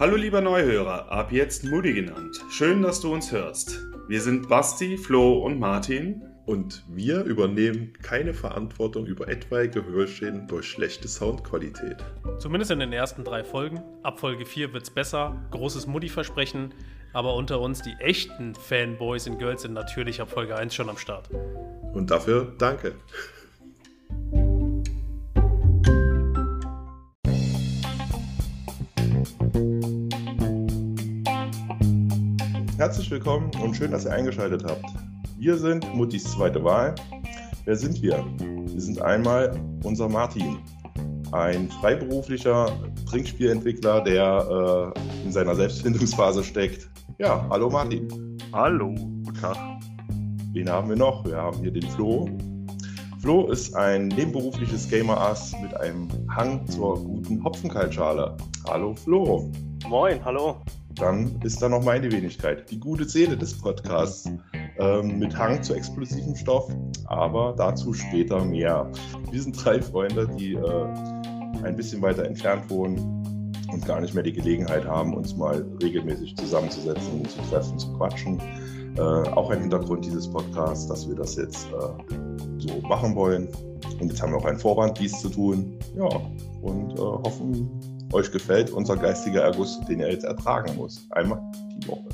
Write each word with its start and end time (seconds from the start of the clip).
Hallo 0.00 0.16
lieber 0.16 0.40
Neuhörer, 0.40 1.12
ab 1.12 1.30
jetzt 1.30 1.62
Moody 1.62 1.92
genannt. 1.92 2.40
Schön, 2.48 2.80
dass 2.80 3.02
du 3.02 3.12
uns 3.12 3.30
hörst. 3.32 3.82
Wir 4.08 4.22
sind 4.22 4.48
Basti, 4.48 4.96
Flo 4.96 5.44
und 5.44 5.60
Martin. 5.60 6.22
Und 6.46 6.82
wir 6.88 7.22
übernehmen 7.24 7.92
keine 8.02 8.32
Verantwortung 8.32 9.04
über 9.04 9.28
etwaige 9.28 9.84
Hörschäden 9.84 10.46
durch 10.48 10.68
schlechte 10.68 11.06
Soundqualität. 11.06 11.98
Zumindest 12.38 12.70
in 12.70 12.78
den 12.78 12.94
ersten 12.94 13.24
drei 13.24 13.44
Folgen. 13.44 13.82
Ab 14.02 14.18
Folge 14.18 14.46
4 14.46 14.72
wird's 14.72 14.88
besser. 14.88 15.36
Großes 15.50 15.86
Mutti-Versprechen. 15.86 16.72
Aber 17.12 17.34
unter 17.34 17.60
uns, 17.60 17.82
die 17.82 17.92
echten 17.98 18.54
Fanboys 18.54 19.28
und 19.28 19.38
Girls 19.38 19.60
sind 19.60 19.74
natürlich 19.74 20.22
ab 20.22 20.30
Folge 20.30 20.56
1 20.56 20.74
schon 20.74 20.88
am 20.88 20.96
Start. 20.96 21.28
Und 21.92 22.10
dafür 22.10 22.54
danke. 22.56 22.94
Herzlich 32.80 33.10
willkommen 33.10 33.50
und 33.62 33.76
schön, 33.76 33.90
dass 33.90 34.06
ihr 34.06 34.12
eingeschaltet 34.12 34.64
habt. 34.64 34.86
Wir 35.36 35.58
sind 35.58 35.94
Muttis 35.94 36.24
zweite 36.24 36.64
Wahl. 36.64 36.94
Wer 37.66 37.76
sind 37.76 38.00
wir? 38.00 38.24
Wir 38.38 38.80
sind 38.80 39.02
einmal 39.02 39.54
unser 39.84 40.08
Martin, 40.08 40.56
ein 41.32 41.68
freiberuflicher 41.68 42.72
Trinkspielentwickler, 43.06 44.00
der 44.04 44.94
äh, 44.96 45.26
in 45.26 45.30
seiner 45.30 45.54
Selbstfindungsphase 45.56 46.42
steckt. 46.42 46.88
Ja, 47.18 47.46
hallo 47.50 47.68
Martin. 47.68 48.08
Hallo, 48.54 48.94
guten 48.94 49.34
Tag. 49.38 49.58
Wen 50.54 50.70
haben 50.70 50.88
wir 50.88 50.96
noch? 50.96 51.22
Wir 51.26 51.36
haben 51.36 51.58
hier 51.58 51.72
den 51.72 51.86
Flo. 51.90 52.30
Flo 53.20 53.50
ist 53.50 53.76
ein 53.76 54.08
nebenberufliches 54.08 54.88
Gamer-Ass 54.88 55.54
mit 55.60 55.78
einem 55.78 56.08
Hang 56.34 56.66
zur 56.66 56.94
guten 56.94 57.44
Hopfenkaltschale. 57.44 58.38
Hallo 58.66 58.94
Flo. 58.94 59.52
Moin, 59.86 60.24
hallo. 60.24 60.62
Dann 61.00 61.40
ist 61.42 61.62
da 61.62 61.68
noch 61.68 61.82
meine 61.82 62.12
Wenigkeit, 62.12 62.70
die 62.70 62.78
gute 62.78 63.08
Seele 63.08 63.34
des 63.34 63.56
Podcasts, 63.56 64.30
ähm, 64.78 65.18
mit 65.18 65.36
Hang 65.36 65.62
zu 65.62 65.74
explosivem 65.74 66.36
Stoff, 66.36 66.70
aber 67.06 67.54
dazu 67.56 67.94
später 67.94 68.44
mehr. 68.44 68.90
Wir 69.30 69.42
sind 69.42 69.64
drei 69.64 69.80
Freunde, 69.80 70.28
die 70.38 70.52
äh, 70.52 71.64
ein 71.64 71.74
bisschen 71.74 72.02
weiter 72.02 72.24
entfernt 72.24 72.68
wohnen 72.68 73.54
und 73.72 73.86
gar 73.86 74.00
nicht 74.02 74.12
mehr 74.12 74.22
die 74.22 74.32
Gelegenheit 74.32 74.84
haben, 74.84 75.14
uns 75.14 75.34
mal 75.34 75.64
regelmäßig 75.82 76.36
zusammenzusetzen, 76.36 77.24
zu 77.26 77.40
treffen, 77.50 77.78
zu 77.78 77.90
quatschen. 77.94 78.38
Äh, 78.96 79.00
auch 79.00 79.50
ein 79.50 79.60
Hintergrund 79.60 80.04
dieses 80.04 80.28
Podcasts, 80.30 80.86
dass 80.86 81.08
wir 81.08 81.14
das 81.14 81.36
jetzt 81.36 81.66
äh, 81.68 82.14
so 82.58 82.80
machen 82.82 83.14
wollen. 83.14 83.48
Und 84.00 84.08
jetzt 84.08 84.20
haben 84.20 84.32
wir 84.32 84.38
auch 84.38 84.44
einen 84.44 84.58
Vorwand, 84.58 84.98
dies 84.98 85.18
zu 85.20 85.30
tun. 85.30 85.78
Ja, 85.96 86.08
und 86.62 86.92
äh, 86.92 86.98
hoffen, 86.98 87.70
euch 88.12 88.30
gefällt 88.30 88.70
unser 88.70 88.96
geistiger 88.96 89.42
Erguss, 89.42 89.80
den 89.88 90.00
ihr 90.00 90.10
jetzt 90.10 90.24
ertragen 90.24 90.74
muss. 90.76 91.06
Einmal 91.10 91.40
die 91.52 91.86
Woche. 91.86 92.08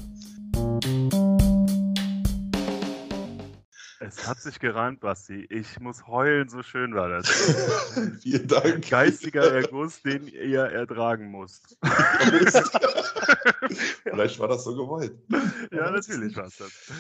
Es 3.98 4.26
hat 4.28 4.38
sich 4.40 4.60
gereimt, 4.60 5.00
Basti. 5.00 5.46
Ich 5.50 5.80
muss 5.80 6.06
heulen, 6.06 6.48
so 6.48 6.62
schön 6.62 6.94
war 6.94 7.08
das. 7.08 7.28
Vielen 8.22 8.46
Dank. 8.46 8.88
Geistiger 8.88 9.52
Erguss, 9.52 10.00
den 10.02 10.28
ihr 10.28 10.62
ertragen 10.62 11.30
musst. 11.30 11.76
Vielleicht 14.04 14.38
war 14.38 14.48
das 14.48 14.64
so 14.64 14.76
gewollt. 14.76 15.18
Ja, 15.72 15.90
natürlich 15.90 16.36
war 16.36 16.46
es 16.46 16.56
das. 16.56 16.92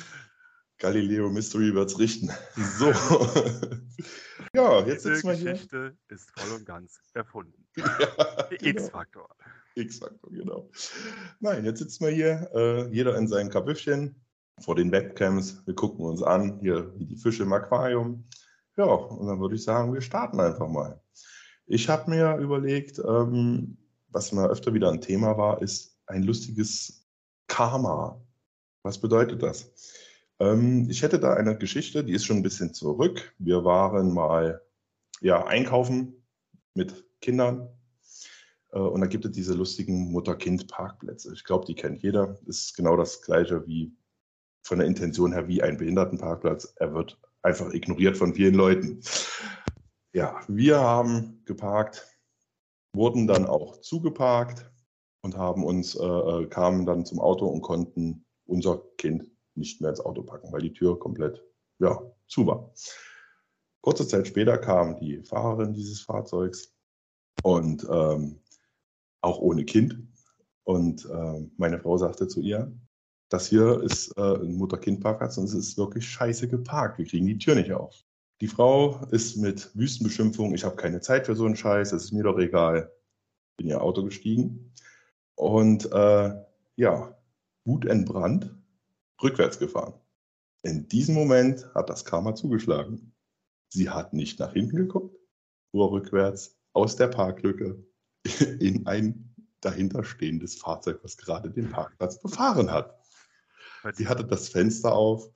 Galileo 0.78 1.30
Mystery 1.30 1.74
wird's 1.74 1.98
richten. 1.98 2.30
So. 2.56 2.90
ja, 4.54 4.80
jetzt 4.80 5.04
Diese 5.04 5.14
sitzen 5.16 5.28
wir 5.28 5.34
hier. 5.34 5.52
Geschichte 5.52 5.96
ist 6.08 6.30
voll 6.38 6.56
und 6.58 6.66
ganz 6.66 6.98
erfunden. 7.14 7.65
Ja, 7.76 7.86
genau. 8.50 8.70
X-Faktor. 8.70 9.28
X-Faktor, 9.74 10.30
genau. 10.30 10.70
Nein, 11.40 11.64
jetzt 11.64 11.78
sitzen 11.78 12.06
wir 12.06 12.12
hier, 12.12 12.50
äh, 12.54 12.88
jeder 12.88 13.16
in 13.16 13.28
seinem 13.28 13.50
Kabüffchen 13.50 14.16
vor 14.60 14.74
den 14.74 14.90
Webcams. 14.90 15.66
Wir 15.66 15.74
gucken 15.74 16.04
uns 16.04 16.22
an, 16.22 16.58
hier 16.60 16.92
wie 16.98 17.06
die 17.06 17.16
Fische 17.16 17.42
im 17.42 17.52
Aquarium. 17.52 18.24
Ja, 18.76 18.84
und 18.84 19.26
dann 19.26 19.40
würde 19.40 19.54
ich 19.54 19.64
sagen, 19.64 19.92
wir 19.92 20.00
starten 20.00 20.40
einfach 20.40 20.68
mal. 20.68 21.00
Ich 21.66 21.88
habe 21.88 22.10
mir 22.10 22.36
überlegt, 22.36 22.98
ähm, 22.98 23.78
was 24.08 24.32
mir 24.32 24.48
öfter 24.48 24.72
wieder 24.72 24.90
ein 24.90 25.00
Thema 25.00 25.36
war, 25.36 25.62
ist 25.62 25.98
ein 26.06 26.22
lustiges 26.22 27.06
Karma. 27.48 28.22
Was 28.82 29.00
bedeutet 29.00 29.42
das? 29.42 29.72
Ähm, 30.38 30.88
ich 30.90 31.02
hätte 31.02 31.18
da 31.18 31.34
eine 31.34 31.56
Geschichte, 31.56 32.04
die 32.04 32.12
ist 32.12 32.24
schon 32.24 32.36
ein 32.36 32.42
bisschen 32.42 32.72
zurück. 32.72 33.34
Wir 33.38 33.64
waren 33.64 34.12
mal 34.12 34.62
ja, 35.20 35.44
einkaufen 35.44 36.22
mit 36.74 37.05
Kindern. 37.26 37.68
Äh, 38.70 38.78
und 38.78 39.00
da 39.00 39.06
gibt 39.08 39.24
es 39.24 39.32
diese 39.32 39.54
lustigen 39.54 40.12
Mutter-Kind-Parkplätze. 40.12 41.32
Ich 41.34 41.42
glaube, 41.42 41.66
die 41.66 41.74
kennt 41.74 42.02
jeder. 42.02 42.38
Ist 42.46 42.76
genau 42.76 42.96
das 42.96 43.20
gleiche 43.20 43.66
wie 43.66 43.92
von 44.62 44.78
der 44.78 44.86
Intention 44.86 45.32
her 45.32 45.48
wie 45.48 45.62
ein 45.62 45.76
Behindertenparkplatz. 45.76 46.72
Er 46.76 46.94
wird 46.94 47.20
einfach 47.42 47.72
ignoriert 47.72 48.16
von 48.16 48.34
vielen 48.34 48.54
Leuten. 48.54 49.00
Ja, 50.12 50.40
wir 50.48 50.80
haben 50.80 51.42
geparkt, 51.44 52.06
wurden 52.94 53.26
dann 53.26 53.44
auch 53.44 53.80
zugeparkt 53.80 54.70
und 55.22 55.36
haben 55.36 55.64
uns, 55.64 55.96
äh, 55.96 56.04
äh, 56.04 56.46
kamen 56.46 56.86
dann 56.86 57.04
zum 57.04 57.18
Auto 57.20 57.46
und 57.46 57.62
konnten 57.62 58.24
unser 58.46 58.82
Kind 58.98 59.26
nicht 59.56 59.80
mehr 59.80 59.90
ins 59.90 60.00
Auto 60.00 60.22
packen, 60.22 60.52
weil 60.52 60.62
die 60.62 60.72
Tür 60.72 60.98
komplett 60.98 61.42
ja, 61.80 62.00
zu 62.28 62.46
war. 62.46 62.72
Kurze 63.80 64.06
Zeit 64.06 64.26
später 64.28 64.58
kam 64.58 64.98
die 64.98 65.22
Fahrerin 65.22 65.74
dieses 65.74 66.00
Fahrzeugs 66.00 66.75
und 67.46 67.86
ähm, 67.88 68.40
auch 69.20 69.38
ohne 69.38 69.64
Kind. 69.64 70.02
Und 70.64 71.08
ähm, 71.08 71.52
meine 71.56 71.78
Frau 71.78 71.96
sagte 71.96 72.26
zu 72.26 72.40
ihr, 72.40 72.76
das 73.28 73.46
hier 73.46 73.82
ist 73.82 74.10
äh, 74.18 74.20
ein 74.20 74.56
Mutter-Kind-Parkplatz 74.56 75.38
und 75.38 75.44
es 75.44 75.54
ist 75.54 75.78
wirklich 75.78 76.08
scheiße 76.08 76.48
geparkt. 76.48 76.98
Wir 76.98 77.06
kriegen 77.06 77.26
die 77.26 77.38
Tür 77.38 77.54
nicht 77.54 77.70
auf. 77.70 78.02
Die 78.40 78.48
Frau 78.48 79.00
ist 79.12 79.36
mit 79.36 79.70
Wüstenbeschimpfung, 79.76 80.56
ich 80.56 80.64
habe 80.64 80.74
keine 80.74 81.00
Zeit 81.00 81.26
für 81.26 81.36
so 81.36 81.44
einen 81.46 81.54
Scheiß, 81.54 81.92
es 81.92 82.06
ist 82.06 82.12
mir 82.12 82.24
doch 82.24 82.36
egal. 82.36 82.92
Bin 83.56 83.68
in 83.68 83.74
ihr 83.74 83.80
Auto 83.80 84.02
gestiegen 84.02 84.72
und 85.36 85.90
äh, 85.92 86.34
ja, 86.74 87.16
wutentbrannt, 87.64 88.56
rückwärts 89.22 89.60
gefahren. 89.60 89.94
In 90.62 90.88
diesem 90.88 91.14
Moment 91.14 91.72
hat 91.76 91.90
das 91.90 92.04
Karma 92.04 92.34
zugeschlagen. 92.34 93.14
Sie 93.68 93.88
hat 93.88 94.14
nicht 94.14 94.40
nach 94.40 94.52
hinten 94.52 94.76
geguckt, 94.76 95.16
nur 95.72 95.92
rückwärts 95.92 96.55
aus 96.76 96.94
der 96.96 97.08
Parklücke 97.08 97.82
in 98.60 98.86
ein 98.86 99.34
dahinterstehendes 99.62 100.56
Fahrzeug, 100.56 101.00
was 101.02 101.16
gerade 101.16 101.50
den 101.50 101.70
Parkplatz 101.70 102.20
befahren 102.20 102.70
hat. 102.70 102.94
Sie 103.94 104.06
hatte 104.06 104.24
das 104.24 104.48
Fenster 104.48 104.92
auf 104.92 105.32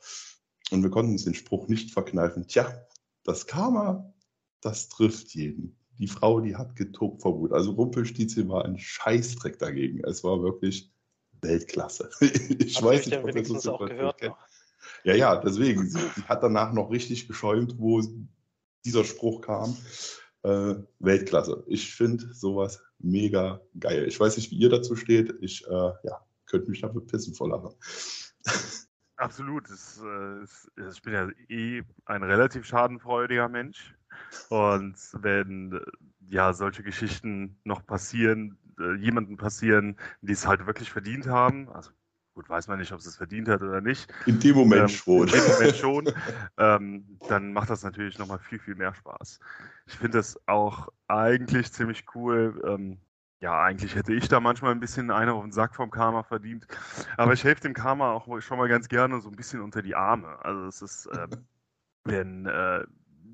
und 0.70 0.82
wir 0.82 0.90
konnten 0.90 1.12
uns 1.12 1.24
den 1.24 1.34
Spruch 1.34 1.68
nicht 1.68 1.92
verkneifen. 1.92 2.46
Tja, 2.46 2.86
das 3.24 3.46
Karma, 3.46 4.12
das 4.60 4.88
trifft 4.88 5.34
jeden. 5.34 5.76
Die 5.98 6.08
Frau, 6.08 6.40
die 6.40 6.56
hat 6.56 6.76
getobt 6.76 7.22
vor 7.22 7.38
Wut. 7.38 7.52
Also 7.52 7.72
Rumpelstilzchen 7.72 8.48
war 8.48 8.64
ein 8.64 8.78
Scheißdreck 8.78 9.58
dagegen. 9.58 10.02
Es 10.04 10.22
war 10.24 10.42
wirklich 10.42 10.92
Weltklasse. 11.40 12.10
Ich 12.20 12.76
Habt 12.76 12.84
weiß 12.84 13.06
nicht, 13.06 13.18
ob 13.18 13.26
wenigstens 13.26 13.62
so 13.62 13.74
auch 13.74 13.86
gehört 13.86 14.22
noch? 14.22 14.38
Ja, 15.04 15.14
ja, 15.14 15.36
deswegen. 15.36 15.88
Sie, 15.88 15.98
sie 15.98 16.22
hat 16.24 16.42
danach 16.42 16.72
noch 16.72 16.90
richtig 16.90 17.28
geschäumt, 17.28 17.74
wo 17.78 18.02
dieser 18.84 19.04
Spruch 19.04 19.40
kam. 19.40 19.76
Äh, 20.42 20.74
Weltklasse. 21.00 21.64
Ich 21.66 21.94
finde 21.94 22.32
sowas 22.32 22.82
mega 22.98 23.60
geil. 23.78 24.06
Ich 24.08 24.18
weiß 24.18 24.36
nicht, 24.36 24.50
wie 24.50 24.56
ihr 24.58 24.70
dazu 24.70 24.96
steht. 24.96 25.34
Ich 25.40 25.66
äh, 25.66 25.70
ja, 25.70 26.24
könnte 26.46 26.70
mich 26.70 26.80
dafür 26.80 27.06
pissen 27.06 27.34
vor 27.34 27.48
Lachen. 27.48 27.74
Absolut. 29.16 29.68
Es, 29.70 30.00
äh, 30.02 30.42
es, 30.42 30.70
es- 30.76 30.94
ich 30.94 31.02
bin 31.02 31.12
ja 31.12 31.28
eh 31.48 31.82
ein 32.06 32.22
relativ 32.22 32.64
schadenfreudiger 32.64 33.48
Mensch. 33.48 33.94
Und 34.48 34.96
wenn 35.12 35.72
äh, 35.74 35.80
ja 36.20 36.52
solche 36.54 36.82
Geschichten 36.82 37.58
noch 37.64 37.84
passieren, 37.84 38.58
äh, 38.78 38.94
jemanden 38.96 39.36
passieren, 39.36 39.96
die 40.22 40.32
es 40.32 40.46
halt 40.46 40.66
wirklich 40.66 40.90
verdient 40.90 41.26
haben, 41.26 41.68
also 41.70 41.90
gut, 42.40 42.48
weiß 42.48 42.68
man 42.68 42.78
nicht, 42.78 42.92
ob 42.92 43.00
es 43.00 43.06
es 43.06 43.16
verdient 43.16 43.48
hat 43.48 43.62
oder 43.62 43.80
nicht, 43.80 44.10
In 44.26 44.38
dem 44.40 44.56
Moment 44.56 44.82
Ähm, 44.82 44.88
schon. 44.88 45.28
In 45.28 45.34
dem 45.34 45.46
Moment 45.46 45.76
schon. 45.76 46.12
ähm, 46.56 47.04
dann 47.26 47.52
macht 47.52 47.68
das 47.68 47.82
natürlich 47.82 48.18
nochmal 48.18 48.38
viel, 48.38 48.58
viel 48.58 48.74
mehr 48.74 48.94
Spaß. 48.94 49.38
Ich 49.86 49.96
finde 49.96 50.18
das 50.18 50.40
auch 50.46 50.88
eigentlich 51.06 51.70
ziemlich 51.72 52.04
cool. 52.14 52.60
Ähm, 52.66 52.98
ja, 53.40 53.62
eigentlich 53.62 53.94
hätte 53.94 54.14
ich 54.14 54.28
da 54.28 54.40
manchmal 54.40 54.72
ein 54.72 54.80
bisschen 54.80 55.10
einen 55.10 55.30
auf 55.30 55.42
den 55.42 55.52
Sack 55.52 55.74
vom 55.74 55.90
Karma 55.90 56.22
verdient. 56.22 56.66
Aber 57.16 57.32
ich 57.32 57.44
helfe 57.44 57.62
dem 57.62 57.74
Karma 57.74 58.12
auch 58.12 58.40
schon 58.40 58.58
mal 58.58 58.68
ganz 58.68 58.88
gerne 58.88 59.20
so 59.20 59.28
ein 59.28 59.36
bisschen 59.36 59.60
unter 59.60 59.82
die 59.82 59.94
Arme. 59.94 60.38
Also 60.42 60.66
es 60.66 60.82
ist, 60.82 61.08
ähm, 61.14 61.46
wenn 62.04 62.46
äh, 62.46 62.84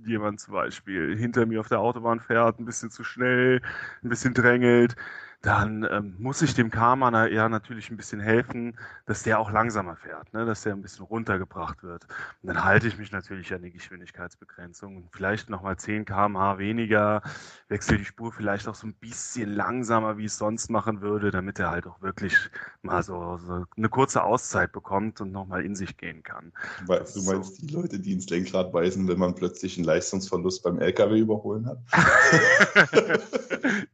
jemand 0.04 0.40
zum 0.40 0.54
Beispiel 0.54 1.16
hinter 1.16 1.46
mir 1.46 1.60
auf 1.60 1.68
der 1.68 1.80
Autobahn 1.80 2.20
fährt, 2.20 2.58
ein 2.58 2.64
bisschen 2.64 2.90
zu 2.90 3.04
schnell, 3.04 3.60
ein 4.02 4.08
bisschen 4.08 4.34
drängelt, 4.34 4.96
dann 5.46 5.86
ähm, 5.88 6.16
muss 6.18 6.42
ich 6.42 6.54
dem 6.54 6.72
Karma 6.72 7.28
ja 7.28 7.48
natürlich 7.48 7.88
ein 7.90 7.96
bisschen 7.96 8.18
helfen, 8.18 8.76
dass 9.06 9.22
der 9.22 9.38
auch 9.38 9.52
langsamer 9.52 9.94
fährt, 9.94 10.32
ne? 10.34 10.44
dass 10.44 10.62
der 10.62 10.72
ein 10.72 10.82
bisschen 10.82 11.04
runtergebracht 11.04 11.84
wird. 11.84 12.04
Und 12.42 12.48
dann 12.48 12.64
halte 12.64 12.88
ich 12.88 12.98
mich 12.98 13.12
natürlich 13.12 13.54
an 13.54 13.62
die 13.62 13.70
Geschwindigkeitsbegrenzung 13.70 14.96
und 14.96 15.08
vielleicht 15.12 15.48
nochmal 15.48 15.76
10 15.76 16.04
km/h 16.04 16.58
weniger, 16.58 17.22
wechsle 17.68 17.96
die 17.96 18.04
Spur 18.04 18.32
vielleicht 18.32 18.66
auch 18.66 18.74
so 18.74 18.88
ein 18.88 18.94
bisschen 18.94 19.54
langsamer, 19.54 20.18
wie 20.18 20.22
ich 20.22 20.32
es 20.32 20.38
sonst 20.38 20.68
machen 20.68 21.00
würde, 21.00 21.30
damit 21.30 21.60
er 21.60 21.70
halt 21.70 21.86
auch 21.86 22.02
wirklich 22.02 22.34
mal 22.82 23.04
so, 23.04 23.38
so 23.38 23.66
eine 23.76 23.88
kurze 23.88 24.24
Auszeit 24.24 24.72
bekommt 24.72 25.20
und 25.20 25.30
nochmal 25.30 25.64
in 25.64 25.76
sich 25.76 25.96
gehen 25.96 26.24
kann. 26.24 26.52
Du 26.86 26.92
meinst 26.92 27.14
so. 27.56 27.66
die 27.66 27.72
Leute, 27.72 28.00
die 28.00 28.14
ins 28.14 28.28
Lenkrad 28.28 28.72
beißen, 28.72 29.06
wenn 29.06 29.18
man 29.20 29.36
plötzlich 29.36 29.76
einen 29.76 29.86
Leistungsverlust 29.86 30.64
beim 30.64 30.80
LKW 30.80 31.20
überholen 31.20 31.66
hat? 31.66 31.78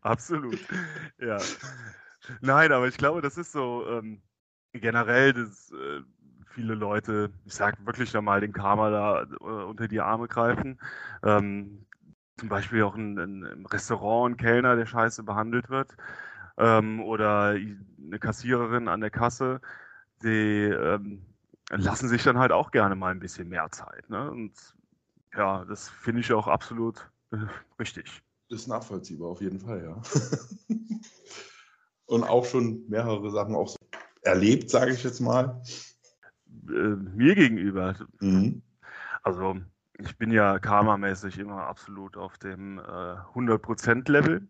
Absolut. 0.01 0.59
Ja. 1.19 1.42
Nein, 2.41 2.73
aber 2.73 2.89
ich 2.89 2.97
glaube, 2.97 3.21
das 3.21 3.37
ist 3.37 3.53
so 3.53 3.87
ähm, 3.89 4.23
generell, 4.73 5.33
dass 5.33 5.73
äh, 5.73 6.01
viele 6.55 6.75
Leute, 6.75 7.31
ich 7.45 7.55
sag 7.55 7.85
wirklich 7.87 8.13
nochmal, 8.13 8.41
den 8.41 8.53
Karma 8.53 8.91
da 8.91 9.23
äh, 9.23 9.65
unter 9.65 9.89
die 9.89 10.01
Arme 10.01 10.29
greifen. 10.29 10.81
Ähm, 11.23 11.87
zum 12.39 12.49
Beispiel 12.49 12.83
auch 12.83 12.95
ein, 12.95 13.19
ein, 13.19 13.43
im 13.45 13.67
Restaurant 13.67 14.35
ein 14.35 14.37
Kellner, 14.37 14.77
der 14.77 14.87
scheiße 14.87 15.23
behandelt 15.23 15.71
wird. 15.71 15.97
Ähm, 16.59 17.01
oder 17.03 17.51
eine 17.51 18.19
Kassiererin 18.19 18.89
an 18.89 19.01
der 19.01 19.11
Kasse, 19.11 19.61
die 20.23 20.65
ähm, 20.65 21.25
lassen 21.71 22.09
sich 22.09 22.23
dann 22.23 22.39
halt 22.39 22.53
auch 22.53 22.71
gerne 22.71 22.95
mal 22.95 23.11
ein 23.11 23.21
bisschen 23.21 23.49
mehr 23.49 23.71
Zeit. 23.71 24.09
Ne? 24.11 24.31
Und 24.31 24.53
ja, 25.35 25.65
das 25.65 25.89
finde 25.89 26.21
ich 26.21 26.33
auch 26.33 26.49
absolut 26.49 27.11
äh, 27.33 27.39
richtig. 27.79 28.23
Ist 28.53 28.69
nachvollziehbar, 28.69 29.31
auf 29.31 29.41
jeden 29.41 29.61
Fall, 29.61 29.83
ja. 29.83 30.03
Und 32.05 32.23
auch 32.23 32.45
schon 32.45 32.87
mehrere 32.87 33.31
Sachen 33.31 33.55
auch 33.55 33.69
so 33.69 33.79
erlebt, 34.21 34.69
sage 34.69 34.93
ich 34.93 35.03
jetzt 35.03 35.21
mal. 35.21 35.63
Äh, 36.69 36.97
mir 36.97 37.35
gegenüber. 37.35 37.97
Mhm. 38.21 38.61
Also 39.23 39.57
ich 39.99 40.19
bin 40.19 40.31
ja 40.31 40.59
karmamäßig 40.59 41.39
immer 41.39 41.67
absolut 41.67 42.19
auf 42.19 42.37
dem 42.37 42.79
äh, 42.79 42.83
100%-Level. 42.83 44.47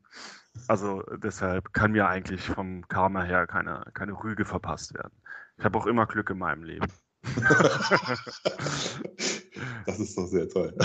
Also 0.66 1.04
deshalb 1.22 1.72
kann 1.72 1.92
mir 1.92 2.08
eigentlich 2.08 2.42
vom 2.42 2.82
Karma 2.88 3.22
her 3.22 3.46
keine, 3.46 3.84
keine 3.94 4.14
Rüge 4.14 4.44
verpasst 4.44 4.94
werden. 4.94 5.14
Ich 5.58 5.64
habe 5.64 5.78
auch 5.78 5.86
immer 5.86 6.06
Glück 6.06 6.28
in 6.30 6.38
meinem 6.38 6.64
Leben. 6.64 6.88
das 9.86 10.00
ist 10.00 10.18
doch 10.18 10.26
sehr 10.26 10.48
toll. 10.48 10.76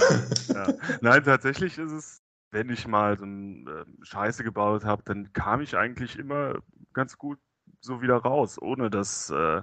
Ja. 0.50 0.68
Nein, 1.02 1.24
tatsächlich 1.24 1.80
ist 1.80 1.92
es 1.92 2.22
wenn 2.52 2.70
ich 2.70 2.88
mal 2.88 3.18
so 3.18 3.26
ein, 3.26 3.68
äh, 3.68 3.86
Scheiße 4.06 4.44
gebaut 4.44 4.86
habe, 4.86 5.04
dann 5.06 5.34
kam 5.34 5.62
ich 5.62 5.78
eigentlich 5.78 6.18
immer 6.18 6.56
ganz 6.94 7.18
gut 7.18 7.40
so 7.82 8.02
wieder 8.02 8.18
raus, 8.18 8.62
ohne 8.62 8.90
dass 8.90 9.30
äh, 9.30 9.62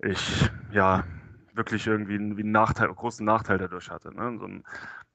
ich 0.00 0.50
ja 0.72 1.04
wirklich 1.54 1.86
irgendwie 1.86 2.14
einen, 2.14 2.38
einen 2.38 2.52
Nachteil, 2.52 2.86
einen 2.86 2.96
großen 2.96 3.24
Nachteil 3.24 3.58
dadurch 3.58 3.90
hatte. 3.90 4.14
Ne? 4.14 4.38
So 4.38 4.46
ein, 4.46 4.64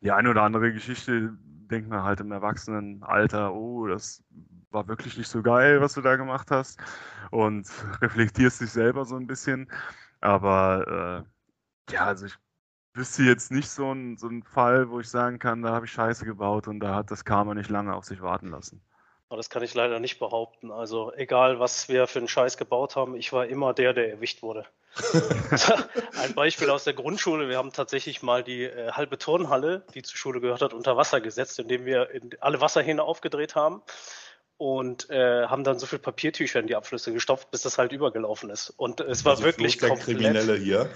die 0.02 0.12
eine 0.12 0.30
oder 0.30 0.44
andere 0.44 0.72
Geschichte 0.74 1.34
denkt 1.42 1.90
man 1.90 2.04
halt 2.04 2.20
im 2.20 2.32
Erwachsenenalter, 2.32 3.54
oh, 3.54 3.88
das 3.88 4.24
war 4.72 4.88
wirklich 4.88 5.18
nicht 5.18 5.30
so 5.30 5.42
geil, 5.42 5.82
was 5.82 5.94
du 5.94 6.02
da 6.02 6.16
gemacht 6.16 6.52
hast 6.52 6.80
und 7.32 7.68
reflektierst 8.02 8.62
dich 8.62 8.72
selber 8.72 9.06
so 9.06 9.16
ein 9.16 9.28
bisschen. 9.28 9.72
Aber 10.22 11.26
äh, 11.90 11.94
ja, 11.94 12.06
also 12.06 12.26
ich 12.28 12.38
wüsste 12.96 13.24
jetzt 13.24 13.52
nicht 13.52 13.70
so 13.70 13.92
ein, 13.92 14.18
so 14.18 14.28
ein 14.28 14.44
Fall, 14.44 14.90
wo 14.90 15.00
ich 15.00 15.10
sagen 15.10 15.40
kann, 15.40 15.62
da 15.62 15.72
habe 15.72 15.86
ich 15.86 15.92
Scheiße 15.92 16.26
gebaut 16.26 16.68
und 16.68 16.80
da 16.80 16.96
hat 16.96 17.12
das 17.12 17.26
Karma 17.26 17.54
nicht 17.54 17.70
lange 17.70 17.96
auf 17.96 18.06
sich 18.06 18.22
warten 18.22 18.50
lassen. 18.50 18.82
Das 19.30 19.50
kann 19.50 19.64
ich 19.64 19.74
leider 19.74 20.00
nicht 20.00 20.20
behaupten. 20.20 20.72
Also 20.72 21.12
egal, 21.14 21.60
was 21.60 21.90
wir 21.90 22.08
für 22.08 22.20
einen 22.20 22.28
Scheiß 22.28 22.58
gebaut 22.58 22.96
haben, 22.96 23.16
ich 23.16 23.34
war 23.34 23.48
immer 23.48 23.74
der, 23.74 23.94
der 23.94 24.10
erwischt 24.10 24.44
wurde. 24.44 24.66
Ein 26.22 26.34
Beispiel 26.36 26.70
aus 26.70 26.86
der 26.86 26.94
Grundschule. 26.94 27.50
Wir 27.50 27.58
haben 27.58 27.74
tatsächlich 27.74 28.24
mal 28.24 28.44
die 28.44 28.64
äh, 28.64 28.92
halbe 28.92 29.18
Turnhalle, 29.18 29.84
die 29.94 30.04
zur 30.04 30.18
Schule 30.18 30.40
gehört 30.40 30.62
hat, 30.62 30.74
unter 30.74 30.96
Wasser 30.96 31.20
gesetzt, 31.20 31.60
indem 31.60 31.86
wir 31.86 32.12
in 32.12 32.30
alle 32.40 32.62
Wasserhähne 32.62 33.04
aufgedreht 33.04 33.56
haben 33.56 33.82
und 34.58 35.10
äh, 35.10 35.48
haben 35.48 35.66
dann 35.66 35.78
so 35.78 35.86
viel 35.86 36.00
Papiertücher 36.00 36.62
in 36.62 36.68
die 36.68 36.76
Abflüsse 36.76 37.12
gestopft, 37.12 37.52
bis 37.52 37.62
das 37.62 37.78
halt 37.78 37.92
übergelaufen 37.92 38.50
ist. 38.50 38.70
Und 38.70 39.02
es 39.02 39.26
war 39.26 39.32
also 39.34 39.44
wirklich 39.44 39.80
komplett, 39.80 40.06
Kriminelle 40.06 40.56
hier. 40.56 40.90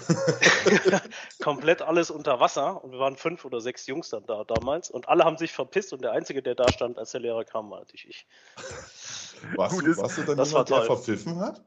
komplett 1.44 1.81
alles 1.81 2.09
unter 2.09 2.39
Wasser. 2.39 2.81
Und 2.81 2.91
wir 2.91 3.00
waren 3.00 3.17
fünf 3.17 3.44
oder 3.44 3.59
sechs 3.59 3.85
Jungs 3.88 4.09
dann 4.09 4.25
da 4.25 4.45
damals. 4.45 4.89
Und 4.89 5.09
alle 5.09 5.25
haben 5.25 5.38
sich 5.38 5.51
verpisst. 5.51 5.91
Und 5.91 6.03
der 6.03 6.13
Einzige, 6.13 6.41
der 6.41 6.56
da 6.56 6.71
stand, 6.71 6.97
als 6.97 7.11
der 7.11 7.19
Lehrer 7.19 7.44
kam, 7.44 7.69
war 7.69 7.79
natürlich 7.79 8.07
ich. 8.07 8.27
Warst, 9.57 9.75
Gut, 9.75 9.88
du, 9.88 9.97
warst 9.97 10.17
du 10.17 10.23
dann 10.23 10.38
das 10.38 10.51
jemand, 10.51 10.69
der 10.69 10.83
verpfiffen 10.83 11.39
hat? 11.39 11.65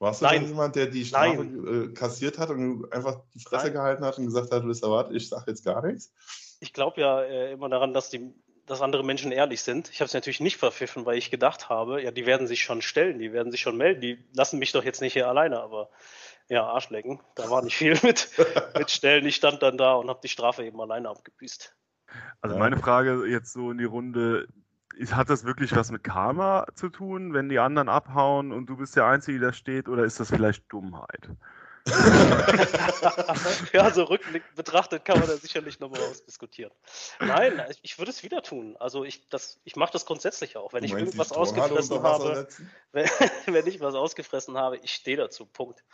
Warst 0.00 0.22
du 0.22 0.24
Nein. 0.24 0.40
dann 0.40 0.48
jemand, 0.48 0.76
der 0.76 0.86
die 0.86 1.04
Strafe 1.04 1.42
äh, 1.42 1.94
kassiert 1.94 2.38
hat 2.38 2.50
und 2.50 2.92
einfach 2.92 3.20
die 3.34 3.40
Fresse 3.44 3.66
Nein. 3.66 3.74
gehalten 3.74 4.04
hat 4.04 4.18
und 4.18 4.26
gesagt 4.26 4.50
hat, 4.50 4.62
du 4.62 4.66
bist 4.66 4.82
erwartet, 4.82 5.14
ich 5.14 5.28
sage 5.28 5.44
jetzt 5.48 5.64
gar 5.64 5.86
nichts? 5.86 6.12
Ich 6.58 6.72
glaube 6.72 7.00
ja 7.00 7.22
äh, 7.22 7.52
immer 7.52 7.68
daran, 7.68 7.92
dass 7.92 8.10
die 8.10 8.34
dass 8.66 8.82
andere 8.82 9.04
Menschen 9.04 9.32
ehrlich 9.32 9.62
sind. 9.62 9.90
Ich 9.90 10.00
habe 10.00 10.06
es 10.06 10.14
natürlich 10.14 10.40
nicht 10.40 10.56
verpfiffen, 10.56 11.06
weil 11.06 11.18
ich 11.18 11.30
gedacht 11.30 11.68
habe, 11.68 12.02
ja, 12.02 12.10
die 12.10 12.26
werden 12.26 12.46
sich 12.46 12.62
schon 12.62 12.82
stellen, 12.82 13.18
die 13.18 13.32
werden 13.32 13.50
sich 13.50 13.60
schon 13.60 13.76
melden, 13.76 14.00
die 14.00 14.24
lassen 14.32 14.58
mich 14.58 14.72
doch 14.72 14.84
jetzt 14.84 15.00
nicht 15.00 15.12
hier 15.12 15.28
alleine, 15.28 15.60
aber 15.60 15.90
ja, 16.48 16.66
Arschlecken, 16.66 17.20
da 17.36 17.48
war 17.48 17.62
nicht 17.62 17.76
viel 17.76 17.98
mit, 18.02 18.28
mit 18.76 18.90
Stellen. 18.90 19.24
Ich 19.26 19.36
stand 19.36 19.62
dann 19.62 19.78
da 19.78 19.94
und 19.94 20.08
habe 20.08 20.20
die 20.22 20.28
Strafe 20.28 20.64
eben 20.64 20.80
alleine 20.80 21.08
abgebüßt. 21.08 21.74
Also 22.40 22.58
meine 22.58 22.76
Frage 22.76 23.26
jetzt 23.26 23.52
so 23.52 23.70
in 23.70 23.78
die 23.78 23.84
Runde, 23.84 24.48
hat 25.12 25.30
das 25.30 25.44
wirklich 25.44 25.74
was 25.74 25.90
mit 25.90 26.04
Karma 26.04 26.66
zu 26.74 26.88
tun, 26.88 27.32
wenn 27.32 27.48
die 27.48 27.58
anderen 27.58 27.88
abhauen 27.88 28.52
und 28.52 28.66
du 28.66 28.76
bist 28.76 28.96
der 28.96 29.06
Einzige, 29.06 29.38
der 29.38 29.52
steht, 29.52 29.88
oder 29.88 30.04
ist 30.04 30.20
das 30.20 30.30
vielleicht 30.30 30.64
Dummheit? 30.72 31.30
ja, 33.72 33.90
so 33.90 34.04
rückblickend 34.04 34.54
betrachtet 34.54 35.04
kann 35.04 35.18
man 35.18 35.28
da 35.28 35.36
sicherlich 35.36 35.80
nochmal 35.80 36.00
ausdiskutieren. 36.02 36.72
Nein, 37.20 37.62
ich 37.82 37.98
würde 37.98 38.10
es 38.10 38.22
wieder 38.22 38.42
tun. 38.42 38.76
Also 38.78 39.04
ich, 39.04 39.26
ich 39.64 39.76
mache 39.76 39.92
das 39.92 40.06
grundsätzlich 40.06 40.56
auch. 40.56 40.72
Wenn 40.72 40.84
ich 40.84 40.92
irgendwas 40.92 41.32
ausgefressen 41.32 42.02
habe, 42.02 42.48
wenn, 42.92 43.08
wenn, 43.46 43.66
ich 43.66 43.80
was 43.80 43.94
ausgefressen 43.94 44.56
habe, 44.56 44.78
ich 44.78 44.92
stehe 44.92 45.16
dazu. 45.16 45.46
Punkt. 45.46 45.84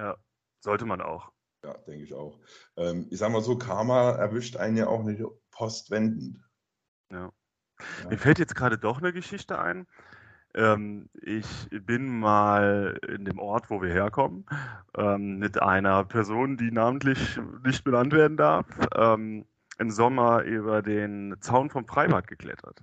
Ja, 0.00 0.16
sollte 0.60 0.86
man 0.86 1.00
auch. 1.00 1.30
Ja, 1.64 1.74
denke 1.86 2.04
ich 2.04 2.14
auch. 2.14 2.38
Ähm, 2.76 3.06
ich 3.10 3.18
sag 3.18 3.30
mal 3.30 3.42
so, 3.42 3.58
Karma 3.58 4.12
erwischt 4.12 4.56
einen 4.56 4.76
ja 4.76 4.86
auch 4.86 5.02
nicht 5.02 5.22
postwendend. 5.50 6.42
Ja. 7.10 7.32
ja. 8.02 8.08
Mir 8.08 8.18
fällt 8.18 8.38
jetzt 8.38 8.54
gerade 8.54 8.78
doch 8.78 8.98
eine 8.98 9.12
Geschichte 9.12 9.58
ein. 9.58 9.86
Ähm, 10.54 11.08
ich 11.22 11.68
bin 11.70 12.18
mal 12.18 12.98
in 13.08 13.24
dem 13.24 13.38
Ort, 13.38 13.70
wo 13.70 13.82
wir 13.82 13.92
herkommen, 13.92 14.46
ähm, 14.96 15.38
mit 15.38 15.62
einer 15.62 16.04
Person, 16.04 16.56
die 16.56 16.70
namentlich 16.70 17.38
nicht 17.64 17.84
benannt 17.84 18.12
werden 18.12 18.36
darf, 18.36 18.66
ähm, 18.94 19.44
im 19.78 19.90
Sommer 19.90 20.42
über 20.42 20.82
den 20.82 21.36
Zaun 21.40 21.70
vom 21.70 21.86
Freibad 21.86 22.26
geklettert 22.26 22.82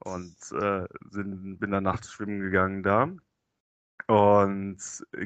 und 0.00 0.36
äh, 0.60 0.86
sind, 1.10 1.58
bin 1.58 1.70
dann 1.70 1.84
nachts 1.84 2.12
schwimmen 2.12 2.40
gegangen 2.40 2.82
da. 2.82 3.08
Und 4.06 4.76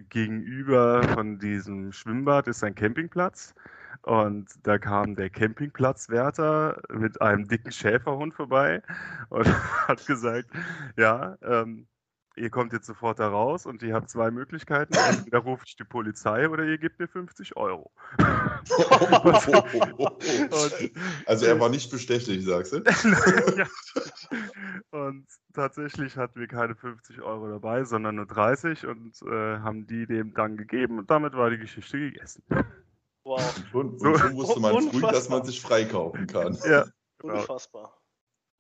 gegenüber 0.09 1.03
von 1.03 1.39
diesem 1.39 1.93
Schwimmbad 1.93 2.47
ist 2.49 2.63
ein 2.63 2.75
Campingplatz. 2.75 3.55
Und 4.03 4.49
da 4.63 4.79
kam 4.79 5.17
der 5.17 5.31
Campingplatzwärter 5.31 6.81
mit 6.93 7.21
einem 7.21 7.49
dicken 7.49 7.73
Schäferhund 7.73 8.35
vorbei 8.35 8.83
und 9.31 9.47
hat 9.89 10.07
gesagt, 10.07 10.51
ja, 10.97 11.37
ähm, 11.43 11.89
ihr 12.39 12.51
kommt 12.51 12.73
jetzt 12.73 12.87
sofort 12.87 13.19
da 13.19 13.29
raus 13.29 13.67
und 13.67 13.83
ihr 13.83 13.95
habt 13.95 14.11
zwei 14.11 14.31
Möglichkeiten. 14.31 14.95
Entweder 14.95 15.39
rufe 15.39 15.65
ich 15.67 15.77
die 15.77 15.85
Polizei 15.85 16.49
oder 16.49 16.65
ihr 16.65 16.79
gebt 16.79 16.99
mir 16.99 17.09
50 17.09 17.57
Euro. 17.57 17.91
also 21.27 21.47
er 21.47 21.61
war 21.61 21.69
nicht 21.69 21.91
bestechlich, 21.91 22.45
sagst 22.45 22.73
du? 22.73 22.79
und 24.91 25.27
tatsächlich 25.55 26.17
hatten 26.17 26.41
wir 26.41 26.49
keine 26.49 26.75
50 26.75 27.21
Euro 27.21 27.49
dabei, 27.49 27.85
sondern 27.85 28.17
nur 28.17 28.27
30 28.27 28.87
und 28.87 29.21
äh, 29.23 29.59
haben 29.59 29.87
die 29.87 30.07
dem 30.07 30.35
dann 30.35 30.57
gegeben 30.57 30.99
und 30.99 31.11
damit 31.11 31.35
war 31.35 31.51
die 31.51 31.59
Geschichte 31.59 31.99
gegessen. 31.99 32.43
Wow. 33.25 33.41
Und, 33.73 34.01
und 34.01 34.17
so 34.17 34.33
wusste 34.33 34.61
man 34.61 34.75
Unfassbar. 34.75 35.01
früh, 35.01 35.13
dass 35.13 35.29
man 35.29 35.45
sich 35.45 35.61
freikaufen 35.61 36.27
kann. 36.27 36.57
Ja. 36.65 36.87
Genau. 37.19 37.35
Unfassbar. 37.35 38.01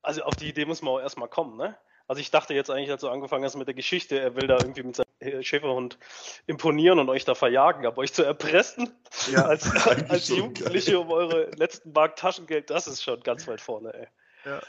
Also 0.03 0.23
auf 0.23 0.37
die 0.37 0.49
Idee 0.49 0.65
muss 0.65 0.83
man 0.83 0.95
auch 0.95 1.01
erstmal 1.01 1.29
kommen, 1.29 1.57
ne? 1.57 1.77
Also 2.09 2.21
ich 2.21 2.31
dachte 2.31 2.55
jetzt 2.55 2.71
eigentlich, 2.71 2.91
als 2.91 3.03
du 3.03 3.09
angefangen 3.11 3.45
hast 3.45 3.57
mit 3.57 3.69
der 3.69 3.75
Geschichte, 3.75 4.19
er 4.19 4.35
will 4.35 4.49
da 4.49 4.57
irgendwie 4.59 4.83
mit 4.83 4.97
seinem 4.97 5.43
Schäferhund 5.43 5.99
imponieren 6.47 6.99
und 6.99 7.11
euch 7.11 7.27
da 7.27 7.35
verjagen, 7.35 7.87
aber 7.87 7.99
euch 7.99 8.15
zu 8.15 8.23
erpressen 8.23 8.91
ja, 9.31 9.45
als, 9.47 9.71
als 10.09 10.29
Jugendliche 10.29 10.99
um 10.99 11.11
eure 11.11 11.51
letzten 11.57 11.93
Mark 11.93 12.17
Taschengeld, 12.17 12.71
das 12.71 12.87
ist 12.87 13.03
schon 13.03 13.21
ganz 13.21 13.47
weit 13.47 13.61
vorne, 13.61 13.93
ey. 13.93 14.07
Ja. 14.47 14.61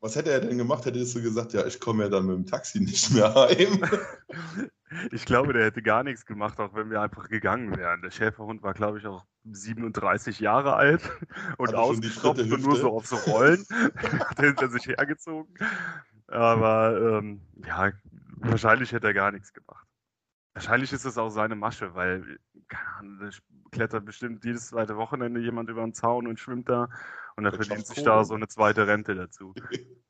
Was 0.00 0.16
hätte 0.16 0.30
er 0.30 0.40
denn 0.40 0.56
gemacht? 0.56 0.84
Hättest 0.86 1.14
du 1.16 1.22
gesagt, 1.22 1.52
ja, 1.52 1.66
ich 1.66 1.80
komme 1.80 2.04
ja 2.04 2.10
dann 2.10 2.26
mit 2.26 2.36
dem 2.36 2.46
Taxi 2.46 2.80
nicht 2.80 3.10
mehr 3.12 3.34
heim? 3.34 3.82
Ich 5.10 5.24
glaube, 5.24 5.52
der 5.52 5.64
hätte 5.64 5.82
gar 5.82 6.04
nichts 6.04 6.26
gemacht, 6.26 6.60
auch 6.60 6.72
wenn 6.74 6.90
wir 6.90 7.00
einfach 7.00 7.28
gegangen 7.28 7.76
wären. 7.76 8.02
Der 8.02 8.12
Schäferhund 8.12 8.62
war, 8.62 8.72
glaube 8.72 8.98
ich, 8.98 9.06
auch 9.06 9.24
37 9.42 10.38
Jahre 10.38 10.74
alt 10.74 11.02
und 11.58 11.74
ausgestopft 11.74 12.40
und 12.40 12.62
nur 12.62 12.76
so 12.76 12.92
auf 12.92 13.04
so 13.04 13.16
Rollen. 13.16 13.66
hat 13.68 14.38
er 14.38 14.44
hinter 14.44 14.70
sich 14.70 14.86
hergezogen. 14.86 15.52
Aber 16.28 17.18
ähm, 17.18 17.40
ja, 17.64 17.92
wahrscheinlich 18.38 18.92
hätte 18.92 19.08
er 19.08 19.14
gar 19.14 19.32
nichts 19.32 19.52
gemacht. 19.52 19.86
Wahrscheinlich 20.54 20.92
ist 20.92 21.04
es 21.04 21.18
auch 21.18 21.30
seine 21.30 21.54
Masche, 21.54 21.94
weil 21.94 22.38
da 22.68 23.30
klettert 23.70 24.06
bestimmt 24.06 24.44
jedes 24.44 24.68
zweite 24.68 24.96
Wochenende 24.96 25.40
jemand 25.40 25.68
über 25.68 25.82
den 25.82 25.92
Zaun 25.92 26.26
und 26.26 26.40
schwimmt 26.40 26.68
da 26.68 26.88
und 27.36 27.44
er 27.44 27.52
verdient 27.52 27.86
sich 27.86 28.02
da 28.02 28.24
so 28.24 28.34
eine 28.34 28.48
zweite 28.48 28.86
Rente 28.86 29.14
dazu. 29.14 29.54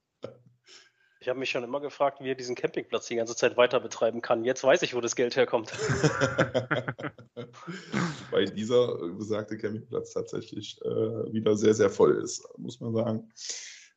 Ich 1.19 1.29
habe 1.29 1.41
mich 1.41 1.51
schon 1.51 1.65
immer 1.65 1.81
gefragt, 1.81 2.21
wie 2.21 2.31
er 2.31 2.37
diesen 2.37 2.55
Campingplatz 2.55 3.09
die 3.09 3.17
ganze 3.17 3.35
Zeit 3.35 3.57
weiter 3.57 3.81
betreiben 3.81 4.23
kann. 4.23 4.45
Jetzt 4.45 4.63
weiß 4.63 4.83
ich, 4.83 4.95
wo 4.95 5.01
das 5.01 5.17
Geld 5.17 5.35
herkommt. 5.35 5.73
Weil 8.31 8.49
dieser 8.51 8.97
besagte 9.09 9.59
Campingplatz 9.59 10.13
tatsächlich 10.13 10.81
äh, 10.85 11.33
wieder 11.33 11.57
sehr, 11.57 11.75
sehr 11.75 11.91
voll 11.91 12.23
ist, 12.23 12.47
muss 12.59 12.79
man 12.79 12.95
sagen. 12.95 13.29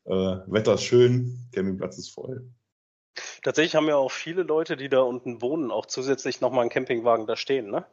Äh, 0.05 0.11
Wetter 0.47 0.75
ist 0.75 0.83
schön, 0.83 1.49
Campingplatz 1.53 1.97
ist 1.97 2.09
voll. 2.09 2.49
Tatsächlich 3.43 3.75
haben 3.75 3.87
ja 3.87 3.95
auch 3.95 4.11
viele 4.11 4.43
Leute, 4.43 4.77
die 4.77 4.89
da 4.89 5.01
unten 5.01 5.41
wohnen, 5.41 5.71
auch 5.71 5.85
zusätzlich 5.85 6.41
nochmal 6.41 6.61
einen 6.61 6.69
Campingwagen 6.69 7.27
da 7.27 7.35
stehen, 7.35 7.69
ne? 7.69 7.85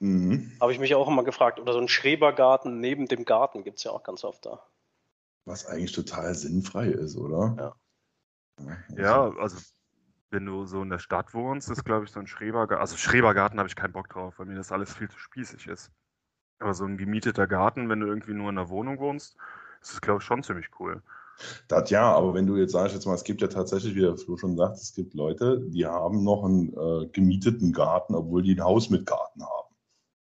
Mhm. 0.00 0.52
Habe 0.60 0.72
ich 0.72 0.78
mich 0.78 0.94
auch 0.94 1.08
immer 1.08 1.24
gefragt. 1.24 1.60
Oder 1.60 1.72
so 1.72 1.78
ein 1.78 1.88
Schrebergarten 1.88 2.80
neben 2.80 3.06
dem 3.06 3.24
Garten 3.24 3.64
gibt 3.64 3.78
es 3.78 3.84
ja 3.84 3.90
auch 3.90 4.02
ganz 4.02 4.24
oft 4.24 4.46
da. 4.46 4.64
Was 5.44 5.66
eigentlich 5.66 5.92
total 5.92 6.34
sinnfrei 6.34 6.86
ist, 6.86 7.16
oder? 7.16 7.56
Ja. 7.58 7.74
Ja, 8.96 9.30
also 9.38 9.58
wenn 10.30 10.46
du 10.46 10.66
so 10.66 10.82
in 10.82 10.90
der 10.90 10.98
Stadt 10.98 11.34
wohnst, 11.34 11.70
ist 11.70 11.84
glaube 11.84 12.04
ich 12.04 12.12
so 12.12 12.20
ein 12.20 12.26
Schrebergarten. 12.26 12.80
Also 12.80 12.96
Schrebergarten 12.96 13.58
habe 13.58 13.68
ich 13.68 13.76
keinen 13.76 13.92
Bock 13.92 14.08
drauf, 14.08 14.38
weil 14.38 14.46
mir 14.46 14.56
das 14.56 14.72
alles 14.72 14.94
viel 14.94 15.08
zu 15.08 15.18
spießig 15.18 15.66
ist. 15.66 15.90
Aber 16.58 16.74
so 16.74 16.84
ein 16.84 16.98
gemieteter 16.98 17.46
Garten, 17.46 17.88
wenn 17.88 18.00
du 18.00 18.06
irgendwie 18.06 18.34
nur 18.34 18.50
in 18.50 18.56
der 18.56 18.68
Wohnung 18.68 18.98
wohnst, 18.98 19.36
ist 19.80 19.92
das 19.92 20.00
glaube 20.00 20.20
ich 20.20 20.26
schon 20.26 20.42
ziemlich 20.42 20.68
cool. 20.78 21.02
Das 21.68 21.90
ja, 21.90 22.14
aber 22.14 22.34
wenn 22.34 22.46
du 22.46 22.56
jetzt 22.56 22.72
sagst, 22.72 22.94
jetzt 22.94 23.06
mal, 23.06 23.14
es 23.14 23.24
gibt 23.24 23.42
ja 23.42 23.48
tatsächlich, 23.48 23.94
wie 23.94 24.00
der 24.00 24.16
Flo 24.16 24.36
schon 24.36 24.56
sagt, 24.56 24.76
es 24.76 24.94
gibt 24.94 25.14
Leute, 25.14 25.62
die 25.68 25.86
haben 25.86 26.22
noch 26.22 26.44
einen 26.44 26.72
äh, 26.72 27.06
gemieteten 27.08 27.72
Garten, 27.72 28.14
obwohl 28.14 28.42
die 28.42 28.54
ein 28.54 28.64
Haus 28.64 28.90
mit 28.90 29.06
Garten 29.06 29.42
haben. 29.42 29.74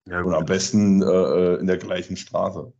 Ja, 0.08 0.22
Und 0.22 0.34
am 0.34 0.46
besten 0.46 1.02
äh, 1.02 1.06
äh, 1.06 1.60
in 1.60 1.66
der 1.66 1.78
gleichen 1.78 2.16
Straße. 2.16 2.72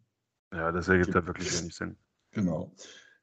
Ja, 0.53 0.73
das 0.73 0.89
ergibt 0.89 1.15
ja 1.15 1.27
wirklich 1.27 1.59
wenig 1.59 1.75
Sinn. 1.75 1.97
Genau 2.33 2.73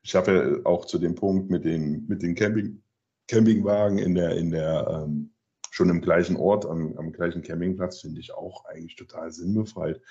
ich 0.02 0.16
habe 0.16 0.32
ja 0.32 0.66
auch 0.66 0.86
zu 0.86 0.98
dem 0.98 1.16
Punkt 1.16 1.50
mit 1.50 1.66
den, 1.66 2.06
mit 2.08 2.22
den 2.22 2.36
Camping, 2.36 2.82
Campingwagen 3.28 3.98
in 3.98 4.16
der, 4.16 4.36
in 4.38 4.52
der, 4.52 4.88
ähm, 5.06 5.34
schon 5.72 5.90
im 5.90 6.02
gleichen 6.02 6.36
Ort, 6.36 6.66
am, 6.66 6.98
am 6.98 7.12
gleichen 7.12 7.42
Campingplatz, 7.42 8.02
finde 8.02 8.20
ich 8.20 8.34
auch 8.34 8.66
eigentlich 8.66 8.96
total 8.96 9.32
sinnbefreit. 9.32 10.02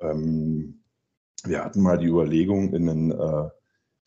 Ähm, 0.00 0.84
wir 1.44 1.64
hatten 1.64 1.82
mal 1.82 1.98
die 1.98 2.06
Überlegung, 2.06 2.72
in 2.72 2.88
ein 2.88 3.10
äh, 3.10 3.48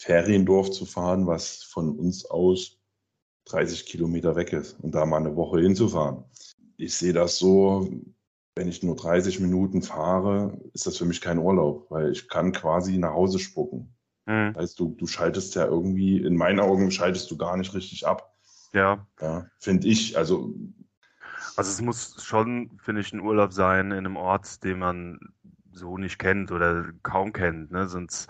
Feriendorf 0.01 0.72
zu 0.72 0.86
fahren, 0.86 1.27
was 1.27 1.62
von 1.62 1.91
uns 1.91 2.25
aus 2.25 2.79
30 3.46 3.86
Kilometer 3.86 4.36
weg 4.36 4.51
ist 4.51 4.79
und 4.81 4.96
da 4.96 5.05
mal 5.05 5.17
eine 5.17 5.36
Woche 5.36 5.60
hinzufahren. 5.62 6.24
Ich 6.77 6.96
sehe 6.96 7.13
das 7.13 7.38
so, 7.38 7.88
wenn 8.55 8.67
ich 8.67 8.81
nur 8.81 8.96
30 8.96 9.39
Minuten 9.39 9.84
fahre, 9.84 10.60
ist 10.74 10.88
das 10.88 10.98
für 10.98 11.05
mich 11.05 11.22
kein 11.22 11.38
Urlaub, 11.38 11.86
weil 11.91 12.12
ich 12.12 12.27
kann 12.27 12.51
quasi 12.51 12.98
nach 12.98 13.13
Hause 13.13 13.38
spucken. 13.38 13.96
Mhm. 14.25 14.55
Heißt, 14.55 14.79
du, 14.79 14.96
du 14.98 15.05
schaltest 15.05 15.53
ja 15.53 15.65
irgendwie, 15.65 16.17
in 16.17 16.36
meinen 16.36 16.60
Augen 16.60 16.89
schaltest 16.89 17.29
du 17.29 17.38
gar 17.38 17.55
nicht 17.55 17.75
richtig 17.75 18.08
ab. 18.08 18.36
Ja. 18.74 19.05
ja 19.20 19.46
Finde 19.60 19.88
ich. 19.88 20.17
Also, 20.17 20.55
also 21.55 21.70
es 21.70 21.79
muss 21.79 22.24
schon, 22.24 22.72
finde 22.79 23.01
ich, 23.01 23.13
ein 23.13 23.22
Urlaub 23.22 23.53
sein 23.53 23.91
in 23.91 24.00
einem 24.00 24.17
Ort, 24.17 24.63
den 24.63 24.79
man 24.79 25.20
so 25.72 26.00
nicht 26.00 26.17
kennt 26.17 26.51
oder 26.51 26.91
kaum 27.03 27.34
kennt. 27.34 27.70
Ne? 27.70 27.88
Sonst, 27.88 28.29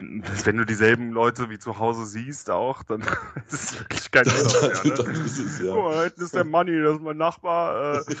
wenn 0.44 0.56
du 0.56 0.64
dieselben 0.64 1.10
Leute 1.10 1.50
wie 1.50 1.58
zu 1.58 1.78
Hause 1.78 2.06
siehst 2.06 2.50
auch, 2.50 2.82
dann 2.82 3.02
ist 3.46 3.52
es 3.52 3.78
wirklich 3.78 4.10
kein 4.10 4.26
Urlaub 4.26 4.84
mehr. 4.84 5.04
Ne? 5.10 5.20
es, 5.24 5.60
ja. 5.60 5.74
Guck 5.74 5.84
mal, 5.84 6.04
hinten 6.04 6.22
ist 6.22 6.34
der 6.34 6.44
Manni, 6.44 6.82
das 6.82 6.96
ist 6.96 7.02
mein 7.02 7.16
Nachbar. 7.16 8.00
Äh, 8.00 8.14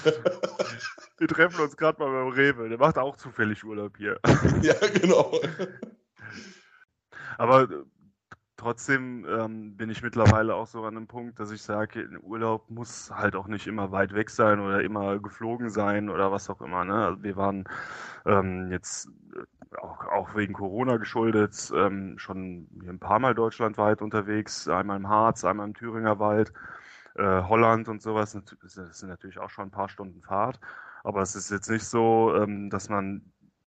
wir 1.18 1.28
treffen 1.28 1.60
uns 1.60 1.76
gerade 1.76 2.02
mal 2.02 2.10
beim 2.10 2.32
Rewe. 2.32 2.68
Der 2.68 2.78
macht 2.78 2.98
auch 2.98 3.16
zufällig 3.16 3.64
Urlaub 3.64 3.96
hier. 3.96 4.18
Ja, 4.62 4.74
genau. 5.00 5.32
Aber 7.38 7.62
äh, 7.62 7.84
trotzdem 8.60 9.26
ähm, 9.26 9.76
bin 9.76 9.88
ich 9.88 10.02
mittlerweile 10.02 10.54
auch 10.54 10.66
so 10.66 10.84
an 10.84 10.96
einem 10.96 11.06
Punkt, 11.06 11.40
dass 11.40 11.50
ich 11.50 11.62
sage, 11.62 12.06
Urlaub 12.22 12.68
muss 12.68 13.10
halt 13.10 13.34
auch 13.34 13.46
nicht 13.46 13.66
immer 13.66 13.90
weit 13.90 14.12
weg 14.12 14.28
sein 14.28 14.60
oder 14.60 14.82
immer 14.82 15.18
geflogen 15.18 15.70
sein 15.70 16.10
oder 16.10 16.30
was 16.30 16.50
auch 16.50 16.60
immer. 16.60 16.84
Ne? 16.84 17.06
Also 17.06 17.22
wir 17.22 17.36
waren 17.36 17.64
ähm, 18.26 18.70
jetzt 18.70 19.08
äh, 19.34 19.76
auch, 19.78 20.06
auch, 20.08 20.34
wegen 20.34 20.52
Corona 20.52 20.98
geschuldet 20.98 21.72
ähm, 21.74 22.18
schon 22.18 22.68
ein 22.86 22.98
paar 22.98 23.18
Mal 23.18 23.34
deutschlandweit 23.34 24.02
unterwegs, 24.02 24.68
einmal 24.68 24.98
im 24.98 25.08
Harz, 25.08 25.42
einmal 25.44 25.66
im 25.66 25.74
Thüringer 25.74 26.18
Wald, 26.18 26.52
äh, 27.14 27.42
Holland 27.42 27.88
und 27.88 28.02
sowas. 28.02 28.36
Das 28.62 28.74
sind 28.74 29.08
natürlich 29.08 29.38
auch 29.38 29.50
schon 29.50 29.68
ein 29.68 29.70
paar 29.70 29.88
Stunden 29.88 30.20
Fahrt. 30.20 30.60
Aber 31.02 31.22
es 31.22 31.34
ist 31.34 31.50
jetzt 31.50 31.70
nicht 31.70 31.84
so, 31.84 32.34
ähm, 32.36 32.68
dass 32.68 32.90
man 32.90 33.22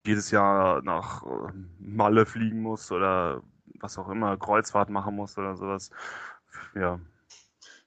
jedes 0.06 0.32
Jahr 0.32 0.82
nach 0.82 1.24
äh, 1.24 1.54
Malle 1.80 2.26
fliegen 2.26 2.62
muss 2.62 2.92
oder 2.92 3.42
was 3.82 3.98
auch 3.98 4.10
immer, 4.10 4.38
Kreuzfahrt 4.38 4.90
machen 4.90 5.16
muss 5.16 5.38
oder 5.38 5.56
sowas. 5.56 5.90
Ja. 6.76 7.00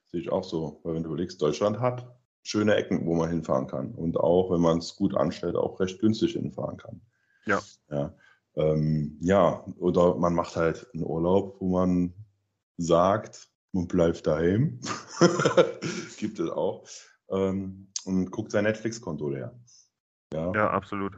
Sehe 0.07 0.21
ich 0.21 0.31
auch 0.31 0.43
so, 0.43 0.79
weil 0.83 0.95
wenn 0.95 1.03
du 1.03 1.09
überlegst, 1.09 1.41
Deutschland 1.41 1.79
hat 1.79 2.07
schöne 2.43 2.75
Ecken, 2.75 3.05
wo 3.05 3.15
man 3.15 3.29
hinfahren 3.29 3.67
kann 3.67 3.93
und 3.95 4.17
auch, 4.17 4.51
wenn 4.51 4.61
man 4.61 4.77
es 4.77 4.95
gut 4.95 5.15
anstellt, 5.15 5.55
auch 5.55 5.79
recht 5.79 5.99
günstig 5.99 6.33
hinfahren 6.33 6.77
kann. 6.77 7.01
Ja. 7.45 7.59
Ja, 7.89 8.13
ähm, 8.55 9.17
ja 9.21 9.65
oder 9.77 10.15
man 10.15 10.35
macht 10.35 10.55
halt 10.55 10.87
einen 10.93 11.03
Urlaub, 11.03 11.57
wo 11.59 11.69
man 11.69 12.13
sagt, 12.77 13.49
man 13.71 13.87
bleibt 13.87 14.25
daheim. 14.25 14.79
Gibt 16.17 16.39
es 16.39 16.49
auch. 16.49 16.87
Ähm, 17.29 17.87
und 18.05 18.31
guckt 18.31 18.51
sein 18.51 18.63
Netflix-Konto 18.63 19.29
leer. 19.29 19.59
Ja. 20.33 20.51
ja, 20.53 20.69
absolut. 20.69 21.13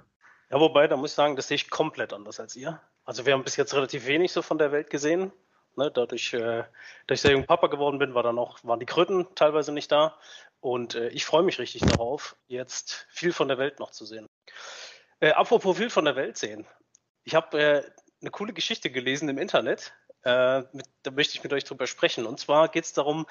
Ja, 0.49 0.59
wobei, 0.59 0.87
da 0.87 0.95
muss 0.95 1.11
ich 1.11 1.15
sagen, 1.15 1.35
das 1.35 1.47
sehe 1.47 1.55
ich 1.55 1.69
komplett 1.69 2.13
anders 2.13 2.39
als 2.39 2.55
ihr. 2.55 2.81
Also 3.03 3.25
wir 3.25 3.33
haben 3.33 3.43
bis 3.43 3.57
jetzt 3.57 3.73
relativ 3.73 4.05
wenig 4.05 4.31
so 4.31 4.41
von 4.41 4.57
der 4.57 4.71
Welt 4.71 4.89
gesehen. 4.89 5.31
Ne, 5.75 5.91
dadurch, 5.91 6.33
äh, 6.33 6.63
dass 7.05 7.17
ich 7.17 7.21
sehr 7.21 7.31
jung 7.31 7.45
Papa 7.45 7.67
geworden 7.67 7.99
bin, 7.99 8.15
war 8.15 8.23
dann 8.23 8.39
auch, 8.39 8.57
waren 8.63 8.79
die 8.79 8.85
Kröten 8.85 9.27
teilweise 9.35 9.71
nicht 9.71 9.91
da. 9.91 10.17
Und 10.59 10.95
äh, 10.95 11.09
ich 11.09 11.25
freue 11.25 11.43
mich 11.43 11.59
richtig 11.59 11.83
darauf, 11.83 12.35
jetzt 12.47 13.05
viel 13.09 13.31
von 13.31 13.47
der 13.47 13.59
Welt 13.59 13.79
noch 13.79 13.91
zu 13.91 14.05
sehen. 14.05 14.27
Äh, 15.19 15.31
apropos 15.31 15.77
viel 15.77 15.89
von 15.89 16.05
der 16.05 16.15
Welt 16.15 16.37
sehen. 16.37 16.65
Ich 17.23 17.35
habe 17.35 17.59
äh, 17.61 17.83
eine 18.21 18.31
coole 18.31 18.53
Geschichte 18.53 18.89
gelesen 18.89 19.29
im 19.29 19.37
Internet. 19.37 19.93
Äh, 20.23 20.61
mit, 20.71 20.87
da 21.03 21.11
möchte 21.11 21.35
ich 21.35 21.43
mit 21.43 21.53
euch 21.53 21.63
drüber 21.63 21.85
sprechen. 21.85 22.25
Und 22.25 22.39
zwar 22.39 22.69
geht 22.69 22.85
es 22.85 22.93
darum, 22.93 23.27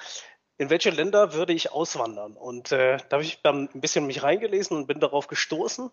in 0.57 0.69
welche 0.69 0.89
Länder 0.89 1.33
würde 1.33 1.53
ich 1.53 1.71
auswandern? 1.71 2.33
Und 2.33 2.71
äh, 2.71 2.97
da 3.09 3.17
habe 3.17 3.23
ich 3.23 3.41
dann 3.43 3.69
ein 3.73 3.81
bisschen 3.81 4.07
mich 4.07 4.23
reingelesen 4.23 4.75
und 4.75 4.87
bin 4.87 4.99
darauf 4.99 5.27
gestoßen. 5.27 5.91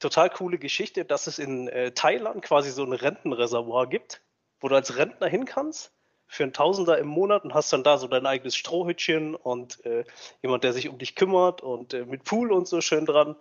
Total 0.00 0.28
coole 0.28 0.58
Geschichte, 0.58 1.04
dass 1.04 1.26
es 1.26 1.38
in 1.38 1.68
äh, 1.68 1.92
Thailand 1.92 2.42
quasi 2.42 2.70
so 2.70 2.84
ein 2.84 2.92
Rentenreservoir 2.92 3.86
gibt, 3.86 4.20
wo 4.60 4.68
du 4.68 4.74
als 4.74 4.96
Rentner 4.96 5.28
hin 5.28 5.46
kannst 5.46 5.92
für 6.26 6.44
einen 6.44 6.52
Tausender 6.52 6.98
im 6.98 7.08
Monat 7.08 7.44
und 7.44 7.52
hast 7.52 7.72
dann 7.72 7.84
da 7.84 7.98
so 7.98 8.06
dein 8.06 8.26
eigenes 8.26 8.56
Strohhütchen 8.56 9.34
und 9.34 9.84
äh, 9.84 10.04
jemand, 10.40 10.64
der 10.64 10.72
sich 10.72 10.88
um 10.88 10.98
dich 10.98 11.14
kümmert 11.14 11.62
und 11.62 11.92
äh, 11.92 12.06
mit 12.06 12.24
Pool 12.24 12.52
und 12.52 12.66
so 12.66 12.80
schön 12.80 13.04
dran. 13.04 13.36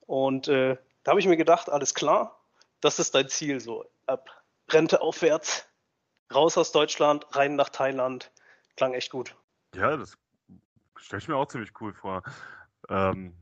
Und 0.00 0.48
äh, 0.48 0.76
da 1.04 1.10
habe 1.10 1.20
ich 1.20 1.26
mir 1.26 1.36
gedacht, 1.36 1.70
alles 1.70 1.94
klar, 1.94 2.40
das 2.80 2.98
ist 2.98 3.14
dein 3.14 3.28
Ziel 3.28 3.60
so. 3.60 3.84
Ab 4.06 4.30
Rente 4.68 5.00
aufwärts, 5.00 5.66
raus 6.34 6.58
aus 6.58 6.72
Deutschland, 6.72 7.24
rein 7.36 7.56
nach 7.56 7.68
Thailand. 7.68 8.32
Klang 8.76 8.94
echt 8.94 9.10
gut. 9.10 9.36
Ja, 9.74 9.96
das 9.96 10.16
stelle 10.96 11.20
ich 11.20 11.28
mir 11.28 11.36
auch 11.36 11.46
ziemlich 11.46 11.72
cool 11.80 11.92
vor. 11.92 12.22
Ähm, 12.88 13.34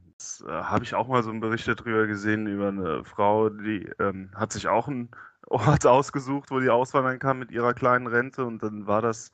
äh, 0.47 0.51
habe 0.51 0.85
ich 0.85 0.95
auch 0.95 1.09
mal 1.09 1.23
so 1.23 1.31
einen 1.31 1.41
Bericht 1.41 1.67
darüber 1.67 2.07
gesehen, 2.07 2.47
über 2.47 2.69
eine 2.69 3.05
Frau, 3.05 3.49
die 3.49 3.91
ähm, 3.99 4.31
hat 4.35 4.53
sich 4.53 4.69
auch 4.69 4.89
einen 4.89 5.11
Ort 5.47 5.87
ausgesucht, 5.87 6.51
wo 6.51 6.61
die 6.61 6.71
auswandern 6.71 7.19
kann 7.19 7.39
mit 7.39 7.51
ihrer 7.51 7.75
kleinen 7.75 8.07
Rente 8.07 8.45
und 8.45 8.63
dann 8.63 8.87
war 8.87 9.03
das, 9.03 9.31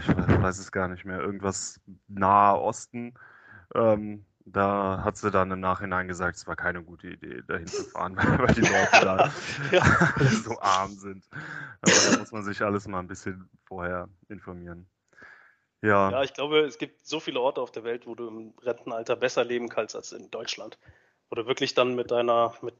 ich 0.00 0.08
weiß 0.08 0.58
es 0.58 0.72
gar 0.72 0.88
nicht 0.88 1.04
mehr, 1.04 1.20
irgendwas 1.20 1.80
nahe 2.08 2.58
Osten. 2.60 3.14
Ähm, 3.74 4.24
da 4.44 5.02
hat 5.04 5.16
sie 5.18 5.30
dann 5.30 5.50
im 5.50 5.60
Nachhinein 5.60 6.08
gesagt, 6.08 6.36
es 6.36 6.46
war 6.46 6.56
keine 6.56 6.82
gute 6.82 7.08
Idee, 7.08 7.42
dahin 7.46 7.66
zu 7.66 7.84
fahren, 7.84 8.16
weil 8.16 8.54
die 8.54 8.62
Leute 8.62 9.00
da 9.00 9.30
ja. 9.70 9.84
so 10.30 10.58
arm 10.60 10.92
sind. 10.92 11.28
Aber 11.82 11.92
da 12.10 12.18
muss 12.18 12.32
man 12.32 12.42
sich 12.42 12.62
alles 12.62 12.88
mal 12.88 13.00
ein 13.00 13.08
bisschen 13.08 13.48
vorher 13.66 14.08
informieren. 14.28 14.88
Ja. 15.82 16.10
ja, 16.10 16.22
ich 16.24 16.34
glaube, 16.34 16.60
es 16.60 16.78
gibt 16.78 17.06
so 17.06 17.20
viele 17.20 17.40
Orte 17.40 17.60
auf 17.60 17.70
der 17.70 17.84
Welt, 17.84 18.06
wo 18.06 18.14
du 18.14 18.26
im 18.26 18.54
Rentenalter 18.62 19.14
besser 19.14 19.44
leben 19.44 19.68
kannst 19.68 19.94
als 19.94 20.12
in 20.12 20.30
Deutschland. 20.30 20.78
Oder 21.30 21.46
wirklich 21.46 21.74
dann 21.74 21.94
mit 21.94 22.10
deiner, 22.10 22.54
mit 22.62 22.74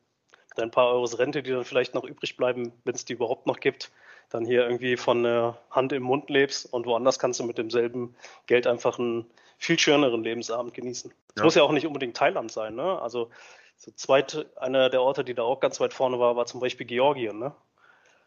deinen 0.57 0.71
paar 0.71 0.89
Euros 0.89 1.19
Rente, 1.19 1.43
die 1.43 1.51
dann 1.51 1.65
vielleicht 1.65 1.95
noch 1.95 2.05
übrig 2.05 2.37
bleiben, 2.37 2.73
wenn 2.85 2.95
es 2.95 3.05
die 3.05 3.13
überhaupt 3.13 3.47
noch 3.47 3.61
gibt, 3.61 3.93
dann 4.31 4.45
hier 4.45 4.65
irgendwie 4.65 4.97
von 4.97 5.23
der 5.23 5.59
Hand 5.71 5.93
im 5.93 6.03
Mund 6.03 6.29
lebst 6.29 6.71
und 6.73 6.87
woanders 6.87 7.19
kannst 7.19 7.41
du 7.41 7.45
mit 7.45 7.59
demselben 7.59 8.17
Geld 8.47 8.67
einfach 8.67 8.99
einen 8.99 9.31
viel 9.59 9.79
schöneren 9.79 10.23
Lebensabend 10.23 10.75
genießen. 10.75 11.13
Es 11.29 11.35
ja. 11.37 11.45
muss 11.45 11.55
ja 11.55 11.63
auch 11.63 11.73
nicht 11.73 11.87
unbedingt 11.87 12.17
Thailand 12.17 12.51
sein, 12.51 12.75
ne? 12.75 13.01
Also 13.01 13.31
so 13.77 13.93
zweit, 13.93 14.47
einer 14.57 14.91
der 14.91 15.03
Orte, 15.03 15.25
die 15.25 15.35
da 15.35 15.43
auch 15.43 15.61
ganz 15.61 15.79
weit 15.81 15.95
vorne 15.95 16.19
war, 16.19 16.37
war 16.37 16.47
zum 16.47 16.61
Beispiel 16.61 16.87
Georgien, 16.87 17.39
ne? 17.39 17.55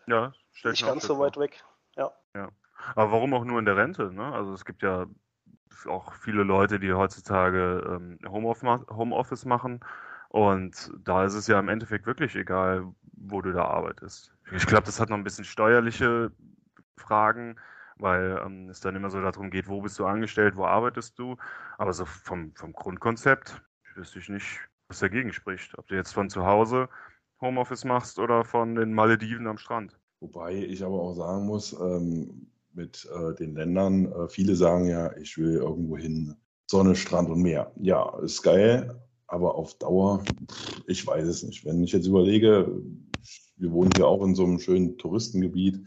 Ja, 0.08 0.34
Nicht 0.64 0.86
ganz 0.86 1.06
so 1.06 1.20
weit 1.20 1.38
weg. 1.38 1.64
Ja. 1.96 2.12
Ja. 2.34 2.50
Aber 2.96 3.12
warum 3.12 3.34
auch 3.34 3.46
nur 3.46 3.60
in 3.60 3.66
der 3.66 3.78
Rente? 3.78 4.12
Ne? 4.14 4.24
Also 4.34 4.54
es 4.54 4.66
gibt 4.66 4.82
ja 4.82 5.06
auch 5.86 6.14
viele 6.14 6.44
Leute, 6.44 6.80
die 6.80 6.94
heutzutage 6.94 8.00
ähm, 8.00 8.20
Homeoffice 8.30 9.46
machen. 9.46 9.80
Und 10.30 10.92
da 11.04 11.26
ist 11.26 11.34
es 11.34 11.48
ja 11.48 11.60
im 11.60 11.68
Endeffekt 11.68 12.06
wirklich 12.06 12.36
egal, 12.36 12.86
wo 13.14 13.42
du 13.42 13.52
da 13.52 13.66
arbeitest. 13.66 14.34
Ich 14.54 14.66
glaube, 14.66 14.86
das 14.86 15.00
hat 15.00 15.10
noch 15.10 15.18
ein 15.18 15.24
bisschen 15.24 15.46
steuerliche 15.46 16.32
Fragen, 16.98 17.58
weil 17.98 18.42
ähm, 18.46 18.70
es 18.70 18.80
dann 18.80 18.96
immer 18.96 19.10
so 19.10 19.22
darum 19.22 19.52
geht, 19.52 19.68
wo 19.68 19.82
bist 19.82 20.00
du 20.00 20.06
angestellt, 20.06 20.56
wo 20.56 20.66
arbeitest 20.66 21.20
du. 21.20 21.38
Aber 21.78 21.94
so 21.94 22.06
vom, 22.06 22.54
vom 22.56 22.74
Grundkonzept 22.74 23.62
wüsste 23.96 24.20
ich 24.20 24.30
nicht, 24.30 24.60
was 24.88 25.00
dagegen 25.00 25.34
spricht. 25.34 25.78
Ob 25.78 25.88
du 25.88 25.96
jetzt 25.96 26.14
von 26.14 26.30
zu 26.30 26.46
Hause 26.46 26.88
Homeoffice 27.42 27.86
machst 27.86 28.20
oder 28.20 28.46
von 28.46 28.76
den 28.76 28.94
Malediven 28.94 29.48
am 29.48 29.58
Strand. 29.58 30.00
Wobei 30.20 30.54
ich 30.54 30.84
aber 30.84 31.02
auch 31.02 31.14
sagen 31.14 31.46
muss, 31.46 31.74
ähm, 31.74 32.48
mit 32.74 33.08
äh, 33.14 33.34
den 33.36 33.56
Ländern, 33.56 34.12
äh, 34.12 34.28
viele 34.28 34.56
sagen 34.56 34.88
ja, 34.88 35.16
ich 35.18 35.38
will 35.38 35.56
irgendwo 35.56 35.98
hin, 35.98 36.36
Sonne, 36.70 36.96
Strand 36.96 37.30
und 37.30 37.42
Meer. 37.42 37.72
Ja, 37.80 38.18
ist 38.20 38.44
geil, 38.44 39.02
aber 39.28 39.56
auf 39.56 39.74
Dauer, 39.76 40.24
ich 40.88 41.06
weiß 41.06 41.28
es 41.28 41.44
nicht. 41.44 41.66
Wenn 41.66 41.84
ich 41.84 41.92
jetzt 41.92 42.08
überlege, 42.08 42.82
wir 43.58 43.72
wohnen 43.72 43.92
hier 43.96 44.08
auch 44.08 44.24
in 44.24 44.36
so 44.36 44.44
einem 44.44 44.60
schönen 44.60 44.98
Touristengebiet 44.98 45.82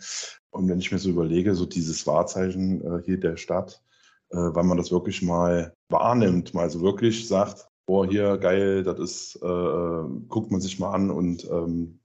und 0.50 0.68
wenn 0.68 0.78
ich 0.78 0.92
mir 0.92 0.98
so 0.98 1.10
überlege, 1.10 1.54
so 1.54 1.66
dieses 1.66 2.06
Wahrzeichen 2.06 2.80
äh, 2.82 3.02
hier 3.04 3.18
der 3.18 3.36
Stadt, 3.36 3.82
äh, 4.30 4.36
weil 4.36 4.64
man 4.64 4.78
das 4.78 4.92
wirklich 4.92 5.22
mal 5.22 5.74
wahrnimmt, 5.88 6.54
mal 6.54 6.70
so 6.70 6.80
wirklich 6.82 7.26
sagt, 7.26 7.68
boah, 7.86 8.06
hier 8.06 8.38
geil, 8.38 8.82
das 8.82 8.98
ist, 8.98 9.38
äh, 9.42 9.46
äh 9.46 10.04
guckt 10.28 10.50
man 10.50 10.60
sich 10.60 10.78
mal 10.78 10.92
an 10.92 11.10
und 11.10 11.44
ähm, 11.50 11.98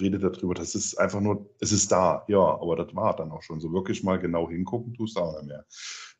redet 0.00 0.22
darüber. 0.22 0.54
Das 0.54 0.74
ist 0.74 0.96
einfach 0.96 1.20
nur, 1.20 1.50
es 1.60 1.72
ist 1.72 1.90
da, 1.92 2.24
ja, 2.28 2.40
aber 2.40 2.76
das 2.76 2.94
war 2.94 3.14
dann 3.16 3.30
auch 3.30 3.42
schon. 3.42 3.60
So 3.60 3.72
wirklich 3.72 4.02
mal 4.02 4.18
genau 4.18 4.48
hingucken, 4.48 4.94
tust 4.94 5.16
du 5.16 5.20
auch 5.20 5.36
nicht 5.36 5.48
mehr. 5.48 5.64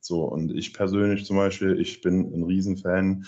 So, 0.01 0.25
und 0.25 0.53
ich 0.53 0.73
persönlich 0.73 1.25
zum 1.25 1.37
Beispiel, 1.37 1.81
ich 1.81 2.01
bin 2.01 2.33
ein 2.33 2.45
Riesenfan 2.45 3.27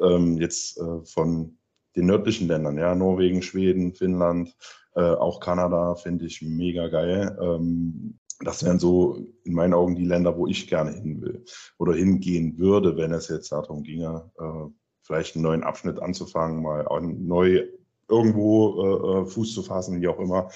ähm, 0.00 0.38
jetzt 0.38 0.78
äh, 0.78 1.04
von 1.04 1.58
den 1.94 2.06
nördlichen 2.06 2.48
Ländern, 2.48 2.78
ja, 2.78 2.94
Norwegen, 2.94 3.42
Schweden, 3.42 3.94
Finnland, 3.94 4.54
äh, 4.94 5.00
auch 5.00 5.40
Kanada 5.40 5.94
finde 5.94 6.26
ich 6.26 6.42
mega 6.42 6.88
geil. 6.88 7.36
Ähm, 7.40 8.18
das 8.40 8.64
wären 8.64 8.78
so 8.78 9.26
in 9.44 9.54
meinen 9.54 9.72
Augen 9.72 9.94
die 9.94 10.04
Länder, 10.04 10.36
wo 10.36 10.46
ich 10.46 10.68
gerne 10.68 10.92
hin 10.92 11.22
will 11.22 11.44
oder 11.78 11.94
hingehen 11.94 12.58
würde, 12.58 12.96
wenn 12.96 13.12
es 13.12 13.28
jetzt 13.28 13.52
darum 13.52 13.82
ginge, 13.82 14.30
äh, 14.38 14.70
vielleicht 15.02 15.36
einen 15.36 15.44
neuen 15.44 15.62
Abschnitt 15.62 16.00
anzufangen, 16.00 16.62
mal 16.62 16.86
neu 17.02 17.66
irgendwo 18.08 18.82
äh, 18.82 19.20
äh, 19.22 19.26
Fuß 19.26 19.54
zu 19.54 19.62
fassen, 19.62 20.00
wie 20.00 20.08
auch 20.08 20.18
immer. 20.18 20.50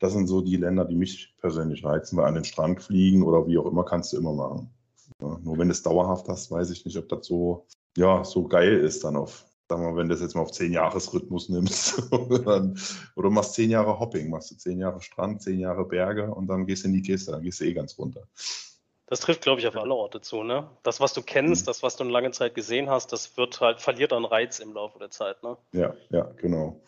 Das 0.00 0.12
sind 0.12 0.26
so 0.26 0.40
die 0.40 0.56
Länder, 0.56 0.84
die 0.84 0.96
mich 0.96 1.34
persönlich 1.40 1.84
reizen, 1.84 2.16
weil 2.16 2.26
an 2.26 2.34
den 2.34 2.44
Strand 2.44 2.82
fliegen 2.82 3.22
oder 3.22 3.46
wie 3.46 3.58
auch 3.58 3.66
immer 3.66 3.84
kannst 3.84 4.12
du 4.12 4.18
immer 4.18 4.32
machen. 4.32 4.70
Ja, 5.20 5.38
nur 5.42 5.58
wenn 5.58 5.70
es 5.70 5.82
dauerhaft 5.82 6.28
hast, 6.28 6.50
weiß 6.50 6.70
ich 6.70 6.84
nicht, 6.84 6.98
ob 6.98 7.08
das 7.08 7.26
so, 7.26 7.66
ja, 7.96 8.24
so 8.24 8.46
geil 8.46 8.78
ist 8.80 9.04
dann 9.04 9.16
auf, 9.16 9.46
sagen 9.68 9.82
wir 9.82 9.90
mal, 9.90 9.96
wenn 9.96 10.08
du 10.08 10.14
das 10.14 10.22
jetzt 10.22 10.34
mal 10.34 10.42
auf 10.42 10.52
zehn 10.52 10.72
Jahresrhythmus 10.72 11.48
nimmst 11.48 12.12
oder, 12.12 12.72
oder 13.14 13.30
machst 13.30 13.54
zehn 13.54 13.70
Jahre 13.70 13.98
Hopping, 13.98 14.30
machst 14.30 14.50
du 14.50 14.56
zehn 14.56 14.78
Jahre 14.78 15.00
Strand, 15.00 15.42
zehn 15.42 15.60
Jahre 15.60 15.84
Berge 15.84 16.34
und 16.34 16.48
dann 16.48 16.66
gehst 16.66 16.84
du 16.84 16.88
in 16.88 16.94
die 16.94 17.02
Kiste, 17.02 17.30
dann 17.30 17.42
gehst 17.42 17.60
du 17.60 17.64
eh 17.64 17.74
ganz 17.74 17.96
runter. 17.98 18.26
Das 19.14 19.20
trifft, 19.20 19.42
glaube 19.42 19.60
ich, 19.60 19.68
auf 19.68 19.76
alle 19.76 19.94
Orte 19.94 20.20
zu, 20.22 20.42
ne? 20.42 20.68
Das, 20.82 20.98
was 20.98 21.14
du 21.14 21.22
kennst, 21.22 21.62
mhm. 21.62 21.66
das, 21.66 21.84
was 21.84 21.94
du 21.94 22.02
eine 22.02 22.12
lange 22.12 22.32
Zeit 22.32 22.56
gesehen 22.56 22.90
hast, 22.90 23.12
das 23.12 23.36
wird 23.36 23.60
halt, 23.60 23.80
verliert 23.80 24.12
an 24.12 24.24
Reiz 24.24 24.58
im 24.58 24.72
Laufe 24.72 24.98
der 24.98 25.10
Zeit, 25.10 25.40
ne? 25.44 25.56
Ja, 25.70 25.94
ja, 26.10 26.24
genau. 26.36 26.82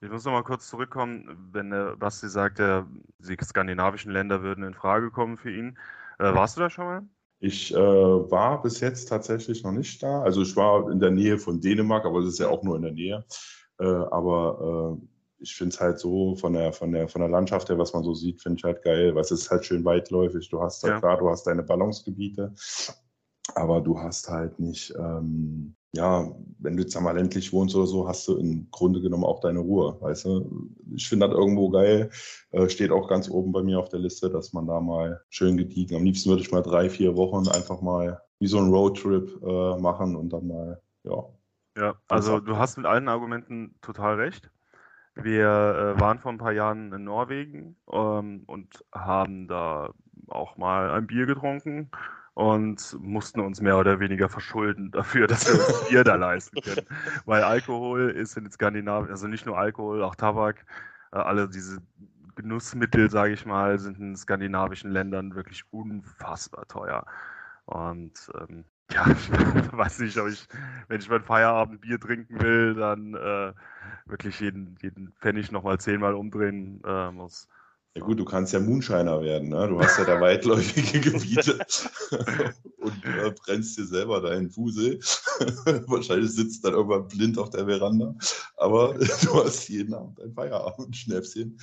Ich 0.00 0.08
muss 0.08 0.24
noch 0.24 0.30
mal 0.30 0.44
kurz 0.44 0.68
zurückkommen, 0.68 1.50
wenn 1.50 1.70
der 1.70 1.96
Basti 1.96 2.28
sagt, 2.28 2.60
die 2.60 3.36
skandinavischen 3.42 4.12
Länder 4.12 4.44
würden 4.44 4.62
in 4.62 4.74
Frage 4.74 5.10
kommen 5.10 5.38
für 5.38 5.50
ihn. 5.50 5.76
Äh, 6.20 6.32
warst 6.32 6.56
du 6.56 6.60
da 6.60 6.70
schon 6.70 6.84
mal? 6.84 7.02
Ich 7.40 7.74
äh, 7.74 7.76
war 7.76 8.62
bis 8.62 8.78
jetzt 8.78 9.06
tatsächlich 9.06 9.64
noch 9.64 9.72
nicht 9.72 10.00
da. 10.04 10.22
Also 10.22 10.42
ich 10.42 10.54
war 10.54 10.88
in 10.88 11.00
der 11.00 11.10
Nähe 11.10 11.36
von 11.36 11.60
Dänemark, 11.60 12.04
aber 12.04 12.20
es 12.20 12.28
ist 12.28 12.38
ja 12.38 12.48
auch 12.48 12.62
nur 12.62 12.76
in 12.76 12.82
der 12.82 12.92
Nähe. 12.92 13.24
Äh, 13.80 13.86
aber 13.86 15.00
äh, 15.00 15.06
ich 15.40 15.54
finde 15.54 15.74
es 15.74 15.80
halt 15.80 15.98
so 15.98 16.36
von 16.36 16.52
der, 16.52 16.72
von, 16.72 16.92
der, 16.92 17.08
von 17.08 17.20
der 17.20 17.30
Landschaft 17.30 17.68
her, 17.68 17.78
was 17.78 17.92
man 17.92 18.04
so 18.04 18.14
sieht, 18.14 18.42
finde 18.42 18.58
ich 18.58 18.64
halt 18.64 18.82
geil, 18.82 19.14
weil 19.14 19.22
es 19.22 19.30
ist 19.30 19.50
halt 19.50 19.64
schön 19.64 19.84
weitläufig. 19.84 20.48
Du 20.48 20.60
hast 20.60 20.82
halt 20.82 20.94
ja. 20.94 20.98
klar, 21.00 21.18
du 21.18 21.28
hast 21.28 21.46
deine 21.46 21.62
Ballungsgebiete, 21.62 22.54
aber 23.54 23.80
du 23.80 23.98
hast 23.98 24.28
halt 24.28 24.58
nicht 24.58 24.94
ähm, 24.98 25.74
ja, 25.92 26.30
wenn 26.58 26.76
du 26.76 26.82
jetzt 26.82 26.96
einmal 26.96 27.16
ländlich 27.16 27.52
wohnst 27.52 27.74
oder 27.74 27.86
so, 27.86 28.06
hast 28.06 28.26
du 28.28 28.36
im 28.36 28.70
Grunde 28.70 29.00
genommen 29.00 29.24
auch 29.24 29.40
deine 29.40 29.58
Ruhe, 29.58 29.96
weißt 30.00 30.24
du? 30.24 30.70
Ich 30.94 31.08
finde 31.08 31.28
das 31.28 31.36
irgendwo 31.36 31.68
geil, 31.68 32.10
äh, 32.50 32.68
steht 32.68 32.92
auch 32.92 33.08
ganz 33.08 33.28
oben 33.28 33.50
bei 33.50 33.62
mir 33.62 33.78
auf 33.80 33.88
der 33.88 33.98
Liste, 33.98 34.30
dass 34.30 34.52
man 34.52 34.66
da 34.66 34.80
mal 34.80 35.20
schön 35.30 35.56
gediegen, 35.56 35.96
am 35.96 36.04
liebsten 36.04 36.30
würde 36.30 36.42
ich 36.42 36.52
mal 36.52 36.62
drei, 36.62 36.88
vier 36.88 37.16
Wochen 37.16 37.48
einfach 37.48 37.80
mal 37.80 38.20
wie 38.38 38.46
so 38.46 38.58
ein 38.58 38.70
Roadtrip 38.70 39.42
äh, 39.42 39.76
machen 39.78 40.14
und 40.14 40.32
dann 40.32 40.46
mal, 40.46 40.80
ja. 41.02 41.24
Ja, 41.76 41.94
also 42.08 42.40
du 42.40 42.56
hast 42.56 42.76
mit 42.76 42.86
allen 42.86 43.08
Argumenten 43.08 43.74
total 43.80 44.16
recht. 44.16 44.50
Wir 45.14 45.94
äh, 45.96 46.00
waren 46.00 46.18
vor 46.18 46.32
ein 46.32 46.38
paar 46.38 46.52
Jahren 46.52 46.92
in 46.92 47.04
Norwegen 47.04 47.76
ähm, 47.92 48.44
und 48.46 48.84
haben 48.92 49.48
da 49.48 49.90
auch 50.28 50.56
mal 50.56 50.90
ein 50.90 51.06
Bier 51.06 51.26
getrunken 51.26 51.90
und 52.34 52.96
mussten 53.00 53.40
uns 53.40 53.60
mehr 53.60 53.76
oder 53.76 54.00
weniger 54.00 54.28
verschulden 54.28 54.90
dafür, 54.92 55.26
dass 55.28 55.46
wir 55.46 55.60
uns 55.60 55.88
Bier 55.88 56.04
da 56.04 56.14
leisten 56.14 56.60
können. 56.60 56.86
Weil 57.26 57.42
Alkohol 57.42 58.10
ist 58.10 58.36
in 58.36 58.50
Skandinavien, 58.50 59.10
also 59.10 59.26
nicht 59.26 59.46
nur 59.46 59.58
Alkohol, 59.58 60.02
auch 60.02 60.14
Tabak, 60.14 60.64
äh, 61.12 61.18
alle 61.18 61.48
diese 61.48 61.82
Genussmittel, 62.36 63.10
sage 63.10 63.32
ich 63.32 63.44
mal, 63.44 63.78
sind 63.78 63.98
in 63.98 64.16
skandinavischen 64.16 64.90
Ländern 64.90 65.34
wirklich 65.34 65.64
unfassbar 65.72 66.66
teuer. 66.68 67.04
Und 67.66 68.30
ähm, 68.40 68.64
ja, 68.92 69.06
ich 69.10 69.30
weiß 69.72 70.00
nicht, 70.00 70.18
ob 70.18 70.28
ich, 70.28 70.46
wenn 70.88 71.00
ich 71.00 71.08
mein 71.08 71.22
Feierabend 71.22 71.80
Bier 71.80 72.00
trinken 72.00 72.40
will, 72.40 72.74
dann 72.74 73.14
äh, 73.14 73.52
wirklich 74.06 74.40
jeden, 74.40 74.76
jeden 74.82 75.12
Pfennig 75.20 75.52
nochmal 75.52 75.78
zehnmal 75.78 76.14
umdrehen 76.14 76.82
äh, 76.84 77.10
muss. 77.10 77.48
Ja 77.94 78.02
gut, 78.02 78.20
du 78.20 78.24
kannst 78.24 78.52
ja 78.52 78.60
Moonshiner 78.60 79.20
werden, 79.20 79.48
ne? 79.48 79.66
Du 79.66 79.80
hast 79.80 79.98
ja 79.98 80.04
da 80.04 80.20
weitläufige 80.20 81.00
Gebiete 81.10 81.58
und 82.78 83.04
äh, 83.04 83.34
brennst 83.44 83.78
dir 83.78 83.84
selber 83.84 84.20
deinen 84.20 84.48
Fusel. 84.48 85.00
Wahrscheinlich 85.88 86.30
sitzt 86.30 86.64
dann 86.64 86.74
irgendwann 86.74 87.08
blind 87.08 87.36
auf 87.36 87.50
der 87.50 87.66
Veranda, 87.66 88.14
aber 88.56 88.94
du 88.94 89.44
hast 89.44 89.68
jeden 89.68 89.94
Abend 89.94 90.20
ein 90.20 90.32
Feierabend, 90.32 90.96
Schnäpschen. 90.96 91.58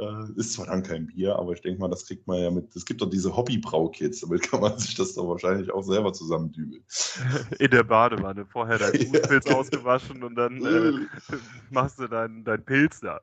Äh, 0.00 0.32
ist 0.36 0.54
zwar 0.54 0.66
dann 0.66 0.82
kein 0.82 1.08
Bier, 1.08 1.36
aber 1.36 1.52
ich 1.52 1.60
denke 1.60 1.78
mal, 1.78 1.88
das 1.88 2.06
kriegt 2.06 2.26
man 2.26 2.38
ja 2.38 2.50
mit. 2.50 2.74
Es 2.74 2.86
gibt 2.86 3.02
doch 3.02 3.10
diese 3.10 3.36
Hobbybraukits, 3.36 4.20
damit 4.22 4.42
kann 4.42 4.60
man 4.60 4.78
sich 4.78 4.94
das 4.94 5.14
doch 5.14 5.28
wahrscheinlich 5.28 5.70
auch 5.70 5.82
selber 5.82 6.12
zusammendübeln. 6.14 6.82
In 7.58 7.70
der 7.70 7.82
Badewanne, 7.82 8.46
vorher 8.46 8.78
dein 8.78 8.94
Fußpilz 9.06 9.46
ja. 9.46 9.54
ausgewaschen 9.56 10.22
und 10.24 10.36
dann 10.36 10.64
äh, 10.64 11.06
machst 11.70 11.98
du 11.98 12.08
deinen 12.08 12.44
dein 12.44 12.64
Pilz 12.64 13.00
da. 13.00 13.20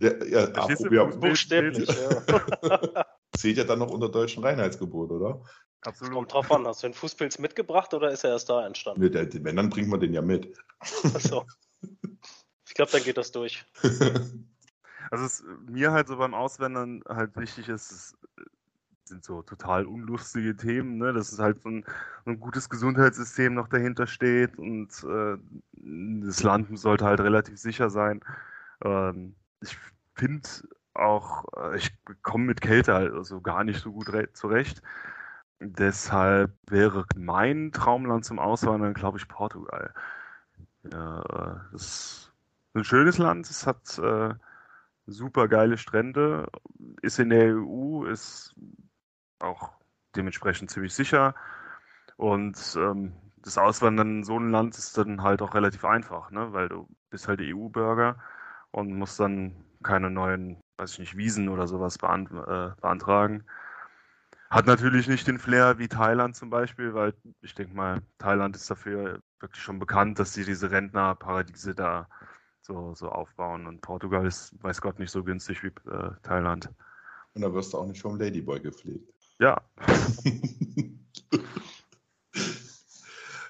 Ja, 0.00 0.24
ja, 0.24 0.44
apropos, 0.46 0.86
ja 0.90 1.04
buchstäblich. 1.04 1.88
Ja. 1.88 3.06
Zählt 3.36 3.58
ja 3.58 3.64
dann 3.64 3.78
noch 3.78 3.90
unter 3.90 4.08
deutschen 4.08 4.42
Reinheitsgebot, 4.42 5.12
oder? 5.12 5.40
Absolut. 5.82 6.14
Kommt 6.14 6.32
drauf 6.32 6.50
an, 6.50 6.66
hast 6.66 6.82
du 6.82 6.88
den 6.88 6.94
Fußpilz 6.94 7.38
mitgebracht 7.38 7.94
oder 7.94 8.10
ist 8.10 8.24
er 8.24 8.30
erst 8.30 8.48
da 8.48 8.66
entstanden? 8.66 9.02
Nee, 9.02 9.10
der, 9.10 9.32
wenn, 9.44 9.54
dann 9.54 9.70
bringt 9.70 9.88
man 9.88 10.00
den 10.00 10.12
ja 10.12 10.22
mit. 10.22 10.52
Achso. 11.14 11.46
Ich 12.66 12.74
glaube, 12.74 12.90
dann 12.90 13.04
geht 13.04 13.16
das 13.16 13.30
durch. 13.30 13.64
Also 15.10 15.24
es 15.24 15.44
mir 15.66 15.92
halt 15.92 16.08
so 16.08 16.16
beim 16.16 16.34
Auswandern 16.34 17.02
halt 17.08 17.36
wichtig 17.36 17.68
ist, 17.68 17.90
es 17.92 18.18
äh, 18.38 18.42
sind 19.04 19.24
so 19.24 19.42
total 19.42 19.86
unlustige 19.86 20.56
Themen, 20.56 20.98
ne? 20.98 21.12
dass 21.12 21.32
es 21.32 21.38
halt 21.38 21.62
so 21.62 21.70
ein, 21.70 21.84
ein 22.26 22.40
gutes 22.40 22.68
Gesundheitssystem 22.68 23.54
noch 23.54 23.68
dahinter 23.68 24.06
steht 24.06 24.58
und 24.58 24.88
äh, 25.04 25.38
das 26.26 26.42
Land 26.42 26.78
sollte 26.78 27.06
halt 27.06 27.20
relativ 27.20 27.58
sicher 27.58 27.90
sein. 27.90 28.20
Ähm, 28.84 29.34
ich 29.60 29.76
finde 30.14 30.48
auch, 30.94 31.44
äh, 31.56 31.76
ich 31.76 31.92
komme 32.22 32.44
mit 32.46 32.60
Kälte 32.60 32.94
halt 32.94 33.12
also 33.12 33.40
gar 33.40 33.64
nicht 33.64 33.80
so 33.80 33.92
gut 33.92 34.10
zurecht. 34.34 34.82
Deshalb 35.60 36.52
wäre 36.68 37.04
mein 37.16 37.72
Traumland 37.72 38.24
zum 38.24 38.38
Auswandern, 38.38 38.94
glaube 38.94 39.18
ich, 39.18 39.26
Portugal. 39.28 39.92
Ja, 40.84 41.20
äh, 41.22 41.60
das 41.72 41.82
ist 41.82 42.32
ein 42.74 42.84
schönes 42.84 43.18
Land. 43.18 43.50
Es 43.50 43.66
hat 43.66 43.98
äh, 43.98 44.34
super 45.08 45.48
geile 45.48 45.78
Strände, 45.78 46.48
ist 47.02 47.18
in 47.18 47.30
der 47.30 47.56
EU, 47.56 48.04
ist 48.04 48.54
auch 49.40 49.72
dementsprechend 50.14 50.70
ziemlich 50.70 50.94
sicher. 50.94 51.34
Und 52.16 52.76
ähm, 52.76 53.14
das 53.38 53.58
Auswandern 53.58 54.18
in 54.18 54.24
so 54.24 54.38
ein 54.38 54.50
Land 54.50 54.76
ist 54.76 54.98
dann 54.98 55.22
halt 55.22 55.42
auch 55.42 55.54
relativ 55.54 55.84
einfach, 55.84 56.30
ne? 56.30 56.52
weil 56.52 56.68
du 56.68 56.88
bist 57.10 57.28
halt 57.28 57.40
EU-Bürger 57.40 58.18
und 58.70 58.94
musst 58.94 59.18
dann 59.20 59.64
keine 59.82 60.10
neuen, 60.10 60.60
weiß 60.76 60.92
ich 60.94 60.98
nicht, 60.98 61.16
Wiesen 61.16 61.48
oder 61.48 61.66
sowas 61.66 61.98
beant 61.98 62.30
äh, 62.30 62.70
beantragen. 62.80 63.44
Hat 64.50 64.66
natürlich 64.66 65.08
nicht 65.08 65.26
den 65.26 65.38
Flair 65.38 65.78
wie 65.78 65.88
Thailand 65.88 66.34
zum 66.34 66.50
Beispiel, 66.50 66.94
weil 66.94 67.14
ich 67.42 67.54
denke 67.54 67.74
mal, 67.74 68.02
Thailand 68.18 68.56
ist 68.56 68.70
dafür 68.70 69.20
wirklich 69.40 69.62
schon 69.62 69.78
bekannt, 69.78 70.18
dass 70.18 70.32
sie 70.32 70.44
diese 70.44 70.70
Rentnerparadiese 70.70 71.74
da 71.74 72.08
so, 72.68 72.94
so 72.94 73.08
aufbauen. 73.08 73.66
Und 73.66 73.80
Portugal 73.80 74.24
ist, 74.26 74.52
weiß 74.62 74.80
Gott, 74.80 75.00
nicht 75.00 75.10
so 75.10 75.24
günstig 75.24 75.64
wie 75.64 75.68
äh, 75.90 76.10
Thailand. 76.22 76.70
Und 77.34 77.42
da 77.42 77.52
wirst 77.52 77.72
du 77.72 77.78
auch 77.78 77.86
nicht 77.86 78.00
vom 78.00 78.18
Ladyboy 78.18 78.60
gepflegt. 78.60 79.12
Ja. 79.40 79.60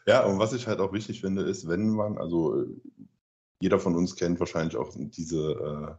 ja, 0.07 0.25
und 0.25 0.39
was 0.39 0.55
ich 0.55 0.67
halt 0.67 0.81
auch 0.81 0.93
wichtig 0.93 1.21
finde, 1.21 1.43
ist, 1.43 1.69
wenn 1.69 1.91
man, 1.91 2.17
also 2.19 2.65
jeder 3.61 3.79
von 3.79 3.95
uns 3.97 4.17
kennt 4.17 4.41
wahrscheinlich 4.41 4.77
auch 4.77 4.95
diese 4.97 5.53
äh, 5.53 5.95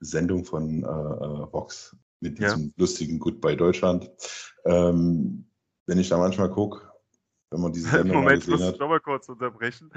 Sendung 0.00 0.44
von 0.44 0.82
äh, 0.82 0.86
äh 0.86 1.52
Vox 1.52 1.96
mit 2.20 2.38
diesem 2.38 2.64
ja. 2.64 2.70
lustigen 2.76 3.18
Goodbye 3.18 3.56
Deutschland. 3.56 4.10
Ähm, 4.64 5.46
wenn 5.86 5.98
ich 5.98 6.08
da 6.08 6.18
manchmal 6.18 6.50
gucke, 6.50 6.93
wenn 7.54 7.60
man 7.60 7.72
diese 7.72 7.88
Sendung 7.90 8.16
Moment, 8.16 8.42
ich 8.42 8.50
muss 8.50 8.62
hat. 8.62 8.80
noch 8.80 8.88
mal 8.88 9.00
kurz 9.00 9.28
unterbrechen. 9.28 9.90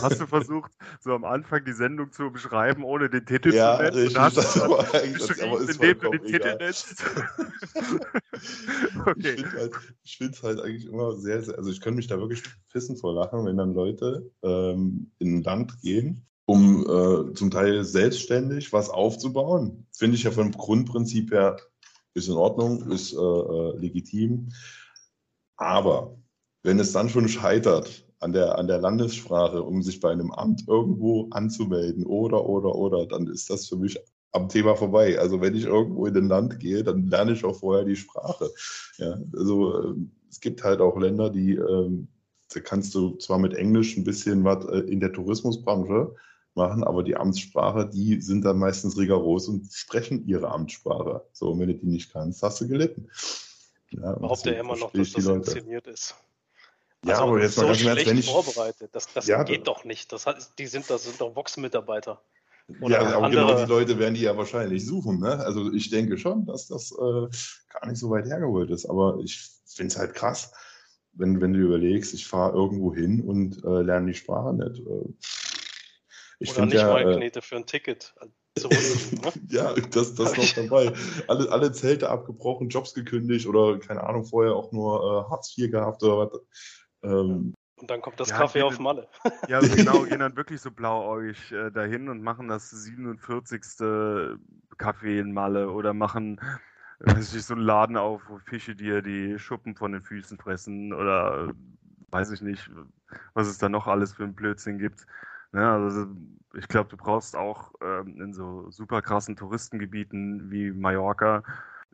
Hast 0.00 0.20
du 0.20 0.26
versucht, 0.26 0.70
so 1.00 1.12
am 1.12 1.24
Anfang 1.24 1.64
die 1.64 1.72
Sendung 1.72 2.12
zu 2.12 2.30
beschreiben, 2.30 2.84
ohne 2.84 3.10
den 3.10 3.26
Titel 3.26 3.52
ja, 3.52 3.76
zu 3.76 3.82
nennen? 3.82 3.96
Richtig, 3.96 4.18
hast 4.18 4.36
das 4.36 4.60
aber 4.60 4.94
eigentlich, 4.94 5.42
aber 5.42 5.60
ist 5.60 5.74
indem 5.74 5.98
du 5.98 6.10
den 6.10 6.24
Titel 6.24 6.56
nennst. 6.58 7.04
okay. 9.06 9.44
Ich 10.04 10.16
finde 10.16 10.36
halt, 10.36 10.36
es 10.36 10.42
halt 10.42 10.60
eigentlich 10.60 10.86
immer 10.86 11.16
sehr, 11.16 11.42
sehr, 11.42 11.58
also 11.58 11.70
ich 11.70 11.80
könnte 11.80 11.96
mich 11.96 12.06
da 12.06 12.18
wirklich 12.18 12.44
fissen 12.68 12.96
vor 12.96 13.12
lachen, 13.12 13.44
wenn 13.44 13.56
dann 13.56 13.74
Leute 13.74 14.30
ähm, 14.42 15.10
in 15.18 15.38
ein 15.38 15.42
Land 15.42 15.80
gehen, 15.80 16.26
um 16.46 16.82
äh, 16.82 17.34
zum 17.34 17.50
Teil 17.50 17.82
selbstständig 17.82 18.72
was 18.72 18.88
aufzubauen. 18.88 19.86
Finde 19.92 20.14
ich 20.14 20.22
ja 20.22 20.30
vom 20.30 20.52
Grundprinzip 20.52 21.32
her 21.32 21.56
ist 22.14 22.28
in 22.28 22.34
Ordnung, 22.34 22.90
ist 22.90 23.12
äh, 23.12 23.16
äh, 23.16 23.76
legitim. 23.78 24.50
Aber 25.56 26.16
wenn 26.62 26.78
es 26.78 26.92
dann 26.92 27.08
schon 27.08 27.28
scheitert 27.28 28.04
an 28.20 28.32
der, 28.32 28.58
an 28.58 28.66
der 28.66 28.78
Landessprache, 28.78 29.62
um 29.62 29.82
sich 29.82 30.00
bei 30.00 30.10
einem 30.10 30.30
Amt 30.30 30.68
irgendwo 30.68 31.28
anzumelden 31.30 32.04
oder, 32.04 32.46
oder, 32.46 32.74
oder, 32.74 33.06
dann 33.06 33.26
ist 33.26 33.48
das 33.48 33.66
für 33.66 33.76
mich 33.76 33.98
am 34.32 34.48
Thema 34.48 34.76
vorbei. 34.76 35.18
Also 35.18 35.40
wenn 35.40 35.54
ich 35.54 35.64
irgendwo 35.64 36.06
in 36.06 36.16
ein 36.16 36.28
Land 36.28 36.60
gehe, 36.60 36.84
dann 36.84 37.08
lerne 37.08 37.32
ich 37.32 37.44
auch 37.44 37.56
vorher 37.56 37.84
die 37.84 37.96
Sprache. 37.96 38.50
Ja, 38.98 39.18
also 39.36 39.92
äh, 39.92 39.94
es 40.28 40.40
gibt 40.40 40.62
halt 40.62 40.80
auch 40.80 40.98
Länder, 40.98 41.30
die, 41.30 41.54
äh, 41.54 42.06
da 42.52 42.60
kannst 42.60 42.94
du 42.94 43.16
zwar 43.16 43.38
mit 43.38 43.54
Englisch 43.54 43.96
ein 43.96 44.04
bisschen 44.04 44.44
was 44.44 44.64
äh, 44.66 44.80
in 44.80 45.00
der 45.00 45.12
Tourismusbranche 45.12 46.14
machen, 46.54 46.84
aber 46.84 47.02
die 47.02 47.16
Amtssprache, 47.16 47.88
die 47.88 48.20
sind 48.20 48.44
dann 48.44 48.58
meistens 48.58 48.98
rigoros 48.98 49.48
und 49.48 49.72
sprechen 49.72 50.26
ihre 50.26 50.50
Amtssprache. 50.50 51.22
So, 51.32 51.50
und 51.50 51.60
wenn 51.60 51.68
du 51.68 51.74
die 51.74 51.86
nicht 51.86 52.12
kannst, 52.12 52.42
hast 52.42 52.60
du 52.60 52.68
gelitten. 52.68 53.08
Ja, 53.90 54.12
Behaupte 54.12 54.52
ja 54.52 54.60
immer 54.60 54.76
noch, 54.76 54.92
dass 54.92 55.12
das 55.12 55.26
inszeniert 55.26 55.86
ist. 55.86 56.14
Ja, 57.04 57.14
also, 57.14 57.24
aber 57.24 57.40
jetzt 57.40 57.54
so 57.54 57.62
mal 57.62 57.68
ganz 57.68 57.80
schlecht 57.80 58.06
wenn 58.06 58.18
ich, 58.18 58.30
vorbereitet. 58.30 58.90
Das, 58.92 59.12
das 59.12 59.26
ja, 59.26 59.42
geht 59.42 59.66
doch 59.66 59.84
nicht. 59.84 60.12
Das, 60.12 60.26
hat, 60.26 60.58
die 60.58 60.66
sind, 60.66 60.88
das 60.90 61.04
sind 61.04 61.20
doch 61.20 61.34
Vox-Mitarbeiter. 61.34 62.20
Ja, 62.82 63.00
aber 63.00 63.26
andere... 63.26 63.30
genau 63.30 63.64
die 63.64 63.68
Leute 63.68 63.98
werden 63.98 64.14
die 64.14 64.20
ja 64.22 64.36
wahrscheinlich 64.36 64.84
suchen. 64.86 65.20
Ne? 65.20 65.38
Also 65.44 65.72
ich 65.72 65.90
denke 65.90 66.18
schon, 66.18 66.46
dass 66.46 66.68
das 66.68 66.92
äh, 66.92 67.28
gar 67.68 67.86
nicht 67.86 67.98
so 67.98 68.10
weit 68.10 68.26
hergeholt 68.26 68.70
ist. 68.70 68.86
Aber 68.86 69.18
ich 69.22 69.50
finde 69.66 69.92
es 69.92 69.98
halt 69.98 70.14
krass, 70.14 70.52
wenn, 71.12 71.40
wenn 71.40 71.52
du 71.52 71.60
überlegst, 71.60 72.14
ich 72.14 72.26
fahre 72.26 72.54
irgendwo 72.54 72.94
hin 72.94 73.22
und 73.22 73.64
äh, 73.64 73.82
lerne 73.82 74.08
die 74.08 74.14
Sprache 74.14 74.54
nicht. 74.54 74.80
Äh, 74.86 75.14
ich 76.38 76.52
Oder 76.52 76.66
nicht 76.66 76.74
ja, 76.74 76.86
mal 76.86 77.12
äh, 77.12 77.16
Knete 77.16 77.42
für 77.42 77.56
ein 77.56 77.66
Ticket. 77.66 78.14
Zurück, 78.58 78.78
ne? 79.12 79.32
ja, 79.50 79.74
das, 79.74 80.14
das 80.14 80.36
noch 80.36 80.54
dabei. 80.54 80.92
Alle, 81.28 81.50
alle 81.50 81.72
Zelte 81.72 82.10
abgebrochen, 82.10 82.68
Jobs 82.68 82.94
gekündigt 82.94 83.46
oder 83.46 83.78
keine 83.78 84.02
Ahnung, 84.02 84.24
vorher 84.24 84.54
auch 84.54 84.72
nur 84.72 85.00
äh, 85.02 85.30
Hartz 85.30 85.56
IV 85.56 85.70
gehabt 85.70 86.02
oder 86.02 86.30
was. 86.32 86.40
Ähm, 87.02 87.54
und 87.76 87.90
dann 87.90 88.02
kommt 88.02 88.20
das 88.20 88.28
ja, 88.28 88.36
Kaffee 88.36 88.62
auf 88.62 88.78
Malle. 88.78 89.08
Ja, 89.48 89.58
also 89.58 89.74
genau, 89.74 90.02
gehen 90.04 90.18
dann 90.18 90.36
wirklich 90.36 90.60
so 90.60 90.70
blauäugig 90.70 91.50
äh, 91.52 91.70
dahin 91.70 92.08
und 92.08 92.22
machen 92.22 92.48
das 92.48 92.70
47. 92.70 94.38
Kaffee 94.76 95.18
in 95.18 95.32
Malle 95.32 95.70
oder 95.70 95.94
machen 95.94 96.40
weiß 97.00 97.34
ich, 97.34 97.44
so 97.44 97.54
einen 97.54 97.62
Laden 97.62 97.96
auf, 97.96 98.22
wo 98.28 98.38
Fische 98.38 98.76
dir 98.76 99.02
die 99.02 99.38
Schuppen 99.38 99.74
von 99.74 99.92
den 99.92 100.02
Füßen 100.02 100.38
fressen 100.38 100.92
oder 100.92 101.52
weiß 102.10 102.30
ich 102.32 102.42
nicht, 102.42 102.70
was 103.34 103.48
es 103.48 103.58
da 103.58 103.68
noch 103.68 103.86
alles 103.86 104.12
für 104.12 104.24
ein 104.24 104.34
Blödsinn 104.34 104.78
gibt. 104.78 105.06
Ja, 105.52 105.78
ne, 105.78 105.84
also 105.84 106.06
ich 106.54 106.68
glaube, 106.68 106.90
du 106.90 106.96
brauchst 106.96 107.36
auch 107.36 107.72
ähm, 107.80 108.20
in 108.20 108.32
so 108.32 108.70
super 108.70 109.02
krassen 109.02 109.36
Touristengebieten 109.36 110.50
wie 110.50 110.70
Mallorca, 110.72 111.42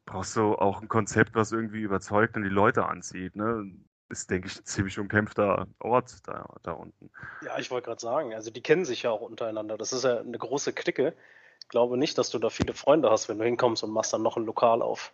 brauchst 0.05 0.37
du 0.37 0.55
auch 0.57 0.83
ein 0.83 0.89
Konzept, 0.89 1.35
was 1.35 1.53
irgendwie 1.53 1.83
überzeugt 1.83 2.37
und 2.37 2.43
die 2.43 2.49
Leute 2.49 2.87
anzieht. 2.87 3.37
Ne? 3.37 3.71
Ist, 4.09 4.31
denke 4.31 4.49
ich, 4.49 4.59
ein 4.59 4.65
ziemlich 4.65 4.99
umkämpfter 4.99 5.67
Ort 5.81 6.17
da, 6.27 6.47
da 6.63 6.73
unten. 6.73 7.11
Ja, 7.45 7.59
ich 7.59 7.71
wollte 7.71 7.87
gerade 7.87 8.01
sagen, 8.01 8.35
also 8.35 8.51
die 8.51 8.63
kennen 8.63 8.85
sich 8.85 9.03
ja 9.03 9.11
auch 9.11 9.21
untereinander. 9.21 9.77
Das 9.77 9.93
ist 9.93 10.05
ja 10.05 10.21
eine 10.21 10.39
große 10.39 10.73
Clique. 10.73 11.15
Ich 11.63 11.69
glaube 11.69 11.99
nicht, 11.99 12.17
dass 12.19 12.31
du 12.31 12.39
da 12.39 12.49
viele 12.49 12.75
Freunde 12.75 13.11
hast, 13.11 13.29
wenn 13.29 13.39
du 13.39 13.45
hinkommst 13.45 13.83
und 13.83 13.91
machst 13.91 14.13
dann 14.13 14.23
noch 14.23 14.37
ein 14.37 14.45
Lokal 14.45 14.83
auf. 14.83 15.13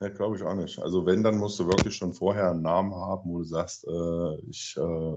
Ja, 0.00 0.08
glaube 0.08 0.36
ich 0.36 0.42
auch 0.42 0.54
nicht. 0.54 0.78
Also 0.78 1.04
wenn, 1.06 1.22
dann 1.22 1.38
musst 1.38 1.58
du 1.58 1.66
wirklich 1.66 1.96
schon 1.96 2.14
vorher 2.14 2.50
einen 2.50 2.62
Namen 2.62 2.94
haben, 2.94 3.28
wo 3.30 3.38
du 3.38 3.44
sagst, 3.44 3.86
äh, 3.86 4.36
ich, 4.48 4.76
äh, 4.76 5.16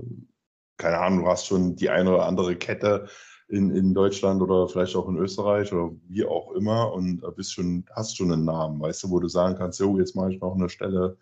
keine 0.77 0.97
Ahnung, 0.99 1.23
du 1.23 1.29
hast 1.29 1.45
schon 1.45 1.75
die 1.75 1.89
eine 1.89 2.11
oder 2.11 2.25
andere 2.25 2.55
Kette 2.55 3.07
in, 3.47 3.69
in 3.69 3.93
Deutschland 3.93 4.41
oder 4.41 4.67
vielleicht 4.67 4.95
auch 4.95 5.07
in 5.07 5.17
Österreich 5.17 5.71
oder 5.71 5.91
wie 6.07 6.25
auch 6.25 6.51
immer 6.53 6.93
und 6.93 7.21
bist 7.35 7.53
schon, 7.53 7.85
hast 7.91 8.17
schon 8.17 8.31
einen 8.31 8.45
Namen, 8.45 8.81
weißt 8.81 9.03
du, 9.03 9.09
wo 9.11 9.19
du 9.19 9.27
sagen 9.27 9.55
kannst, 9.55 9.79
jo, 9.79 9.97
jetzt 9.99 10.15
mache 10.15 10.33
ich 10.33 10.41
noch 10.41 10.55
eine 10.55 10.69
Stelle 10.69 11.17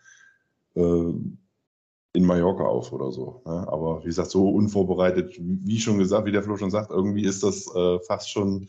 äh, 0.76 1.14
in 2.14 2.26
Mallorca 2.26 2.64
auf 2.64 2.92
oder 2.92 3.12
so. 3.12 3.42
Ne? 3.46 3.68
Aber 3.68 4.02
wie 4.02 4.08
gesagt, 4.08 4.32
so 4.32 4.50
unvorbereitet, 4.50 5.36
wie 5.40 5.80
schon 5.80 6.00
gesagt, 6.00 6.26
wie 6.26 6.32
der 6.32 6.44
Flo 6.44 6.58
schon 6.58 6.72
sagt, 6.72 6.92
irgendwie 6.92 7.24
ist 7.24 7.44
das 7.44 7.74
äh, 7.76 8.00
fast 8.00 8.32
schon 8.32 8.68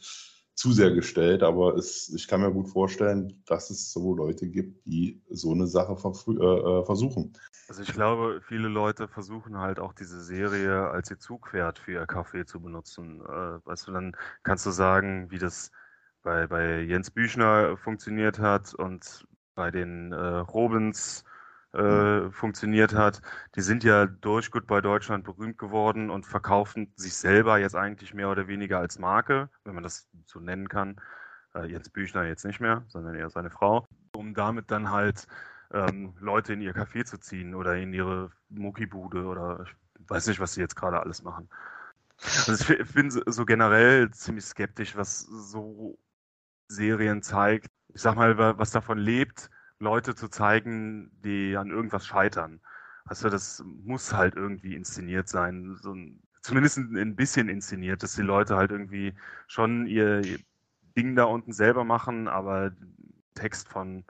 zu 0.54 0.72
sehr 0.72 0.90
gestellt. 0.90 1.42
Aber 1.42 1.74
es, 1.74 2.12
ich 2.14 2.28
kann 2.28 2.42
mir 2.42 2.52
gut 2.52 2.68
vorstellen, 2.68 3.42
dass 3.46 3.70
es 3.70 3.92
so 3.92 4.14
Leute 4.14 4.46
gibt, 4.46 4.84
die 4.84 5.22
so 5.30 5.52
eine 5.52 5.66
Sache 5.66 5.92
äh, 5.92 6.32
äh, 6.32 6.84
versuchen. 6.84 7.32
Also 7.68 7.82
ich 7.82 7.92
glaube, 7.92 8.42
viele 8.46 8.68
Leute 8.68 9.08
versuchen 9.08 9.56
halt 9.56 9.78
auch 9.78 9.94
diese 9.94 10.20
Serie 10.20 10.90
als 10.90 11.10
ihr 11.10 11.18
Zugpferd 11.18 11.78
für 11.78 11.92
ihr 11.92 12.06
Kaffee 12.06 12.44
zu 12.44 12.60
benutzen. 12.60 13.20
Äh, 13.22 13.64
weißt 13.64 13.88
du, 13.88 13.92
dann 13.92 14.14
kannst 14.42 14.66
du 14.66 14.70
sagen, 14.70 15.30
wie 15.30 15.38
das 15.38 15.70
bei, 16.22 16.46
bei 16.46 16.82
Jens 16.82 17.10
Büchner 17.10 17.78
funktioniert 17.78 18.38
hat 18.38 18.74
und 18.74 19.26
bei 19.54 19.70
den 19.70 20.12
äh, 20.12 20.16
Robins 20.16 21.24
äh, 21.72 22.30
funktioniert 22.30 22.94
hat. 22.94 23.22
Die 23.54 23.60
sind 23.60 23.84
ja 23.84 24.06
durch 24.06 24.50
Goodbye 24.50 24.82
Deutschland 24.82 25.24
berühmt 25.24 25.58
geworden 25.58 26.10
und 26.10 26.26
verkaufen 26.26 26.92
sich 26.96 27.14
selber 27.14 27.58
jetzt 27.58 27.76
eigentlich 27.76 28.14
mehr 28.14 28.28
oder 28.30 28.48
weniger 28.48 28.78
als 28.78 28.98
Marke, 28.98 29.48
wenn 29.64 29.74
man 29.74 29.84
das 29.84 30.08
so 30.26 30.40
nennen 30.40 30.68
kann. 30.68 31.00
Äh, 31.54 31.66
Jens 31.66 31.90
Büchner 31.90 32.24
jetzt 32.24 32.44
nicht 32.44 32.60
mehr, 32.60 32.84
sondern 32.88 33.14
eher 33.14 33.30
seine 33.30 33.50
Frau, 33.50 33.86
um 34.16 34.34
damit 34.34 34.70
dann 34.70 34.90
halt 34.90 35.26
ähm, 35.72 36.14
Leute 36.18 36.54
in 36.54 36.60
ihr 36.60 36.74
Café 36.74 37.04
zu 37.04 37.18
ziehen 37.18 37.54
oder 37.54 37.76
in 37.76 37.92
ihre 37.92 38.30
Muckibude 38.48 39.24
oder 39.24 39.64
ich 39.64 40.10
weiß 40.10 40.26
nicht, 40.26 40.40
was 40.40 40.54
sie 40.54 40.60
jetzt 40.60 40.76
gerade 40.76 41.00
alles 41.00 41.22
machen. 41.22 41.48
Also 42.46 42.74
ich 42.74 42.92
bin 42.92 43.10
so 43.10 43.44
generell 43.44 44.10
ziemlich 44.10 44.44
skeptisch, 44.44 44.96
was 44.96 45.20
so 45.20 45.98
Serien 46.68 47.22
zeigt. 47.22 47.70
Ich 47.94 48.02
sag 48.02 48.16
mal, 48.16 48.36
was 48.58 48.70
davon 48.70 48.98
lebt, 48.98 49.50
Leute 49.80 50.14
zu 50.14 50.28
zeigen, 50.28 51.10
die 51.24 51.56
an 51.56 51.70
irgendwas 51.70 52.06
scheitern. 52.06 52.60
Also 53.04 53.28
das 53.28 53.64
muss 53.66 54.12
halt 54.12 54.36
irgendwie 54.36 54.76
inszeniert 54.76 55.28
sein, 55.28 55.76
so 55.82 55.92
ein, 55.92 56.22
zumindest 56.42 56.78
ein 56.78 57.16
bisschen 57.16 57.48
inszeniert, 57.48 58.02
dass 58.02 58.14
die 58.14 58.22
Leute 58.22 58.56
halt 58.56 58.70
irgendwie 58.70 59.14
schon 59.48 59.86
ihr, 59.86 60.20
ihr 60.20 60.38
Ding 60.96 61.16
da 61.16 61.24
unten 61.24 61.52
selber 61.52 61.84
machen, 61.84 62.28
aber 62.28 62.72
Text 63.34 63.68
von 63.68 64.04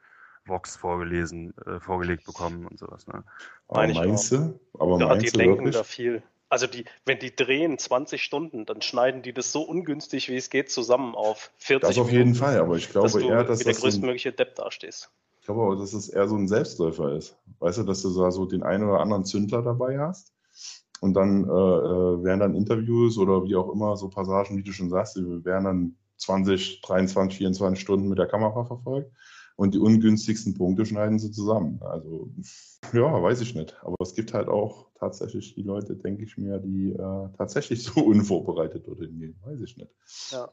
Vox 0.44 0.76
vorgelesen, 0.76 1.56
äh, 1.66 1.78
vorgelegt 1.78 2.24
bekommen 2.24 2.66
und 2.66 2.78
sowas. 2.78 3.06
Ne? 3.06 3.22
Aber 3.68 3.87
meinst 3.87 4.33
du? 4.33 4.59
Aber 4.78 4.98
da 4.98 5.09
meinst 5.09 5.35
die 5.35 5.38
lenken 5.38 5.59
wirklich? 5.59 5.76
da 5.76 5.85
viel. 5.85 6.22
Also 6.48 6.66
die, 6.66 6.85
wenn 7.04 7.20
die 7.20 7.35
drehen 7.35 7.78
20 7.78 8.20
Stunden, 8.20 8.66
dann 8.66 8.83
schneiden 8.83 9.22
die 9.22 9.33
das 9.33 9.52
so 9.52 9.62
ungünstig, 9.62 10.28
wie 10.28 10.37
es 10.37 10.50
geht, 10.50 10.68
zusammen 10.68 11.14
auf 11.14 11.52
40 11.59 11.88
Das 11.88 11.98
auf 11.98 12.11
jeden 12.11 12.35
Fall, 12.35 12.59
aber 12.59 12.76
ich 12.76 12.90
glaube 12.90 13.04
dass 13.06 13.12
du 13.12 13.20
eher, 13.20 13.44
dass 13.44 13.61
wie 13.61 13.64
der 13.64 13.74
größtmögliche 13.74 14.33
Depp 14.33 14.56
dastehst. 14.56 15.12
Ich 15.40 15.46
glaube 15.46 15.62
aber, 15.62 15.76
dass 15.76 15.94
es 15.94 16.09
eher 16.09 16.29
so 16.29 16.37
ein 16.37 16.48
Selbstläufer 16.48 17.12
ist. 17.16 17.37
Weißt 17.59 17.79
du, 17.79 17.83
dass 17.83 18.03
du 18.03 18.14
da 18.14 18.31
so 18.31 18.46
den 18.46 18.62
einen 18.62 18.85
oder 18.85 19.00
anderen 19.00 19.24
Zündler 19.24 19.62
dabei 19.62 19.98
hast 19.98 20.35
und 21.00 21.14
dann 21.14 21.44
äh, 21.44 21.48
äh 21.48 22.24
werden 22.24 22.40
dann 22.40 22.55
Interviews 22.55 23.18
oder 23.18 23.44
wie 23.44 23.57
auch 23.57 23.72
immer 23.72 23.96
so 23.96 24.09
Passagen, 24.11 24.59
wie 24.59 24.62
du 24.62 24.72
schon 24.72 24.90
sagst, 24.90 25.16
die 25.16 25.44
werden 25.44 25.64
dann 25.64 25.96
20, 26.18 26.83
23, 26.83 27.38
24 27.38 27.81
Stunden 27.81 28.09
mit 28.09 28.18
der 28.18 28.26
Kamera 28.26 28.64
verfolgt 28.64 29.11
und 29.57 29.74
die 29.74 29.79
ungünstigsten 29.79 30.55
Punkte 30.55 30.87
schneiden 30.87 31.18
sie 31.18 31.33
zusammen. 31.33 31.81
Also 31.83 32.31
ja, 32.92 33.22
weiß 33.22 33.40
ich 33.40 33.55
nicht. 33.55 33.76
Aber 33.83 33.96
es 34.00 34.14
gibt 34.14 34.35
halt 34.35 34.48
auch 34.48 34.87
tatsächlich 34.98 35.55
die 35.55 35.62
Leute, 35.62 35.96
denke 35.96 36.24
ich 36.24 36.37
mir, 36.37 36.59
die 36.59 36.92
äh, 36.92 37.29
tatsächlich 37.37 37.83
so 37.85 38.00
unvorbereitet 38.00 38.87
dorthin 38.87 39.18
gehen. 39.18 39.40
Weiß 39.44 39.61
ich 39.61 39.76
nicht. 39.76 39.90
Ja. 40.31 40.50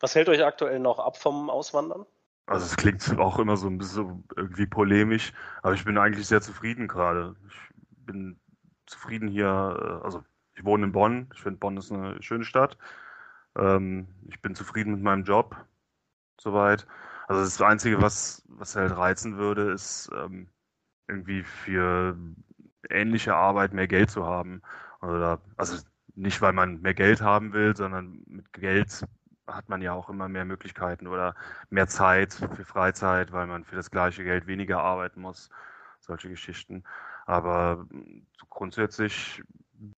Was 0.00 0.14
hält 0.14 0.30
euch 0.30 0.42
aktuell 0.42 0.78
noch 0.78 0.98
ab 0.98 1.18
vom 1.18 1.50
Auswandern? 1.50 2.06
Also 2.46 2.64
es 2.66 2.76
klingt 2.76 3.02
auch 3.18 3.38
immer 3.38 3.56
so 3.56 3.68
ein 3.68 3.78
bisschen 3.78 4.24
irgendwie 4.36 4.66
polemisch, 4.66 5.32
aber 5.62 5.74
ich 5.74 5.84
bin 5.84 5.98
eigentlich 5.98 6.26
sehr 6.26 6.40
zufrieden 6.40 6.88
gerade. 6.88 7.36
Ich 7.48 8.06
bin 8.06 8.38
zufrieden 8.86 9.28
hier, 9.28 9.46
äh, 10.02 10.04
also 10.04 10.24
ich 10.54 10.64
wohne 10.64 10.86
in 10.86 10.92
Bonn, 10.92 11.28
ich 11.34 11.40
finde 11.42 11.58
Bonn 11.58 11.76
ist 11.76 11.92
eine 11.92 12.22
schöne 12.22 12.44
Stadt. 12.44 12.78
Ähm, 13.56 14.08
ich 14.28 14.40
bin 14.42 14.54
zufrieden 14.54 14.92
mit 14.94 15.02
meinem 15.02 15.24
Job, 15.24 15.56
soweit. 16.40 16.86
Also 17.28 17.42
das 17.42 17.60
Einzige, 17.62 18.00
was, 18.02 18.44
was 18.48 18.76
halt 18.76 18.96
reizen 18.96 19.36
würde, 19.38 19.72
ist, 19.72 20.10
ähm, 20.14 20.48
irgendwie 21.08 21.42
für 21.42 22.16
ähnliche 22.90 23.34
Arbeit 23.34 23.72
mehr 23.74 23.88
Geld 23.88 24.10
zu 24.10 24.24
haben. 24.26 24.62
Oder 25.02 25.40
also 25.56 25.78
nicht, 26.14 26.40
weil 26.42 26.52
man 26.52 26.80
mehr 26.82 26.94
Geld 26.94 27.20
haben 27.20 27.52
will, 27.52 27.76
sondern 27.76 28.22
mit 28.26 28.52
Geld 28.52 29.04
hat 29.46 29.68
man 29.68 29.82
ja 29.82 29.92
auch 29.92 30.08
immer 30.08 30.28
mehr 30.28 30.44
Möglichkeiten 30.44 31.06
oder 31.06 31.34
mehr 31.70 31.86
Zeit 31.88 32.34
für 32.34 32.64
Freizeit, 32.64 33.32
weil 33.32 33.46
man 33.46 33.64
für 33.64 33.76
das 33.76 33.90
gleiche 33.90 34.24
Geld 34.24 34.46
weniger 34.46 34.80
arbeiten 34.82 35.20
muss. 35.20 35.50
Solche 36.00 36.28
Geschichten. 36.28 36.84
Aber 37.26 37.86
grundsätzlich 38.50 39.42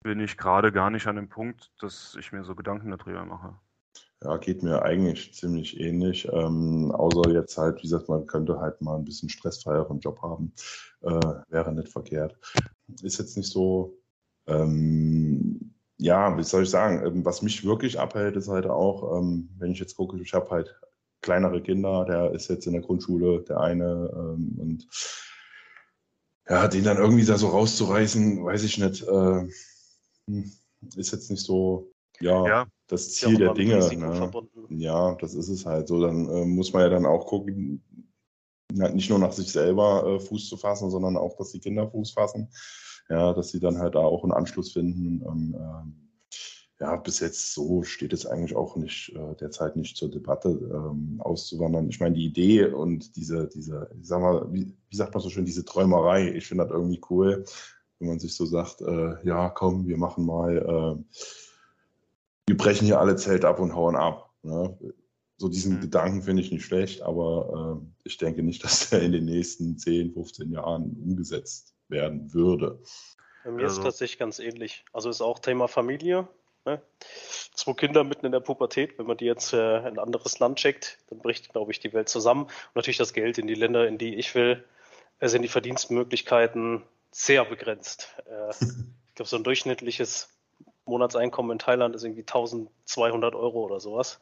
bin 0.03 0.19
ich 0.19 0.37
gerade 0.37 0.71
gar 0.71 0.89
nicht 0.89 1.07
an 1.07 1.15
dem 1.15 1.29
Punkt, 1.29 1.71
dass 1.79 2.15
ich 2.19 2.31
mir 2.31 2.43
so 2.43 2.55
Gedanken 2.55 2.91
darüber 2.91 3.25
mache. 3.25 3.55
Ja, 4.21 4.35
geht 4.37 4.63
mir 4.63 4.81
eigentlich 4.83 5.33
ziemlich 5.33 5.79
ähnlich. 5.79 6.27
Ähm, 6.31 6.91
außer 6.91 7.31
jetzt 7.31 7.57
halt, 7.57 7.77
wie 7.77 7.83
gesagt, 7.83 8.09
man 8.09 8.27
könnte 8.27 8.59
halt 8.59 8.81
mal 8.81 8.97
ein 8.97 9.05
bisschen 9.05 9.29
stressfreieren 9.29 9.99
Job 9.99 10.21
haben. 10.21 10.53
Äh, 11.01 11.09
wäre 11.47 11.71
nicht 11.73 11.89
verkehrt. 11.89 12.37
Ist 13.01 13.19
jetzt 13.19 13.37
nicht 13.37 13.49
so, 13.49 13.97
ähm, 14.47 15.68
ja, 15.99 16.37
wie 16.37 16.43
soll 16.43 16.63
ich 16.63 16.69
sagen, 16.69 17.05
ähm, 17.05 17.25
was 17.25 17.41
mich 17.41 17.65
wirklich 17.65 17.99
abhält, 17.99 18.35
ist 18.37 18.47
halt 18.47 18.65
auch, 18.65 19.19
ähm, 19.19 19.49
wenn 19.57 19.71
ich 19.71 19.79
jetzt 19.79 19.95
gucke, 19.95 20.19
ich 20.21 20.33
habe 20.33 20.49
halt 20.49 20.79
kleinere 21.21 21.61
Kinder, 21.61 22.05
der 22.05 22.31
ist 22.31 22.49
jetzt 22.49 22.65
in 22.65 22.73
der 22.73 22.81
Grundschule, 22.81 23.43
der 23.43 23.59
eine, 23.59 24.09
ähm, 24.13 24.55
und 24.57 24.87
ja, 26.47 26.67
den 26.67 26.85
dann 26.85 26.97
irgendwie 26.97 27.25
da 27.25 27.37
so 27.37 27.49
rauszureißen, 27.49 28.43
weiß 28.43 28.63
ich 28.63 28.77
nicht, 28.77 29.03
äh, 29.03 29.47
ist 30.95 31.11
jetzt 31.11 31.29
nicht 31.29 31.43
so, 31.43 31.91
ja, 32.21 32.47
ja 32.47 32.67
das 32.87 33.13
Ziel 33.13 33.37
der 33.37 33.53
Dinge. 33.53 33.77
Ne? 33.77 34.47
Ja, 34.69 35.15
das 35.15 35.35
ist 35.35 35.49
es 35.49 35.65
halt 35.65 35.87
so. 35.87 36.01
Dann 36.01 36.27
äh, 36.27 36.45
muss 36.45 36.73
man 36.73 36.81
ja 36.81 36.89
dann 36.89 37.05
auch 37.05 37.27
gucken, 37.27 37.83
nicht 38.71 39.09
nur 39.09 39.19
nach 39.19 39.31
sich 39.31 39.51
selber 39.51 40.05
äh, 40.05 40.19
Fuß 40.19 40.49
zu 40.49 40.57
fassen, 40.57 40.89
sondern 40.89 41.17
auch, 41.17 41.35
dass 41.37 41.51
die 41.51 41.59
Kinder 41.59 41.89
Fuß 41.89 42.11
fassen. 42.11 42.49
Ja, 43.09 43.33
dass 43.33 43.49
sie 43.49 43.59
dann 43.59 43.79
halt 43.79 43.95
da 43.95 43.99
auch 43.99 44.23
einen 44.23 44.33
Anschluss 44.33 44.73
finden. 44.73 45.21
Und, 45.21 45.55
ähm, 45.55 46.09
ja, 46.79 46.95
bis 46.95 47.19
jetzt 47.19 47.53
so 47.53 47.83
steht 47.83 48.13
es 48.13 48.25
eigentlich 48.25 48.55
auch 48.55 48.75
nicht 48.75 49.13
äh, 49.15 49.35
derzeit 49.35 49.75
nicht 49.75 49.97
zur 49.97 50.09
Debatte 50.09 50.49
ähm, 50.49 51.19
auszuwandern. 51.19 51.89
Ich 51.89 51.99
meine, 51.99 52.15
die 52.15 52.25
Idee 52.25 52.65
und 52.65 53.15
diese, 53.15 53.47
diese, 53.47 53.89
ich 53.99 54.07
sag 54.07 54.21
mal, 54.21 54.47
wie, 54.53 54.73
wie 54.89 54.95
sagt 54.95 55.13
man 55.13 55.21
so 55.21 55.29
schön, 55.29 55.45
diese 55.45 55.65
Träumerei, 55.65 56.31
ich 56.33 56.47
finde 56.47 56.63
das 56.63 56.71
irgendwie 56.71 57.01
cool, 57.09 57.43
wenn 57.99 58.07
man 58.07 58.19
sich 58.19 58.33
so 58.33 58.45
sagt, 58.45 58.81
äh, 58.81 59.15
ja, 59.25 59.49
komm, 59.49 59.87
wir 59.87 59.97
machen 59.97 60.25
mal 60.25 60.57
äh, 60.57 61.19
wir 62.49 62.57
brechen 62.57 62.85
hier 62.85 62.99
alle 62.99 63.15
Zelte 63.15 63.47
ab 63.47 63.59
und 63.59 63.75
hauen 63.75 63.95
ab. 63.95 64.33
Ne? 64.41 64.75
So 65.37 65.49
diesen 65.49 65.75
mhm. 65.75 65.81
Gedanken 65.81 66.23
finde 66.23 66.41
ich 66.41 66.51
nicht 66.51 66.65
schlecht, 66.65 67.03
aber 67.03 67.79
äh, 67.79 67.87
ich 68.03 68.17
denke 68.17 68.41
nicht, 68.41 68.63
dass 68.63 68.89
der 68.89 69.03
in 69.03 69.11
den 69.11 69.25
nächsten 69.25 69.77
10, 69.77 70.13
15 70.13 70.51
Jahren 70.51 70.97
umgesetzt 71.03 71.75
werden 71.89 72.33
würde. 72.33 72.79
Bei 73.43 73.51
mir 73.51 73.63
also. 73.63 73.73
ist 73.73 73.77
es 73.79 73.83
tatsächlich 73.83 74.19
ganz 74.19 74.39
ähnlich. 74.39 74.85
Also 74.93 75.09
ist 75.09 75.21
auch 75.21 75.39
Thema 75.39 75.67
Familie. 75.67 76.27
Ne? 76.65 76.81
Zwei 77.53 77.73
Kinder 77.73 78.03
mitten 78.03 78.25
in 78.25 78.31
der 78.31 78.41
Pubertät, 78.41 78.97
wenn 78.97 79.05
man 79.05 79.17
die 79.17 79.25
jetzt 79.25 79.53
äh, 79.53 79.79
in 79.79 79.85
ein 79.85 79.99
anderes 79.99 80.39
Land 80.39 80.59
schickt, 80.59 80.99
dann 81.09 81.19
bricht, 81.19 81.51
glaube 81.51 81.71
ich, 81.71 81.79
die 81.79 81.93
Welt 81.93 82.09
zusammen. 82.09 82.43
Und 82.43 82.75
natürlich 82.75 82.97
das 82.97 83.13
Geld 83.13 83.37
in 83.37 83.47
die 83.47 83.55
Länder, 83.55 83.87
in 83.87 83.97
die 83.97 84.15
ich 84.15 84.35
will, 84.35 84.63
äh, 85.19 85.27
sind 85.27 85.41
die 85.41 85.47
Verdienstmöglichkeiten 85.47 86.83
sehr 87.11 87.45
begrenzt. 87.45 88.15
Äh, 88.25 88.49
ich 89.07 89.15
glaube, 89.15 89.29
so 89.29 89.37
ein 89.37 89.43
durchschnittliches 89.43 90.29
Monatseinkommen 90.85 91.51
in 91.53 91.59
Thailand 91.59 91.95
ist 91.95 92.03
irgendwie 92.03 92.21
1200 92.21 93.35
Euro 93.35 93.63
oder 93.63 93.79
sowas. 93.79 94.21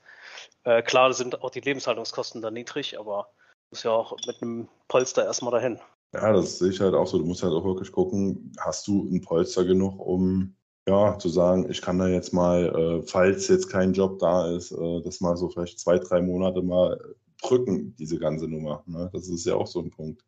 Äh, 0.64 0.82
klar 0.84 1.14
sind 1.14 1.42
auch 1.42 1.50
die 1.50 1.62
Lebenshaltungskosten 1.62 2.42
da 2.42 2.52
niedrig, 2.52 3.00
aber 3.00 3.30
muss 3.70 3.84
ja 3.84 3.92
auch 3.92 4.16
mit 4.26 4.42
einem 4.42 4.70
Polster 4.88 5.26
erstmal 5.26 5.52
dahin. 5.52 5.80
Ja, 6.14 6.32
das 6.32 6.60
sehe 6.60 6.70
ich 6.70 6.80
halt 6.80 6.94
auch 6.94 7.08
so. 7.08 7.18
Du 7.18 7.26
musst 7.26 7.44
halt 7.44 7.54
auch 7.54 7.66
wirklich 7.66 7.92
gucken, 7.92 8.52
hast 8.60 8.88
du 8.88 9.08
ein 9.10 9.22
Polster 9.22 9.66
genug, 9.66 10.00
um 10.00 10.56
ja, 10.88 11.18
zu 11.20 11.28
sagen, 11.28 11.70
ich 11.70 11.82
kann 11.82 12.00
da 12.00 12.08
jetzt 12.08 12.34
mal, 12.34 12.66
äh, 12.66 13.04
falls 13.06 13.48
jetzt 13.50 13.70
kein 13.70 13.92
Job 13.92 14.20
da 14.20 14.50
ist, 14.56 14.72
äh, 14.72 15.02
das 15.02 15.20
mal 15.20 15.36
so 15.36 15.50
vielleicht 15.50 15.80
zwei, 15.80 16.00
drei 16.00 16.22
Monate 16.22 16.62
mal 16.62 16.98
drücken, 17.42 17.94
diese 17.98 18.18
ganze 18.18 18.48
Nummer. 18.48 18.84
Ne? 18.86 19.10
Das 19.12 19.28
ist 19.28 19.46
ja 19.46 19.56
auch 19.56 19.68
so 19.68 19.82
ein 19.82 19.92
Punkt. 19.92 20.24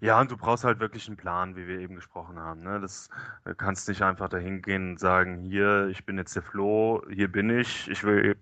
Ja, 0.00 0.20
und 0.20 0.30
du 0.30 0.36
brauchst 0.36 0.64
halt 0.64 0.80
wirklich 0.80 1.06
einen 1.06 1.16
Plan, 1.16 1.56
wie 1.56 1.66
wir 1.66 1.78
eben 1.78 1.94
gesprochen 1.94 2.38
haben. 2.38 2.62
Ne? 2.62 2.80
Das 2.80 3.08
du 3.44 3.54
kannst 3.54 3.88
nicht 3.88 4.02
einfach 4.02 4.28
dahin 4.28 4.60
gehen 4.60 4.92
und 4.92 5.00
sagen, 5.00 5.38
hier, 5.38 5.88
ich 5.88 6.04
bin 6.04 6.18
jetzt 6.18 6.36
der 6.36 6.42
Flo, 6.42 7.02
hier 7.10 7.30
bin 7.30 7.48
ich, 7.48 7.88
ich 7.88 8.04
will 8.04 8.36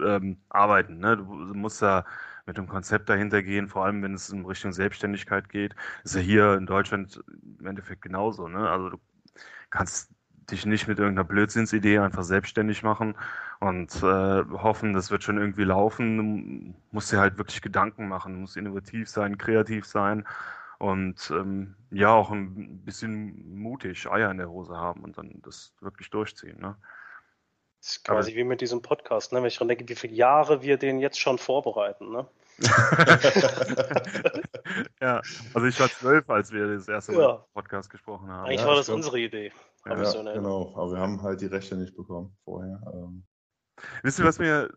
ähm, 0.00 0.38
arbeiten. 0.48 0.98
Ne? 0.98 1.18
Du 1.18 1.24
musst 1.24 1.82
da 1.82 2.04
mit 2.46 2.58
einem 2.58 2.68
Konzept 2.68 3.08
dahinter 3.08 3.42
gehen, 3.42 3.68
vor 3.68 3.84
allem 3.84 4.02
wenn 4.02 4.14
es 4.14 4.30
in 4.30 4.44
Richtung 4.44 4.72
Selbstständigkeit 4.72 5.48
geht. 5.48 5.74
Ist 6.04 6.14
ja 6.14 6.20
hier 6.20 6.54
in 6.54 6.66
Deutschland 6.66 7.22
im 7.58 7.66
Endeffekt 7.66 8.02
genauso. 8.02 8.48
Ne? 8.48 8.68
Also 8.68 8.90
du 8.90 9.00
kannst 9.70 10.10
dich 10.50 10.66
nicht 10.66 10.88
mit 10.88 10.98
irgendeiner 10.98 11.26
Blödsinnsidee 11.26 11.98
einfach 11.98 12.24
selbstständig 12.24 12.82
machen 12.82 13.14
und 13.60 13.94
äh, 14.02 14.44
hoffen, 14.50 14.92
das 14.92 15.10
wird 15.10 15.22
schon 15.22 15.38
irgendwie 15.38 15.64
laufen. 15.64 16.16
Du 16.16 16.74
musst 16.90 17.12
dir 17.12 17.18
halt 17.18 17.38
wirklich 17.38 17.62
Gedanken 17.62 18.08
machen, 18.08 18.40
musst 18.40 18.56
innovativ 18.56 19.08
sein, 19.08 19.38
kreativ 19.38 19.86
sein 19.86 20.26
und 20.78 21.30
ähm, 21.30 21.76
ja, 21.90 22.08
auch 22.08 22.32
ein 22.32 22.84
bisschen 22.84 23.56
mutig 23.56 24.10
Eier 24.10 24.30
in 24.30 24.38
der 24.38 24.50
Hose 24.50 24.76
haben 24.76 25.02
und 25.02 25.16
dann 25.16 25.40
das 25.42 25.72
wirklich 25.80 26.10
durchziehen. 26.10 26.60
Ne? 26.60 26.76
Das 27.82 27.96
ist 27.96 28.04
quasi 28.04 28.30
Aber, 28.30 28.38
wie 28.38 28.44
mit 28.44 28.60
diesem 28.60 28.80
Podcast, 28.80 29.32
ne? 29.32 29.40
wenn 29.40 29.48
ich 29.48 29.56
dran 29.56 29.66
denke, 29.66 29.88
wie 29.88 29.96
viele 29.96 30.14
Jahre 30.14 30.62
wir 30.62 30.76
den 30.76 31.00
jetzt 31.00 31.18
schon 31.18 31.36
vorbereiten. 31.36 32.12
Ne? 32.12 32.28
ja, 35.00 35.20
also 35.52 35.66
ich 35.66 35.80
war 35.80 35.88
zwölf, 35.88 36.30
als 36.30 36.52
wir 36.52 36.76
das 36.76 36.86
erste 36.86 37.10
Mal 37.10 37.20
ja. 37.20 37.44
Podcast 37.52 37.90
gesprochen 37.90 38.30
haben. 38.30 38.46
Eigentlich 38.46 38.60
ja, 38.60 38.68
war 38.68 38.76
das 38.76 38.86
glaub, 38.86 38.98
unsere 38.98 39.18
Idee. 39.18 39.50
Ja, 39.84 40.04
so 40.04 40.22
genau, 40.22 40.72
aber 40.76 40.92
wir 40.92 40.98
haben 41.00 41.20
halt 41.22 41.40
die 41.40 41.46
Rechte 41.46 41.74
nicht 41.74 41.96
bekommen 41.96 42.36
vorher. 42.44 42.80
Ähm. 42.94 43.24
Wisst 44.04 44.20
ihr, 44.20 44.24
was 44.26 44.38
mir 44.38 44.72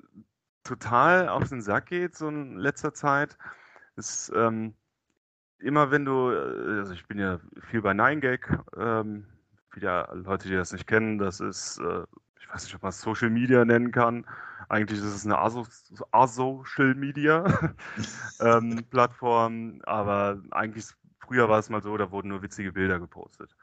total 0.64 1.30
auf 1.30 1.48
den 1.48 1.62
Sack 1.62 1.86
geht, 1.86 2.16
so 2.16 2.28
in 2.28 2.58
letzter 2.58 2.96
Zeit? 2.96 3.38
Ist, 3.98 4.32
ähm, 4.36 4.74
immer 5.60 5.92
wenn 5.92 6.06
du, 6.06 6.32
äh, 6.32 6.80
also 6.80 6.94
ich 6.94 7.06
bin 7.08 7.20
ja 7.20 7.40
viel 7.70 7.84
bei 7.84 7.92
9gag, 7.92 8.64
ähm, 8.80 9.28
wieder 9.74 10.10
Leute, 10.16 10.48
die 10.48 10.56
das 10.56 10.74
nicht 10.74 10.88
kennen, 10.88 11.20
das 11.20 11.40
ist, 11.40 11.78
äh, 11.78 12.04
ich 12.46 12.54
weiß 12.54 12.64
nicht, 12.66 12.76
ob 12.76 12.84
man 12.84 12.90
es 12.90 13.02
Social 13.02 13.30
Media 13.30 13.66
nennen 13.66 13.92
kann. 13.92 14.26
Eigentlich 14.70 15.00
ist 15.00 15.06
es 15.06 15.26
eine 15.26 15.38
Asocial 15.40 16.96
Media 16.96 17.44
ähm, 18.40 18.84
Plattform, 18.90 19.82
aber 19.86 20.42
eigentlich 20.52 20.86
früher 21.20 21.50
war 21.50 21.60
es 21.60 21.70
mal 21.70 21.82
so, 21.82 21.98
da 21.98 22.12
wurden 22.12 22.30
nur 22.30 22.42
witzige 22.42 22.72
Bilder 22.72 23.00
gepostet. 23.00 23.56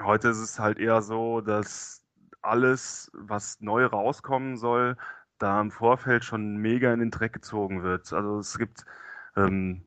Heute 0.00 0.28
ist 0.28 0.38
es 0.38 0.58
halt 0.58 0.78
eher 0.78 1.02
so, 1.02 1.40
dass 1.40 2.04
alles, 2.42 3.10
was 3.12 3.60
neu 3.60 3.84
rauskommen 3.86 4.56
soll, 4.56 4.96
da 5.38 5.60
im 5.60 5.70
Vorfeld 5.70 6.24
schon 6.24 6.56
mega 6.58 6.92
in 6.92 7.00
den 7.00 7.10
Dreck 7.10 7.32
gezogen 7.32 7.82
wird. 7.82 8.12
Also 8.12 8.38
es 8.38 8.56
gibt 8.56 8.84
ähm, 9.36 9.84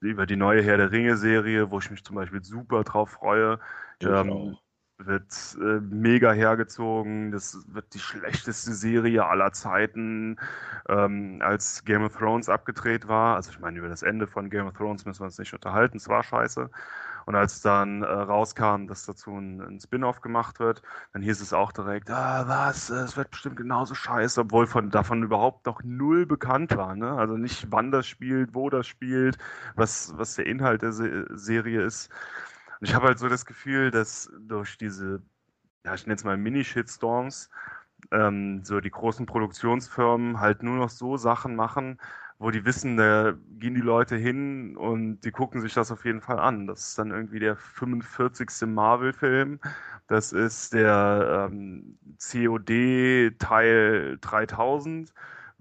über 0.00 0.26
die 0.26 0.36
neue 0.36 0.62
Herr 0.62 0.76
der 0.76 0.92
Ringe-Serie, 0.92 1.70
wo 1.70 1.78
ich 1.78 1.90
mich 1.90 2.04
zum 2.04 2.16
Beispiel 2.16 2.42
super 2.44 2.84
drauf 2.84 3.10
freue. 3.10 3.60
Ähm, 4.02 4.56
wird 5.06 5.56
äh, 5.60 5.80
mega 5.80 6.32
hergezogen. 6.32 7.32
Das 7.32 7.64
wird 7.72 7.92
die 7.94 7.98
schlechteste 7.98 8.72
Serie 8.72 9.24
aller 9.26 9.52
Zeiten, 9.52 10.38
ähm, 10.88 11.40
als 11.42 11.84
Game 11.84 12.04
of 12.04 12.16
Thrones 12.16 12.48
abgedreht 12.48 13.08
war. 13.08 13.36
Also 13.36 13.50
ich 13.50 13.60
meine, 13.60 13.78
über 13.78 13.88
das 13.88 14.02
Ende 14.02 14.26
von 14.26 14.50
Game 14.50 14.66
of 14.66 14.74
Thrones 14.74 15.04
müssen 15.04 15.20
wir 15.20 15.26
uns 15.26 15.38
nicht 15.38 15.54
unterhalten. 15.54 15.96
Es 15.96 16.08
war 16.08 16.22
scheiße. 16.22 16.70
Und 17.26 17.34
als 17.36 17.60
dann 17.60 18.02
äh, 18.02 18.06
rauskam, 18.06 18.86
dass 18.86 19.06
dazu 19.06 19.36
ein, 19.36 19.60
ein 19.60 19.80
Spin-off 19.80 20.20
gemacht 20.20 20.58
wird, 20.58 20.82
dann 21.12 21.22
hieß 21.22 21.40
es 21.40 21.52
auch 21.52 21.72
direkt, 21.72 22.10
ah, 22.10 22.44
was, 22.48 22.90
es 22.90 23.16
wird 23.16 23.30
bestimmt 23.30 23.56
genauso 23.56 23.94
scheiße, 23.94 24.40
obwohl 24.40 24.66
von, 24.66 24.90
davon 24.90 25.22
überhaupt 25.22 25.66
noch 25.66 25.82
null 25.84 26.26
bekannt 26.26 26.76
war. 26.76 26.96
Ne? 26.96 27.12
Also 27.12 27.36
nicht, 27.36 27.66
wann 27.70 27.90
das 27.92 28.06
spielt, 28.06 28.54
wo 28.54 28.70
das 28.70 28.86
spielt, 28.86 29.38
was, 29.76 30.12
was 30.16 30.34
der 30.34 30.46
Inhalt 30.46 30.82
der 30.82 30.92
Se 30.92 31.26
Serie 31.30 31.82
ist. 31.82 32.10
Und 32.80 32.88
ich 32.88 32.94
habe 32.94 33.06
halt 33.08 33.18
so 33.18 33.28
das 33.28 33.46
Gefühl, 33.46 33.90
dass 33.90 34.30
durch 34.40 34.78
diese, 34.78 35.22
ja, 35.84 35.94
ich 35.94 36.06
nenne 36.06 36.16
es 36.16 36.24
mal 36.24 36.36
Mini-Shitstorms, 36.36 37.50
ähm, 38.12 38.64
so 38.64 38.80
die 38.80 38.90
großen 38.90 39.26
Produktionsfirmen 39.26 40.40
halt 40.40 40.62
nur 40.62 40.76
noch 40.76 40.90
so 40.90 41.16
Sachen 41.16 41.56
machen, 41.56 41.98
wo 42.38 42.50
die 42.50 42.64
wissen, 42.64 42.96
da 42.96 43.34
gehen 43.58 43.74
die 43.74 43.82
Leute 43.82 44.16
hin 44.16 44.76
und 44.76 45.20
die 45.20 45.30
gucken 45.30 45.60
sich 45.60 45.74
das 45.74 45.92
auf 45.92 46.06
jeden 46.06 46.22
Fall 46.22 46.38
an. 46.38 46.66
Das 46.66 46.88
ist 46.88 46.98
dann 46.98 47.10
irgendwie 47.10 47.38
der 47.38 47.56
45. 47.56 48.66
Marvel-Film. 48.66 49.60
Das 50.08 50.32
ist 50.32 50.72
der 50.72 51.48
ähm, 51.52 51.98
COD 52.18 53.38
Teil 53.38 54.18
3000 54.22 55.12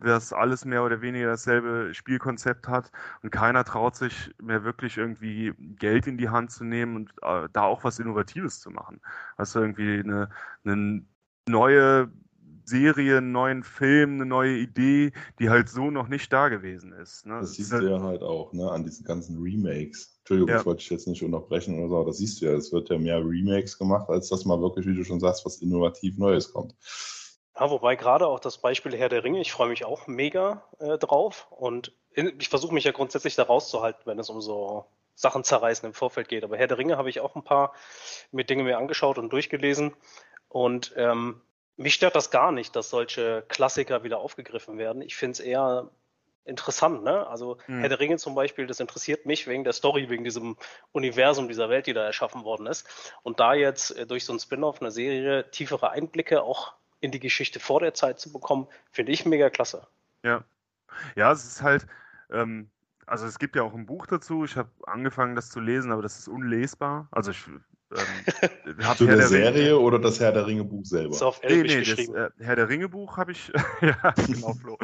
das 0.02 0.34
alles 0.34 0.66
mehr 0.66 0.84
oder 0.84 1.02
weniger 1.02 1.28
dasselbe 1.28 1.94
Spielkonzept 1.94 2.68
hat 2.68 2.92
und 3.24 3.32
keiner 3.32 3.64
traut 3.64 3.96
sich 3.96 4.32
mehr 4.42 4.64
wirklich 4.64 4.98
irgendwie 4.98 5.54
Geld 5.58 6.08
in 6.08 6.18
die 6.18 6.30
Hand 6.30 6.52
zu 6.52 6.64
nehmen 6.64 6.96
und 6.96 7.12
äh, 7.22 7.48
da 7.54 7.64
auch 7.64 7.84
was 7.84 8.00
Innovatives 8.00 8.60
zu 8.60 8.70
machen. 8.70 9.02
Also 9.38 9.62
irgendwie 9.62 10.00
eine, 10.00 10.30
eine 10.64 11.06
neue 11.48 12.12
Serie, 12.70 13.18
einen 13.18 13.32
neuen 13.32 13.64
Film, 13.64 14.14
eine 14.16 14.26
neue 14.26 14.58
Idee, 14.58 15.12
die 15.40 15.50
halt 15.50 15.70
so 15.70 15.90
noch 15.90 16.08
nicht 16.08 16.32
da 16.32 16.50
gewesen 16.50 16.94
ist. 16.94 17.26
Ne? 17.26 17.40
Das 17.42 17.54
siehst 17.54 17.74
halt, 17.74 17.84
du 17.84 17.90
ja 17.90 18.00
halt 18.00 18.22
auch, 18.22 18.54
ne, 18.54 18.70
an 18.70 18.84
diesen 18.84 19.04
ganzen 19.06 19.42
Remakes. 19.42 20.20
Entschuldigung, 20.20 20.50
ja. 20.50 20.56
das 20.58 20.66
wollte 20.68 20.82
ich 20.82 20.90
jetzt 20.92 21.08
nicht 21.08 21.24
unterbrechen 21.24 21.80
oder 21.80 21.90
so, 21.90 21.98
aber 21.98 22.06
das 22.08 22.20
siehst 22.20 22.42
du 22.42 22.46
ja, 22.46 22.54
es 22.54 22.72
wird 22.72 22.90
ja 22.90 23.00
mehr 23.00 23.18
Remakes 23.18 23.78
gemacht, 23.78 24.08
als 24.10 24.30
dass 24.30 24.46
mal 24.46 24.62
wirklich, 24.62 24.86
wie 24.86 24.94
du 24.94 25.04
schon 25.04 25.20
sagst, 25.20 25.46
was 25.46 25.62
innovativ 25.62 26.18
Neues 26.18 26.54
kommt. 26.54 26.76
Ja, 27.60 27.70
wobei 27.70 27.96
gerade 27.96 28.28
auch 28.28 28.40
das 28.40 28.58
Beispiel 28.58 28.98
Herr 28.98 29.10
der 29.10 29.24
Ringe, 29.24 29.42
ich 29.42 29.52
freue 29.52 29.70
mich 29.70 29.84
auch 29.84 30.08
mega 30.08 30.64
äh, 30.80 30.98
drauf 30.98 31.48
und 31.52 31.92
in, 32.14 32.34
ich 32.40 32.50
versuche 32.50 32.74
mich 32.74 32.86
ja 32.86 32.92
grundsätzlich 32.92 33.36
da 33.36 33.44
rauszuhalten, 33.44 34.02
wenn 34.06 34.18
es 34.18 34.30
um 34.30 34.42
so 34.42 34.86
Sachen 35.14 35.44
zerreißen 35.44 35.86
im 35.86 35.94
Vorfeld 35.94 36.30
geht. 36.30 36.46
Aber 36.46 36.58
Herr 36.58 36.68
der 36.68 36.78
Ringe 36.78 36.98
habe 36.98 37.10
ich 37.10 37.20
auch 37.20 37.36
ein 37.36 37.44
paar 37.44 37.74
mit 38.32 38.50
Dinge 38.50 38.64
mir 38.64 38.78
angeschaut 38.78 39.18
und 39.18 39.34
durchgelesen 39.34 39.94
und 40.48 40.94
ähm, 40.96 41.42
mich 41.76 41.96
stört 41.96 42.16
das 42.16 42.32
gar 42.32 42.52
nicht, 42.52 42.76
dass 42.76 42.90
solche 42.90 43.44
Klassiker 43.48 44.04
wieder 44.04 44.20
aufgegriffen 44.20 44.78
werden. 44.78 45.02
Ich 45.02 45.16
finde 45.16 45.34
es 45.34 45.40
eher 45.40 45.90
interessant, 46.46 47.04
ne? 47.04 47.28
Also 47.28 47.58
mhm. 47.68 47.80
Herr 47.80 47.90
der 47.90 48.00
Ringe 48.00 48.18
zum 48.18 48.36
Beispiel, 48.36 48.68
das 48.68 48.80
interessiert 48.80 49.26
mich 49.26 49.48
wegen 49.48 49.64
der 49.64 49.74
Story, 49.74 50.10
wegen 50.10 50.24
diesem 50.24 50.58
Universum, 50.92 51.48
dieser 51.48 51.70
Welt, 51.70 51.88
die 51.88 51.94
da 51.94 52.06
erschaffen 52.06 52.44
worden 52.44 52.68
ist. 52.68 52.88
Und 53.24 53.40
da 53.40 53.54
jetzt 53.54 53.92
äh, 53.98 54.06
durch 54.06 54.26
so 54.26 54.34
ein 54.34 54.40
Spin-off, 54.40 54.82
eine 54.82 54.92
Serie, 54.92 55.50
tiefere 55.52 55.92
Einblicke 55.92 56.42
auch 56.42 56.79
in 57.02 57.12
die 57.12 57.20
Geschichte 57.20 57.60
vor 57.60 57.80
der 57.80 57.94
Zeit 57.94 58.20
zu 58.20 58.32
bekommen, 58.32 58.68
finde 58.92 59.12
ich 59.12 59.26
mega 59.26 59.50
klasse. 59.50 59.88
Ja. 60.24 60.44
Ja, 61.16 61.32
es 61.32 61.46
ist 61.46 61.62
halt, 61.62 61.88
ähm, 62.32 62.70
also 63.06 63.26
es 63.26 63.40
gibt 63.40 63.56
ja 63.56 63.64
auch 63.64 63.74
ein 63.74 63.86
Buch 63.86 64.06
dazu. 64.08 64.44
Ich 64.44 64.56
habe 64.56 64.70
angefangen, 64.86 65.36
das 65.36 65.50
zu 65.50 65.60
lesen, 65.60 65.92
aber 65.92 66.02
das 66.02 66.20
ist 66.20 66.28
unlesbar. 66.28 67.08
Also 67.12 67.32
ich 67.32 67.48
ähm, 67.92 68.96
Zu 68.98 69.06
der, 69.08 69.16
der 69.16 69.28
Serie 69.28 69.72
Ringe, 69.72 69.80
oder 69.80 70.00
das 70.00 70.20
Herr 70.20 70.32
der 70.32 70.46
Ringe 70.46 70.64
Buch 70.64 70.86
selber? 70.86 71.16
Ist 71.16 71.24
auf 71.24 71.42
Elbisch 71.42 71.72
nee, 71.72 71.80
nee, 71.80 71.84
geschrieben. 71.84 72.14
Das, 72.14 72.32
äh, 72.40 72.44
Herr 72.44 72.56
der 72.56 72.70
Ringe 72.70 72.90
Buch 72.90 73.18
habe 73.18 73.32
ich, 73.32 73.52
ja, 73.82 74.14
genau, 74.28 74.54
Flo. 74.54 74.78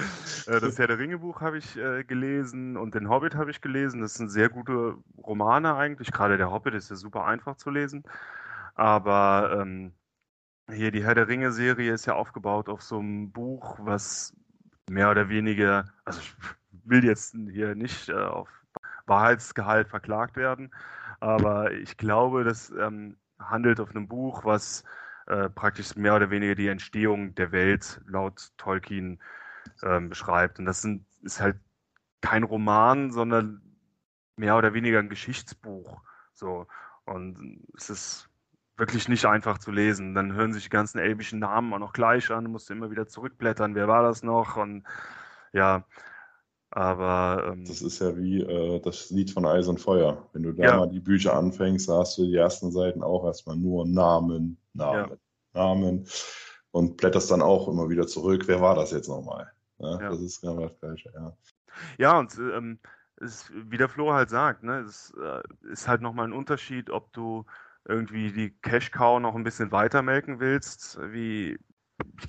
äh, 0.47 0.59
das 0.59 0.79
Herr 0.79 0.87
der 0.87 0.97
Ringe 0.97 1.19
Buch 1.19 1.41
habe 1.41 1.57
ich 1.57 1.77
äh, 1.77 2.03
gelesen 2.03 2.77
und 2.77 2.95
den 2.95 3.09
Hobbit 3.09 3.35
habe 3.35 3.51
ich 3.51 3.61
gelesen. 3.61 4.01
Das 4.01 4.15
sind 4.15 4.29
sehr 4.29 4.49
gute 4.49 4.95
Romane 5.17 5.75
eigentlich. 5.75 6.11
Gerade 6.11 6.37
der 6.37 6.51
Hobbit 6.51 6.73
ist 6.73 6.89
ja 6.89 6.95
super 6.95 7.25
einfach 7.25 7.57
zu 7.57 7.69
lesen. 7.69 8.03
Aber 8.73 9.59
ähm, 9.61 9.93
hier 10.71 10.91
die 10.91 11.03
Herr 11.03 11.15
der 11.15 11.27
Ringe 11.27 11.51
Serie 11.51 11.93
ist 11.93 12.05
ja 12.05 12.15
aufgebaut 12.15 12.69
auf 12.69 12.81
so 12.81 12.99
einem 12.99 13.31
Buch, 13.31 13.77
was 13.79 14.35
mehr 14.89 15.11
oder 15.11 15.29
weniger, 15.29 15.85
also 16.05 16.19
ich 16.19 16.35
will 16.85 17.03
jetzt 17.03 17.35
hier 17.51 17.75
nicht 17.75 18.09
äh, 18.09 18.13
auf 18.13 18.49
Wahrheitsgehalt 19.05 19.87
verklagt 19.87 20.35
werden, 20.35 20.71
aber 21.19 21.71
ich 21.71 21.97
glaube, 21.97 22.43
das 22.43 22.71
ähm, 22.71 23.17
handelt 23.39 23.79
auf 23.79 23.91
einem 23.91 24.07
Buch, 24.07 24.45
was 24.45 24.83
äh, 25.27 25.49
praktisch 25.49 25.95
mehr 25.95 26.15
oder 26.15 26.29
weniger 26.29 26.55
die 26.55 26.67
Entstehung 26.67 27.33
der 27.35 27.51
Welt 27.51 28.01
laut 28.07 28.51
Tolkien 28.57 29.19
ähm, 29.83 30.09
beschreibt. 30.09 30.59
Und 30.59 30.65
das 30.65 30.81
sind, 30.81 31.05
ist 31.21 31.39
halt 31.41 31.57
kein 32.21 32.43
Roman, 32.43 33.11
sondern 33.11 33.61
mehr 34.35 34.57
oder 34.57 34.73
weniger 34.73 34.99
ein 34.99 35.09
Geschichtsbuch. 35.09 36.01
So. 36.33 36.67
Und 37.05 37.63
es 37.75 37.89
ist 37.89 38.29
wirklich 38.77 39.07
nicht 39.07 39.25
einfach 39.25 39.57
zu 39.57 39.71
lesen. 39.71 40.13
Dann 40.13 40.33
hören 40.33 40.53
sich 40.53 40.63
die 40.63 40.69
ganzen 40.69 40.99
elbischen 40.99 41.39
Namen 41.39 41.73
auch 41.73 41.79
noch 41.79 41.93
gleich 41.93 42.29
an, 42.31 42.51
musst 42.51 42.69
du 42.69 42.73
immer 42.73 42.91
wieder 42.91 43.07
zurückblättern, 43.07 43.75
wer 43.75 43.87
war 43.87 44.03
das 44.03 44.23
noch? 44.23 44.57
Und 44.57 44.83
ja, 45.53 45.85
aber. 46.71 47.51
Ähm, 47.51 47.65
das 47.65 47.81
ist 47.81 47.99
ja 47.99 48.15
wie 48.17 48.41
äh, 48.41 48.79
das 48.81 49.09
Lied 49.11 49.31
von 49.31 49.45
Eis 49.45 49.67
und 49.67 49.79
Feuer. 49.79 50.29
Wenn 50.33 50.43
du 50.43 50.51
da 50.51 50.63
ja. 50.63 50.77
mal 50.77 50.89
die 50.89 50.99
Bücher 50.99 51.35
anfängst, 51.35 51.89
hast 51.89 52.17
du 52.17 52.25
die 52.25 52.35
ersten 52.35 52.71
Seiten 52.71 53.01
auch 53.01 53.25
erstmal 53.25 53.55
nur 53.55 53.87
Namen, 53.87 54.57
Namen, 54.73 55.11
ja. 55.11 55.17
Namen 55.53 56.07
und 56.71 56.97
blätterst 56.97 57.31
dann 57.31 57.41
auch 57.41 57.69
immer 57.69 57.89
wieder 57.89 58.07
zurück. 58.07 58.43
Wer 58.47 58.59
war 58.59 58.75
das 58.75 58.91
jetzt 58.91 59.07
nochmal? 59.07 59.51
Ja, 59.77 60.01
ja. 60.01 60.09
Das 60.09 60.21
ist 60.21 60.41
genau 60.41 60.59
das 60.59 60.77
Gleiche, 60.79 61.11
ja. 61.13 61.37
Ja, 61.97 62.19
und 62.19 62.37
ähm, 62.37 62.79
ist, 63.17 63.51
wie 63.53 63.77
der 63.77 63.89
Flo 63.89 64.13
halt 64.13 64.29
sagt, 64.29 64.63
ne, 64.63 64.79
es 64.79 65.13
äh, 65.21 65.41
ist 65.71 65.87
halt 65.87 66.01
nochmal 66.01 66.27
ein 66.27 66.33
Unterschied, 66.33 66.89
ob 66.89 67.11
du 67.13 67.45
irgendwie 67.87 68.31
die 68.31 68.51
Cash 68.61 68.91
Cow 68.91 69.19
noch 69.19 69.35
ein 69.35 69.43
bisschen 69.43 69.71
weiter 69.71 70.01
melken 70.01 70.39
willst, 70.39 70.99
wie 71.11 71.57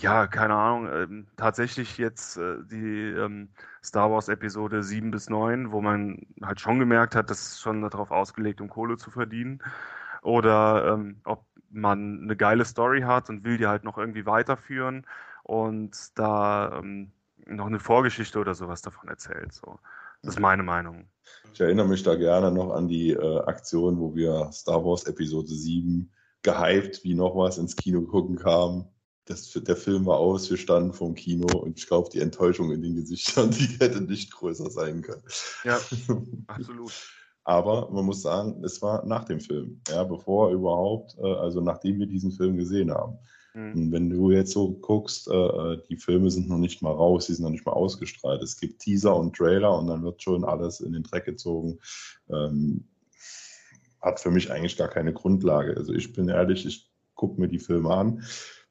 ja, 0.00 0.26
keine 0.26 0.54
Ahnung, 0.54 0.88
ähm, 0.92 1.26
tatsächlich 1.36 1.98
jetzt 1.98 2.36
äh, 2.36 2.58
die 2.64 3.10
ähm, 3.10 3.50
Star 3.82 4.10
Wars 4.10 4.28
Episode 4.28 4.82
7 4.82 5.10
bis 5.10 5.28
9, 5.28 5.72
wo 5.72 5.80
man 5.80 6.26
halt 6.42 6.60
schon 6.60 6.78
gemerkt 6.78 7.14
hat, 7.16 7.30
das 7.30 7.40
ist 7.40 7.60
schon 7.60 7.82
darauf 7.82 8.10
ausgelegt, 8.10 8.60
um 8.60 8.68
Kohle 8.68 8.96
zu 8.96 9.10
verdienen. 9.10 9.62
Oder 10.22 10.94
ähm, 10.94 11.20
ob 11.24 11.46
man 11.70 12.22
eine 12.22 12.36
geile 12.36 12.64
Story 12.64 13.02
hat 13.02 13.28
und 13.28 13.44
will 13.44 13.58
die 13.58 13.66
halt 13.66 13.84
noch 13.84 13.98
irgendwie 13.98 14.26
weiterführen 14.26 15.06
und 15.42 16.18
da 16.18 16.78
ähm, 16.78 17.12
noch 17.46 17.66
eine 17.66 17.80
Vorgeschichte 17.80 18.38
oder 18.38 18.54
sowas 18.54 18.82
davon 18.82 19.08
erzählt. 19.08 19.52
So. 19.52 19.78
Das 20.26 20.34
ist 20.34 20.40
meine 20.40 20.62
Meinung. 20.62 21.08
Ich 21.52 21.60
erinnere 21.60 21.88
mich 21.88 22.02
da 22.02 22.14
gerne 22.16 22.50
noch 22.50 22.70
an 22.72 22.88
die 22.88 23.12
äh, 23.12 23.38
Aktion, 23.40 23.98
wo 23.98 24.14
wir 24.14 24.50
Star 24.52 24.84
Wars 24.84 25.04
Episode 25.04 25.48
7 25.48 26.12
gehypt, 26.42 27.02
wie 27.02 27.14
noch 27.14 27.34
was 27.34 27.58
ins 27.58 27.74
Kino 27.76 28.02
gucken 28.02 28.36
kam 28.36 28.88
das, 29.26 29.50
der 29.52 29.76
Film 29.76 30.06
war 30.06 30.18
aus, 30.18 30.48
wir 30.50 30.56
standen 30.56 30.92
vor 30.92 31.08
dem 31.08 31.14
Kino 31.14 31.46
und 31.58 31.78
ich 31.78 31.86
glaube, 31.86 32.08
die 32.10 32.20
Enttäuschung 32.20 32.70
in 32.70 32.80
den 32.80 32.94
Gesichtern, 32.94 33.50
die 33.50 33.66
hätte 33.80 34.00
nicht 34.00 34.32
größer 34.32 34.70
sein 34.70 35.02
können. 35.02 35.22
Ja, 35.64 35.78
absolut. 36.46 36.92
Aber 37.44 37.90
man 37.90 38.04
muss 38.04 38.22
sagen, 38.22 38.64
es 38.64 38.82
war 38.82 39.04
nach 39.06 39.24
dem 39.24 39.40
Film, 39.40 39.80
ja, 39.88 40.02
bevor 40.04 40.50
überhaupt, 40.50 41.16
äh, 41.18 41.34
also 41.34 41.60
nachdem 41.60 41.98
wir 41.98 42.06
diesen 42.06 42.32
Film 42.32 42.56
gesehen 42.56 42.90
haben. 42.90 43.18
Mhm. 43.56 43.72
Und 43.72 43.92
wenn 43.92 44.10
du 44.10 44.30
jetzt 44.30 44.52
so 44.52 44.72
guckst, 44.72 45.28
äh, 45.28 45.34
äh, 45.34 45.82
die 45.88 45.96
Filme 45.96 46.30
sind 46.30 46.48
noch 46.48 46.58
nicht 46.58 46.82
mal 46.82 46.92
raus, 46.92 47.26
die 47.26 47.32
sind 47.32 47.44
noch 47.44 47.50
nicht 47.50 47.66
mal 47.66 47.72
ausgestrahlt. 47.72 48.42
Es 48.42 48.60
gibt 48.60 48.80
Teaser 48.80 49.16
und 49.16 49.34
Trailer 49.34 49.76
und 49.78 49.88
dann 49.88 50.04
wird 50.04 50.22
schon 50.22 50.44
alles 50.44 50.80
in 50.80 50.92
den 50.92 51.02
Dreck 51.02 51.24
gezogen. 51.24 51.78
Ähm, 52.30 52.84
hat 54.02 54.20
für 54.20 54.30
mich 54.30 54.52
eigentlich 54.52 54.76
gar 54.76 54.88
keine 54.88 55.12
Grundlage. 55.12 55.76
Also 55.76 55.92
ich 55.92 56.12
bin 56.12 56.28
ehrlich, 56.28 56.66
ich 56.66 56.90
gucke 57.14 57.40
mir 57.40 57.48
die 57.48 57.58
Filme 57.58 57.90
an 57.90 58.22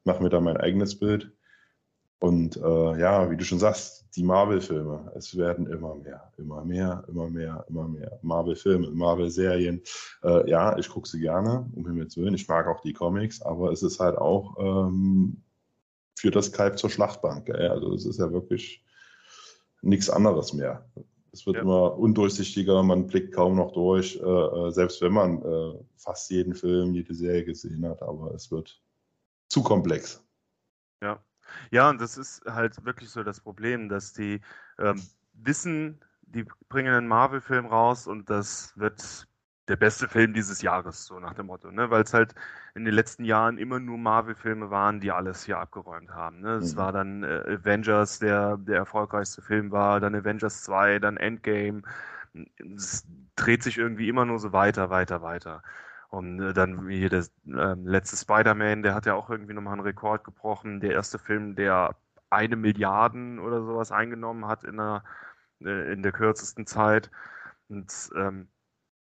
mache 0.06 0.24
mir 0.24 0.30
da 0.30 0.40
mein 0.40 0.58
eigenes 0.58 0.98
Bild. 0.98 1.32
Und 2.26 2.58
äh, 2.58 3.00
ja, 3.00 3.30
wie 3.30 3.38
du 3.38 3.44
schon 3.44 3.60
sagst, 3.60 4.08
die 4.16 4.24
Marvel-Filme, 4.24 5.12
es 5.16 5.38
werden 5.38 5.68
immer 5.68 5.94
mehr, 5.94 6.34
immer 6.38 6.66
mehr, 6.66 7.04
immer 7.08 7.30
mehr, 7.30 7.64
immer 7.70 7.88
mehr. 7.88 8.20
Marvel-Filme, 8.24 8.90
Marvel-Serien. 8.90 9.84
Äh, 10.24 10.50
ja, 10.50 10.76
ich 10.80 10.90
gucke 10.90 11.08
sie 11.08 11.20
gerne, 11.20 11.70
um 11.76 11.86
Himmels 11.86 12.18
Willen. 12.18 12.34
Ich 12.34 12.48
mag 12.48 12.66
auch 12.66 12.82
die 12.82 12.94
Comics, 12.94 13.44
aber 13.44 13.72
es 13.72 13.84
ist 13.84 14.00
halt 14.00 14.18
auch 14.18 14.56
ähm, 14.58 15.44
für 16.16 16.32
das 16.32 16.52
Kalb 16.52 16.80
zur 16.80 16.90
Schlachtbank. 16.90 17.46
Gell? 17.46 17.70
Also 17.70 17.94
es 17.94 18.08
ist 18.08 18.18
ja 18.18 18.32
wirklich 18.32 18.84
nichts 19.84 20.10
anderes 20.10 20.52
mehr. 20.52 20.84
Es 21.32 21.46
wird 21.46 21.58
ja. 21.58 21.62
immer 21.62 21.96
undurchsichtiger, 21.96 22.82
man 22.82 23.06
blickt 23.06 23.36
kaum 23.36 23.56
noch 23.56 23.72
durch, 23.72 24.20
äh, 24.20 24.24
äh 24.24 24.72
selbst 24.72 25.00
wenn 25.02 25.14
man 25.14 25.44
äh, 25.44 25.78
fast 25.98 26.32
jeden 26.32 26.56
Film, 26.56 26.96
jede 26.96 27.14
Serie 27.14 27.46
gesehen 27.46 27.86
hat, 27.88 28.02
aber 28.02 28.34
es 28.34 28.50
wird 28.50 28.82
zu 29.48 29.62
komplex. 29.62 30.24
Ja. 31.04 31.24
Ja, 31.72 31.90
und 31.90 32.02
das 32.02 32.18
ist 32.18 32.44
halt 32.46 32.84
wirklich 32.86 33.10
so 33.10 33.24
das 33.24 33.40
Problem, 33.40 33.90
dass 33.90 34.14
die 34.14 34.42
ähm, 34.80 35.02
wissen, 35.34 36.00
die 36.24 36.46
bringen 36.70 36.94
einen 36.94 37.08
Marvel-Film 37.08 37.66
raus 37.66 38.08
und 38.08 38.30
das 38.30 38.74
wird 38.78 39.28
der 39.68 39.76
beste 39.78 40.08
Film 40.08 40.34
dieses 40.34 40.62
Jahres, 40.62 41.06
so 41.06 41.20
nach 41.20 41.34
dem 41.34 41.48
Motto, 41.48 41.72
ne? 41.72 41.90
Weil 41.90 42.04
es 42.04 42.14
halt 42.14 42.36
in 42.76 42.86
den 42.86 42.94
letzten 42.94 43.24
Jahren 43.26 43.58
immer 43.58 43.80
nur 43.80 43.98
Marvel-Filme 43.98 44.70
waren, 44.70 45.00
die 45.00 45.12
alles 45.12 45.44
hier 45.44 45.58
abgeräumt 45.58 46.12
haben. 46.12 46.42
Ne? 46.42 46.56
Es 46.56 46.74
mhm. 46.74 46.78
war 46.78 46.92
dann 46.92 47.24
äh, 47.24 47.58
Avengers, 47.62 48.20
der 48.20 48.58
der 48.58 48.78
erfolgreichste 48.78 49.42
Film 49.42 49.72
war, 49.72 50.00
dann 50.00 50.14
Avengers 50.14 50.64
2, 50.64 51.00
dann 51.00 51.18
Endgame. 51.18 51.82
Es 52.76 53.08
dreht 53.36 53.64
sich 53.64 53.78
irgendwie 53.78 54.10
immer 54.10 54.26
nur 54.26 54.40
so 54.40 54.54
weiter, 54.54 54.90
weiter, 54.90 55.22
weiter. 55.22 55.64
Und 56.10 56.40
äh, 56.40 56.54
dann 56.54 56.88
wie 56.88 57.10
der 57.10 57.26
äh, 57.48 57.76
letzte 57.84 58.18
Spider-Man, 58.18 58.84
der 58.84 58.96
hat 58.96 59.06
ja 59.06 59.16
auch 59.16 59.30
irgendwie 59.30 59.54
nochmal 59.54 59.74
einen 59.74 59.82
Rekord 59.82 60.24
gebrochen. 60.24 60.80
Der 60.80 60.92
erste 60.92 61.20
Film, 61.20 61.56
der 61.56 61.96
eine 62.30 62.56
Milliarden 62.56 63.40
oder 63.40 63.64
sowas 63.64 63.92
eingenommen 63.92 64.48
hat 64.48 64.64
in 64.64 64.78
der, 64.78 65.04
äh, 65.62 65.94
in 65.94 66.04
der 66.04 66.12
kürzesten 66.12 66.66
Zeit. 66.66 67.12
Und 67.68 67.92
ähm, 68.16 68.48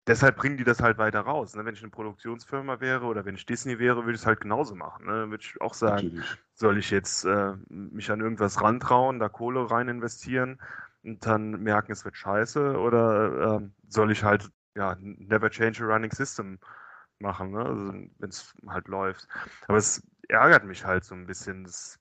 deshalb 0.07 0.37
bringen 0.37 0.57
die 0.57 0.65
das 0.65 0.83
halt 0.83 0.99
weiter 0.99 1.21
raus. 1.21 1.55
Ne? 1.55 1.65
Wenn 1.65 1.75
ich 1.75 1.83
eine 1.83 1.91
Produktionsfirma 1.91 2.81
wäre 2.81 3.07
oder 3.07 3.25
wenn 3.25 3.35
ich 3.35 3.47
Disney 3.47 3.79
wäre, 3.79 4.05
würde 4.05 4.15
ich 4.15 4.21
es 4.21 4.27
halt 4.27 4.41
genauso 4.41 4.75
machen. 4.75 5.07
Ne? 5.07 5.31
Würde 5.31 5.43
ich 5.45 5.61
auch 5.61 5.75
sagen, 5.75 6.07
Natürlich. 6.07 6.37
soll 6.55 6.79
ich 6.79 6.91
jetzt 6.91 7.25
äh, 7.25 7.55
mich 7.69 8.11
an 8.11 8.21
irgendwas 8.21 8.61
rantrauen, 8.63 9.19
da 9.19 9.29
Kohle 9.29 9.71
rein 9.71 9.89
investieren 9.89 10.59
und 11.05 11.25
dann 11.27 11.63
merken, 11.63 11.93
es 11.93 12.05
wird 12.05 12.17
scheiße 12.17 12.79
oder 12.79 13.61
äh, 13.61 13.69
soll 13.89 14.11
ich 14.11 14.25
halt 14.25 14.51
ja, 14.77 14.97
never 15.01 15.51
change 15.51 15.83
a 15.83 15.87
running 15.87 16.13
system 16.13 16.59
machen, 17.19 17.51
ne? 17.51 17.65
also, 17.65 17.93
wenn 17.93 18.29
es 18.29 18.55
halt 18.67 18.89
läuft. 18.89 19.27
Aber 19.67 19.79
es 19.79 20.03
ärgert 20.29 20.65
mich 20.65 20.85
halt 20.85 21.05
so 21.05 21.15
ein 21.15 21.27
bisschen. 21.27 21.65
Das, 21.65 21.99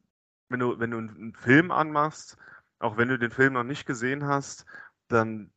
wenn, 0.50 0.60
du, 0.60 0.80
wenn 0.80 0.92
du 0.92 0.98
einen 0.98 1.34
Film 1.34 1.72
anmachst, 1.72 2.38
auch 2.80 2.98
wenn 2.98 3.10
du 3.10 3.18
den 3.18 3.32
Film 3.32 3.54
noch 3.54 3.64
nicht 3.64 3.86
gesehen 3.86 4.26
hast, 4.26 4.66
dann 5.08 5.52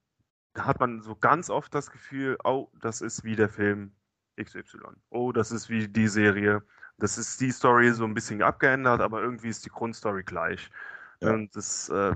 hat 0.57 0.81
man 0.81 1.03
so 1.03 1.15
ganz 1.15 1.51
oft 1.51 1.75
das 1.75 1.91
Gefühl, 1.91 2.37
oh, 2.45 2.69
das 2.81 3.01
ist 3.01 3.25
wie 3.25 3.37
der 3.37 3.49
Film 3.49 3.93
XY. 4.43 4.79
Oh, 5.11 5.33
das 5.33 5.53
ist 5.53 5.69
wie 5.69 5.89
die 5.89 6.09
Serie 6.09 6.63
Das 6.99 7.19
ist 7.19 7.41
die 7.41 7.53
Story 7.53 7.93
so 7.93 8.05
ein 8.05 8.15
bisschen 8.15 8.43
abgeändert, 8.43 9.01
aber 9.01 9.23
irgendwie 9.23 9.49
ist 9.49 9.65
die 9.65 9.71
Grundstory 9.71 10.25
gleich. 10.25 10.71
Ja. 11.21 11.33
Und 11.33 11.55
das, 11.55 11.89
äh, 11.91 12.15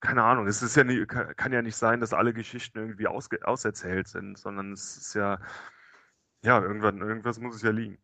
keine 0.00 0.22
Ahnung, 0.24 0.46
es 0.46 0.62
ist 0.62 0.76
ja 0.76 0.84
nie, 0.84 1.04
kann, 1.06 1.52
ja 1.52 1.62
nicht 1.62 1.76
sein, 1.76 2.00
dass 2.00 2.12
alle 2.12 2.32
Geschichten 2.32 2.78
irgendwie 2.78 3.06
ausge, 3.06 3.46
auserzählt 3.46 4.08
sind, 4.08 4.38
sondern 4.38 4.72
es 4.72 4.96
ist 4.96 5.14
ja, 5.14 5.38
ja, 6.44 6.60
irgendwann, 6.62 7.00
irgendwas 7.00 7.40
muss 7.40 7.56
es 7.56 7.62
ja 7.62 7.70
liegen. 7.70 7.98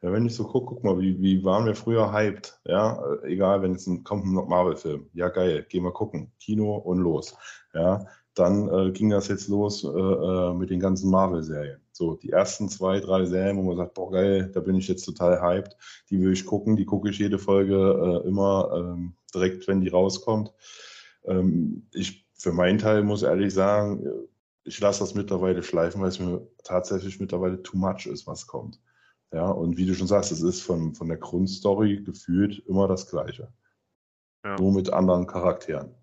Ja, 0.00 0.12
wenn 0.12 0.26
ich 0.26 0.34
so 0.34 0.44
gucke, 0.44 0.74
guck 0.74 0.84
mal, 0.84 0.98
wie, 0.98 1.20
wie 1.20 1.44
waren 1.44 1.66
wir 1.66 1.74
früher 1.74 2.12
hyped, 2.12 2.60
ja, 2.64 3.02
egal, 3.22 3.62
wenn 3.62 3.74
es 3.74 3.86
ein, 3.86 4.04
kommt 4.04 4.24
ein 4.24 4.32
Marvel-Film, 4.32 5.08
ja 5.12 5.28
geil, 5.28 5.66
geh 5.68 5.80
mal 5.80 5.92
gucken, 5.92 6.32
Kino 6.38 6.76
und 6.76 6.98
los, 6.98 7.36
ja, 7.72 8.06
dann 8.34 8.68
äh, 8.68 8.90
ging 8.90 9.10
das 9.10 9.28
jetzt 9.28 9.48
los 9.48 9.84
äh, 9.84 9.88
äh, 9.88 10.54
mit 10.54 10.70
den 10.70 10.80
ganzen 10.80 11.10
Marvel-Serien. 11.10 11.80
So, 11.92 12.16
die 12.16 12.30
ersten 12.30 12.68
zwei, 12.68 12.98
drei 12.98 13.24
Serien, 13.24 13.56
wo 13.56 13.62
man 13.62 13.76
sagt, 13.76 13.94
boah, 13.94 14.10
geil, 14.10 14.50
da 14.52 14.60
bin 14.60 14.74
ich 14.74 14.88
jetzt 14.88 15.04
total 15.04 15.40
hyped, 15.40 15.76
die 16.10 16.20
will 16.20 16.32
ich 16.32 16.44
gucken, 16.44 16.74
die 16.74 16.84
gucke 16.84 17.10
ich 17.10 17.18
jede 17.18 17.38
Folge 17.38 18.22
äh, 18.24 18.28
immer 18.28 18.72
ähm, 18.74 19.14
direkt, 19.32 19.68
wenn 19.68 19.80
die 19.80 19.90
rauskommt. 19.90 20.52
Ähm, 21.24 21.88
ich 21.92 22.26
für 22.34 22.52
meinen 22.52 22.78
Teil 22.78 23.02
muss 23.02 23.22
ehrlich 23.22 23.54
sagen, 23.54 24.06
ich 24.64 24.80
lasse 24.80 25.00
das 25.00 25.14
mittlerweile 25.14 25.62
schleifen, 25.62 26.00
weil 26.00 26.08
es 26.08 26.18
mir 26.18 26.46
tatsächlich 26.64 27.20
mittlerweile 27.20 27.62
too 27.62 27.76
much 27.76 28.06
ist, 28.06 28.26
was 28.26 28.46
kommt. 28.46 28.80
Ja, 29.32 29.48
und 29.50 29.76
wie 29.76 29.86
du 29.86 29.94
schon 29.94 30.06
sagst, 30.06 30.32
es 30.32 30.42
ist 30.42 30.62
von, 30.62 30.94
von 30.94 31.08
der 31.08 31.16
Grundstory 31.16 32.02
gefühlt 32.02 32.60
immer 32.66 32.88
das 32.88 33.10
Gleiche. 33.10 33.52
Ja. 34.44 34.56
Nur 34.58 34.72
mit 34.72 34.92
anderen 34.92 35.26
Charakteren. 35.26 35.94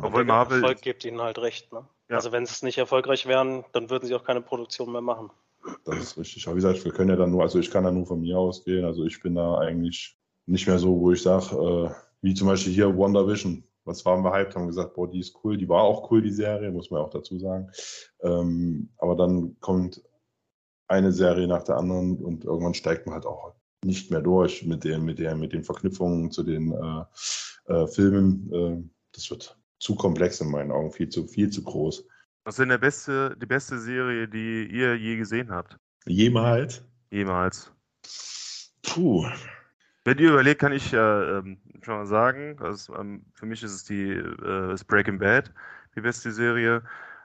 Obwohl 0.00 0.24
Marvel. 0.24 0.58
Erfolg 0.62 0.82
gibt 0.82 1.04
ihnen 1.04 1.20
halt 1.20 1.38
recht. 1.38 1.72
Ne? 1.72 1.86
Ja. 2.08 2.16
Also, 2.16 2.32
wenn 2.32 2.46
sie 2.46 2.52
es 2.52 2.62
nicht 2.62 2.78
erfolgreich 2.78 3.26
wären, 3.26 3.64
dann 3.72 3.90
würden 3.90 4.06
sie 4.06 4.14
auch 4.14 4.24
keine 4.24 4.42
Produktion 4.42 4.92
mehr 4.92 5.00
machen. 5.00 5.30
Das 5.84 5.96
ist 5.98 6.18
richtig. 6.18 6.46
Aber 6.46 6.56
wie 6.56 6.60
gesagt, 6.60 6.84
wir 6.84 6.92
können 6.92 7.10
ja 7.10 7.16
dann 7.16 7.30
nur, 7.30 7.42
also 7.42 7.58
ich 7.58 7.70
kann 7.70 7.84
da 7.84 7.90
nur 7.90 8.06
von 8.06 8.20
mir 8.20 8.38
ausgehen. 8.38 8.84
Also, 8.84 9.04
ich 9.04 9.22
bin 9.22 9.34
da 9.34 9.58
eigentlich 9.58 10.18
nicht 10.46 10.66
mehr 10.66 10.78
so, 10.78 10.98
wo 10.98 11.12
ich 11.12 11.22
sage, 11.22 11.56
äh, 11.56 11.90
wie 12.20 12.34
zum 12.34 12.48
Beispiel 12.48 12.72
hier 12.72 12.96
Wonder 12.96 13.26
Vision. 13.26 13.64
Was 13.84 14.04
waren 14.04 14.22
wir 14.22 14.32
hyped? 14.32 14.54
Haben 14.54 14.68
gesagt, 14.68 14.94
boah, 14.94 15.08
die 15.08 15.20
ist 15.20 15.36
cool. 15.42 15.56
Die 15.56 15.68
war 15.68 15.82
auch 15.82 16.10
cool, 16.10 16.22
die 16.22 16.30
Serie, 16.30 16.70
muss 16.70 16.90
man 16.90 17.02
auch 17.02 17.10
dazu 17.10 17.38
sagen. 17.38 17.70
Ähm, 18.20 18.90
aber 18.98 19.16
dann 19.16 19.56
kommt 19.60 20.02
eine 20.88 21.12
Serie 21.12 21.48
nach 21.48 21.64
der 21.64 21.76
anderen 21.76 22.18
und 22.18 22.44
irgendwann 22.44 22.74
steigt 22.74 23.06
man 23.06 23.14
halt 23.14 23.26
auch 23.26 23.54
nicht 23.84 24.10
mehr 24.10 24.20
durch 24.20 24.64
mit 24.64 24.84
den, 24.84 25.04
mit 25.04 25.18
der, 25.18 25.34
mit 25.34 25.52
den 25.52 25.64
Verknüpfungen 25.64 26.30
zu 26.30 26.42
den 26.42 26.72
äh, 26.72 27.72
äh, 27.72 27.86
Filmen. 27.86 28.52
Äh, 28.52 28.90
das 29.12 29.30
wird 29.30 29.58
zu 29.78 29.94
komplex 29.96 30.40
in 30.40 30.50
meinen 30.50 30.70
Augen, 30.70 30.92
viel 30.92 31.08
zu, 31.08 31.26
viel 31.26 31.50
zu 31.50 31.62
groß. 31.62 32.06
Was 32.44 32.54
ist 32.54 32.58
denn 32.58 32.68
der 32.68 32.78
beste, 32.78 33.36
die 33.40 33.46
beste 33.46 33.78
Serie, 33.78 34.28
die 34.28 34.66
ihr 34.66 34.96
je 34.96 35.16
gesehen 35.16 35.50
habt? 35.50 35.76
Jemals? 36.06 36.84
Jemals. 37.10 37.72
Puh. 38.82 39.26
Wenn 40.04 40.18
ihr 40.18 40.30
überlegt, 40.30 40.60
kann 40.60 40.72
ich 40.72 40.90
ja 40.90 41.38
ähm, 41.38 41.60
schon 41.82 41.94
mal 41.96 42.06
sagen, 42.06 42.56
also, 42.60 42.96
ähm, 42.96 43.24
für 43.34 43.46
mich 43.46 43.62
ist 43.62 43.72
es 43.72 43.84
die 43.84 44.10
äh, 44.12 44.72
ist 44.74 44.84
Breaking 44.86 45.18
Bad, 45.18 45.52
die 45.94 46.00
beste 46.00 46.32
Serie, 46.32 46.82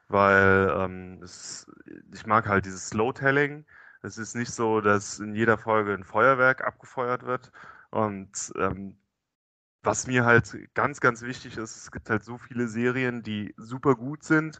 weil 0.07 0.71
ähm, 0.77 1.19
es, 1.23 1.65
ich 2.13 2.25
mag 2.27 2.47
halt 2.47 2.65
dieses 2.65 2.89
Slow-Telling. 2.89 3.65
Es 4.03 4.17
ist 4.19 4.35
nicht 4.35 4.51
so, 4.51 4.79
dass 4.81 5.19
in 5.19 5.33
jeder 5.35 5.57
Folge 5.57 5.93
ein 5.93 6.03
Feuerwerk 6.03 6.63
abgefeuert 6.65 7.25
wird 7.25 7.51
und 7.89 8.53
ähm, 8.57 8.97
was 9.83 10.07
mir 10.07 10.25
halt 10.25 10.57
ganz, 10.73 10.99
ganz 10.99 11.21
wichtig 11.23 11.57
ist, 11.57 11.77
es 11.77 11.91
gibt 11.91 12.09
halt 12.09 12.23
so 12.23 12.37
viele 12.37 12.67
Serien, 12.67 13.23
die 13.23 13.53
super 13.57 13.95
gut 13.95 14.23
sind. 14.23 14.59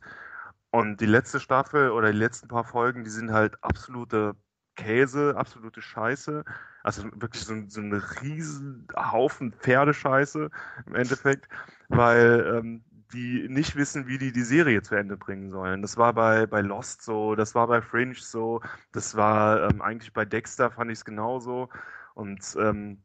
Und 0.72 1.02
die 1.02 1.06
letzte 1.06 1.40
Staffel 1.40 1.92
oder 1.92 2.12
die 2.12 2.18
letzten 2.18 2.48
paar 2.48 2.64
Folgen, 2.66 3.04
die 3.04 3.10
sind 3.10 3.32
halt 3.32 3.64
absolute 3.64 4.36
Käse, 4.78 5.36
absolute 5.38 5.82
Scheiße. 5.82 6.46
Also 6.84 7.04
wirklich 7.22 7.44
so, 7.46 7.56
so 7.68 7.82
ein 7.82 7.94
riesen 7.94 8.88
Haufen 8.96 9.54
Pferdescheiße 9.54 10.50
im 10.86 10.96
Endeffekt, 10.96 11.50
weil 11.90 12.54
ähm, 12.58 12.86
die 13.14 13.48
nicht 13.50 13.76
wissen, 13.76 14.08
wie 14.08 14.18
die 14.18 14.32
die 14.32 14.44
Serie 14.44 14.82
zu 14.82 14.96
Ende 14.96 15.18
bringen 15.18 15.52
sollen. 15.52 15.82
Das 15.82 15.98
war 15.98 16.14
bei, 16.14 16.46
bei 16.48 16.62
Lost 16.62 17.02
so, 17.04 17.36
das 17.36 17.56
war 17.56 17.68
bei 17.68 17.82
Fringe 17.82 18.16
so, 18.16 18.62
das 18.92 19.16
war 19.16 19.70
ähm, 19.70 19.82
eigentlich 19.82 20.14
bei 20.14 20.26
Dexter 20.26 20.72
fand 20.72 20.92
ich 20.92 21.00
es 21.00 21.06
genauso. 21.06 21.70
Und 22.16 22.56
ähm, 22.60 23.04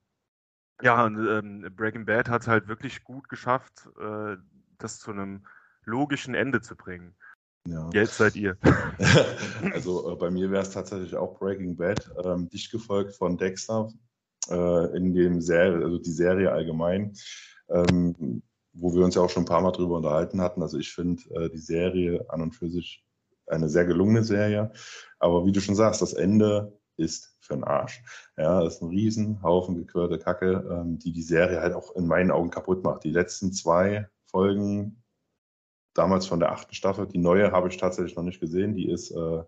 ja, 0.82 1.04
und 1.04 1.16
ähm, 1.28 1.74
Breaking 1.76 2.04
Bad 2.06 2.28
hat 2.28 2.46
halt 2.48 2.68
wirklich 2.68 3.04
gut 3.04 3.28
geschafft, 3.28 3.88
äh, 4.00 4.36
das 4.78 4.98
zu 4.98 5.12
einem 5.12 5.46
logischen 5.84 6.34
Ende 6.34 6.60
zu 6.60 6.76
bringen. 6.76 7.14
Ja. 7.68 7.90
Jetzt 7.92 8.16
seid 8.16 8.34
ihr. 8.36 8.56
also 9.72 10.12
äh, 10.12 10.16
bei 10.16 10.30
mir 10.30 10.50
wäre 10.50 10.62
es 10.62 10.70
tatsächlich 10.70 11.14
auch 11.14 11.38
Breaking 11.38 11.76
Bad, 11.76 12.10
ähm, 12.24 12.48
dicht 12.48 12.72
gefolgt 12.72 13.14
von 13.14 13.38
Dexter 13.38 13.88
äh, 14.50 14.96
in 14.96 15.14
dem 15.14 15.40
Serie, 15.40 15.84
also 15.84 15.98
die 15.98 16.10
Serie 16.10 16.50
allgemein, 16.50 17.14
ähm, 17.68 18.42
wo 18.72 18.94
wir 18.94 19.04
uns 19.04 19.14
ja 19.14 19.22
auch 19.22 19.30
schon 19.30 19.44
ein 19.44 19.48
paar 19.48 19.60
Mal 19.60 19.72
drüber 19.72 19.96
unterhalten 19.96 20.40
hatten. 20.40 20.62
Also 20.62 20.78
ich 20.78 20.92
finde 20.92 21.22
äh, 21.34 21.50
die 21.50 21.58
Serie 21.58 22.24
an 22.30 22.42
und 22.42 22.52
für 22.52 22.68
sich 22.68 23.04
eine 23.46 23.68
sehr 23.68 23.84
gelungene 23.84 24.24
Serie. 24.24 24.72
Aber 25.18 25.46
wie 25.46 25.52
du 25.52 25.60
schon 25.60 25.74
sagst, 25.74 26.02
das 26.02 26.14
Ende 26.14 26.78
ist 26.96 27.36
für 27.40 27.54
den 27.54 27.64
Arsch. 27.64 28.02
Ja, 28.36 28.62
das 28.62 28.76
ist 28.76 28.82
ein 28.82 28.88
Riesenhaufen 28.88 29.76
gequirlte 29.76 30.18
Kacke, 30.18 30.66
ähm, 30.70 30.98
die 30.98 31.12
die 31.12 31.22
Serie 31.22 31.60
halt 31.60 31.74
auch 31.74 31.94
in 31.96 32.06
meinen 32.06 32.30
Augen 32.30 32.50
kaputt 32.50 32.82
macht. 32.82 33.04
Die 33.04 33.10
letzten 33.10 33.52
zwei 33.52 34.08
Folgen, 34.26 35.01
damals 35.94 36.26
von 36.26 36.40
der 36.40 36.52
achten 36.52 36.74
Staffel, 36.74 37.06
die 37.06 37.18
neue 37.18 37.52
habe 37.52 37.68
ich 37.68 37.76
tatsächlich 37.76 38.16
noch 38.16 38.22
nicht 38.22 38.40
gesehen. 38.40 38.74
Die 38.74 38.90
ist, 38.90 39.10
äh, 39.10 39.42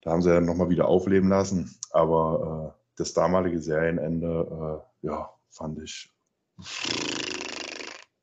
da 0.00 0.10
haben 0.10 0.22
sie 0.22 0.32
ja 0.32 0.40
nochmal 0.40 0.70
wieder 0.70 0.88
aufleben 0.88 1.28
lassen. 1.28 1.78
Aber 1.90 2.74
äh, 2.74 2.80
das 2.96 3.12
damalige 3.12 3.60
Serienende, 3.60 4.82
äh, 5.02 5.06
ja, 5.06 5.30
fand 5.50 5.78
ich, 5.82 6.12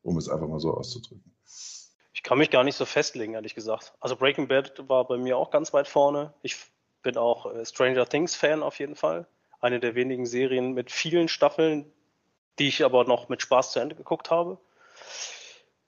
um 0.02 0.18
es 0.18 0.30
einfach 0.30 0.48
mal 0.48 0.60
so 0.60 0.74
auszudrücken. 0.74 1.34
Ich 2.14 2.24
kann 2.24 2.38
mich 2.38 2.52
gar 2.52 2.64
nicht 2.64 2.76
so 2.76 2.86
festlegen, 2.86 3.34
ehrlich 3.34 3.56
gesagt. 3.56 3.94
Also 4.00 4.16
Breaking 4.16 4.48
Bad 4.48 4.88
war 4.88 5.08
bei 5.08 5.18
mir 5.18 5.38
auch 5.38 5.50
ganz 5.50 5.74
weit 5.74 5.88
vorne. 5.88 6.34
Ich 6.44 6.58
bin 7.02 7.18
auch 7.18 7.52
äh, 7.54 7.66
Stranger 7.66 8.06
Things 8.06 8.36
Fan 8.36 8.64
auf 8.64 8.80
jeden 8.80 8.96
Fall. 8.96 9.28
Eine 9.60 9.80
der 9.80 9.96
wenigen 9.96 10.26
Serien 10.26 10.74
mit 10.74 10.92
vielen 10.92 11.28
Staffeln, 11.28 11.92
die 12.60 12.68
ich 12.68 12.84
aber 12.84 13.06
noch 13.06 13.30
mit 13.30 13.42
Spaß 13.42 13.72
zu 13.72 13.80
Ende 13.80 13.96
geguckt 13.96 14.30
habe. 14.30 14.60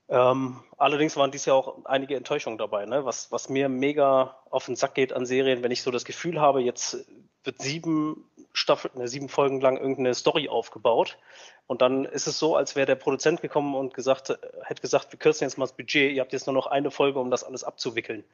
Ähm, 0.09 0.61
allerdings 0.77 1.15
waren 1.15 1.31
dies 1.31 1.45
ja 1.45 1.53
auch 1.53 1.85
einige 1.85 2.15
Enttäuschungen 2.15 2.57
dabei, 2.57 2.85
ne? 2.85 3.05
was, 3.05 3.31
was 3.31 3.49
mir 3.49 3.69
mega 3.69 4.37
auf 4.49 4.65
den 4.65 4.75
Sack 4.75 4.95
geht 4.95 5.13
an 5.13 5.25
Serien, 5.25 5.63
wenn 5.63 5.71
ich 5.71 5.81
so 5.81 5.91
das 5.91 6.05
Gefühl 6.05 6.41
habe, 6.41 6.61
jetzt 6.61 7.05
wird 7.43 7.61
sieben 7.61 8.29
Staffeln, 8.51 8.93
ne, 8.97 9.07
sieben 9.07 9.29
Folgen 9.29 9.61
lang 9.61 9.77
irgendeine 9.77 10.13
Story 10.13 10.49
aufgebaut 10.49 11.17
und 11.65 11.81
dann 11.81 12.05
ist 12.05 12.27
es 12.27 12.37
so, 12.37 12.55
als 12.55 12.75
wäre 12.75 12.85
der 12.85 12.95
Produzent 12.95 13.41
gekommen 13.41 13.75
und 13.75 13.93
gesagt, 13.93 14.37
hätte 14.63 14.81
gesagt, 14.81 15.11
wir 15.11 15.19
kürzen 15.19 15.45
jetzt 15.45 15.57
mal 15.57 15.65
das 15.65 15.75
Budget, 15.75 16.11
ihr 16.11 16.21
habt 16.21 16.33
jetzt 16.33 16.45
nur 16.45 16.53
noch 16.53 16.67
eine 16.67 16.91
Folge, 16.91 17.19
um 17.19 17.31
das 17.31 17.43
alles 17.43 17.63
abzuwickeln. 17.63 18.25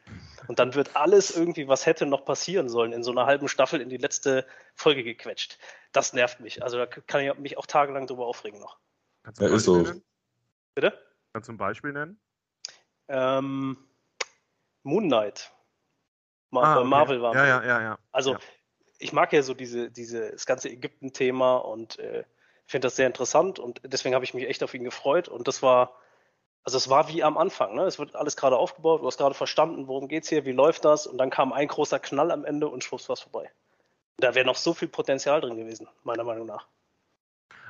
Und 0.48 0.58
dann 0.58 0.74
wird 0.74 0.96
alles 0.96 1.36
irgendwie, 1.36 1.68
was 1.68 1.86
hätte 1.86 2.08
noch 2.08 2.26
passieren 2.26 2.70
sollen, 2.70 2.92
in 2.92 3.04
so 3.04 3.12
einer 3.12 3.28
halben 3.28 3.48
Staffel 3.48 3.82
in 3.82 3.90
die 3.90 3.98
letzte 3.98 4.46
Folge 4.74 5.04
gequetscht. 5.04 5.60
Das 5.92 6.14
nervt 6.14 6.40
mich. 6.40 6.64
Also 6.64 6.78
da 6.78 6.88
kann 6.88 7.22
ich 7.22 7.34
mich 7.38 7.58
auch 7.58 7.68
tagelang 7.68 8.08
drüber 8.08 8.26
aufregen 8.26 8.60
noch. 8.60 8.78
Ja, 9.40 9.48
ist 9.48 9.66
so. 9.66 9.86
Bitte? 10.74 10.98
Kannst 11.34 11.50
du 11.50 11.54
ein 11.54 11.58
Beispiel 11.58 11.94
nennen? 11.94 12.20
Ähm, 13.08 13.78
Moon 14.84 15.08
Knight. 15.08 15.52
Mar 16.52 16.64
ah, 16.64 16.80
okay. 16.80 16.88
Marvel 16.88 17.22
war. 17.22 17.36
Ja, 17.36 17.46
ja, 17.46 17.64
ja, 17.64 17.82
ja. 17.82 18.00
Also 18.12 18.34
ja. 18.34 18.40
ich 19.00 19.14
mag 19.14 19.32
ja 19.34 19.44
so 19.44 19.54
diese, 19.54 19.92
diese, 19.92 20.32
das 20.32 20.46
ganze 20.46 20.70
Ägypten-Thema 20.70 21.58
und 21.58 22.00
äh, 22.00 22.24
finde 22.66 22.88
das 22.88 22.96
sehr 22.96 23.08
interessant 23.08 23.60
und 23.60 23.82
deswegen 23.84 24.16
habe 24.16 24.26
ich 24.26 24.34
mich 24.34 24.48
echt 24.48 24.64
auf 24.64 24.74
ihn 24.74 24.84
gefreut. 24.84 25.28
Und 25.28 25.48
das 25.48 25.62
war, 25.62 25.96
also 26.64 26.78
es 26.78 26.90
war 26.90 27.08
wie 27.10 27.24
am 27.24 27.38
Anfang, 27.38 27.76
ne? 27.76 27.84
Es 27.84 28.00
wird 28.00 28.16
alles 28.16 28.36
gerade 28.36 28.58
aufgebaut, 28.58 29.02
du 29.02 29.08
hast 29.08 29.18
gerade 29.18 29.36
verstanden, 29.36 29.88
worum 29.88 30.08
geht's 30.08 30.30
hier, 30.30 30.46
wie 30.46 30.52
läuft 30.52 30.86
das, 30.86 31.08
und 31.08 31.18
dann 31.18 31.30
kam 31.30 31.52
ein 31.52 31.68
großer 31.68 32.00
Knall 32.00 32.32
am 32.32 32.46
Ende 32.46 32.68
und 32.68 32.84
schwupps 32.84 33.10
war 33.10 33.14
es 33.14 33.22
vorbei. 33.22 33.52
Da 34.18 34.36
wäre 34.36 34.46
noch 34.46 34.56
so 34.56 34.74
viel 34.74 34.88
Potenzial 34.88 35.42
drin 35.42 35.56
gewesen, 35.56 35.88
meiner 36.04 36.24
Meinung 36.24 36.46
nach. 36.46 36.68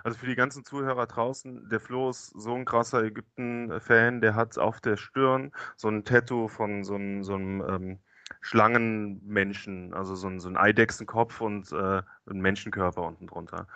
Also 0.03 0.17
für 0.17 0.25
die 0.25 0.35
ganzen 0.35 0.63
Zuhörer 0.63 1.07
draußen, 1.07 1.69
der 1.69 1.79
Flo 1.79 2.09
ist 2.09 2.27
so 2.27 2.53
ein 2.53 2.65
krasser 2.65 3.03
Ägypten-Fan, 3.03 4.21
der 4.21 4.35
hat 4.35 4.57
auf 4.57 4.81
der 4.81 4.97
Stirn 4.97 5.51
so 5.75 5.89
ein 5.89 6.05
Tattoo 6.05 6.47
von 6.47 6.83
so 6.83 6.95
einem, 6.95 7.23
so 7.23 7.35
einem 7.35 7.63
ähm, 7.67 7.99
Schlangenmenschen, 8.41 9.93
also 9.93 10.15
so 10.15 10.27
ein, 10.27 10.39
so 10.39 10.49
ein 10.49 10.57
Eidechsenkopf 10.57 11.41
und 11.41 11.71
äh, 11.71 12.01
ein 12.29 12.39
Menschenkörper 12.39 13.01
unten 13.01 13.27
drunter. 13.27 13.67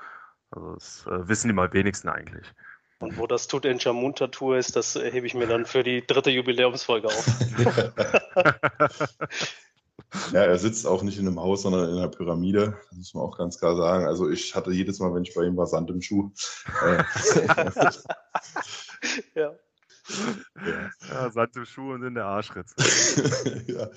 Also 0.51 0.74
das 0.74 1.07
äh, 1.07 1.28
wissen 1.28 1.47
die 1.47 1.53
mal 1.53 1.71
wenigsten 1.74 2.09
eigentlich. 2.09 2.47
Und 2.99 3.17
wo 3.17 3.28
das 3.28 3.47
Tutanchamun-Tattoo 3.47 4.53
ist, 4.53 4.76
das 4.76 4.95
hebe 4.95 5.28
ich 5.28 5.34
mir 5.34 5.47
dann 5.47 5.65
für 5.65 5.84
die 5.84 6.05
dritte 6.05 6.30
Jubiläumsfolge 6.30 7.07
auf. 7.07 7.26
ja, 10.32 10.41
er 10.41 10.57
sitzt 10.57 10.86
auch 10.86 11.03
nicht 11.03 11.18
in 11.18 11.28
einem 11.28 11.39
Haus, 11.39 11.64
sondern 11.64 11.89
in 11.89 11.97
einer 11.97 12.07
Pyramide. 12.09 12.78
Das 12.89 12.97
muss 12.97 13.14
man 13.14 13.24
auch 13.24 13.38
ganz 13.38 13.57
klar 13.57 13.76
sagen. 13.76 14.05
Also 14.05 14.30
ich 14.30 14.55
hatte 14.55 14.72
jedes 14.72 14.99
Mal, 14.99 15.14
wenn 15.14 15.24
ich 15.24 15.34
bei 15.34 15.43
ihm 15.45 15.57
war, 15.57 15.68
Sand 15.68 15.89
im 15.89 16.01
Schuh. 16.01 16.32
Äh, 16.84 17.03
ja. 19.36 19.53
Ja. 20.55 20.91
ja, 21.09 21.32
Sand 21.32 21.55
im 21.55 21.66
Schuh 21.66 21.93
und 21.93 22.03
in 22.03 22.16
der 22.16 22.26
Arschritze. 22.26 22.76
ja. 23.68 23.89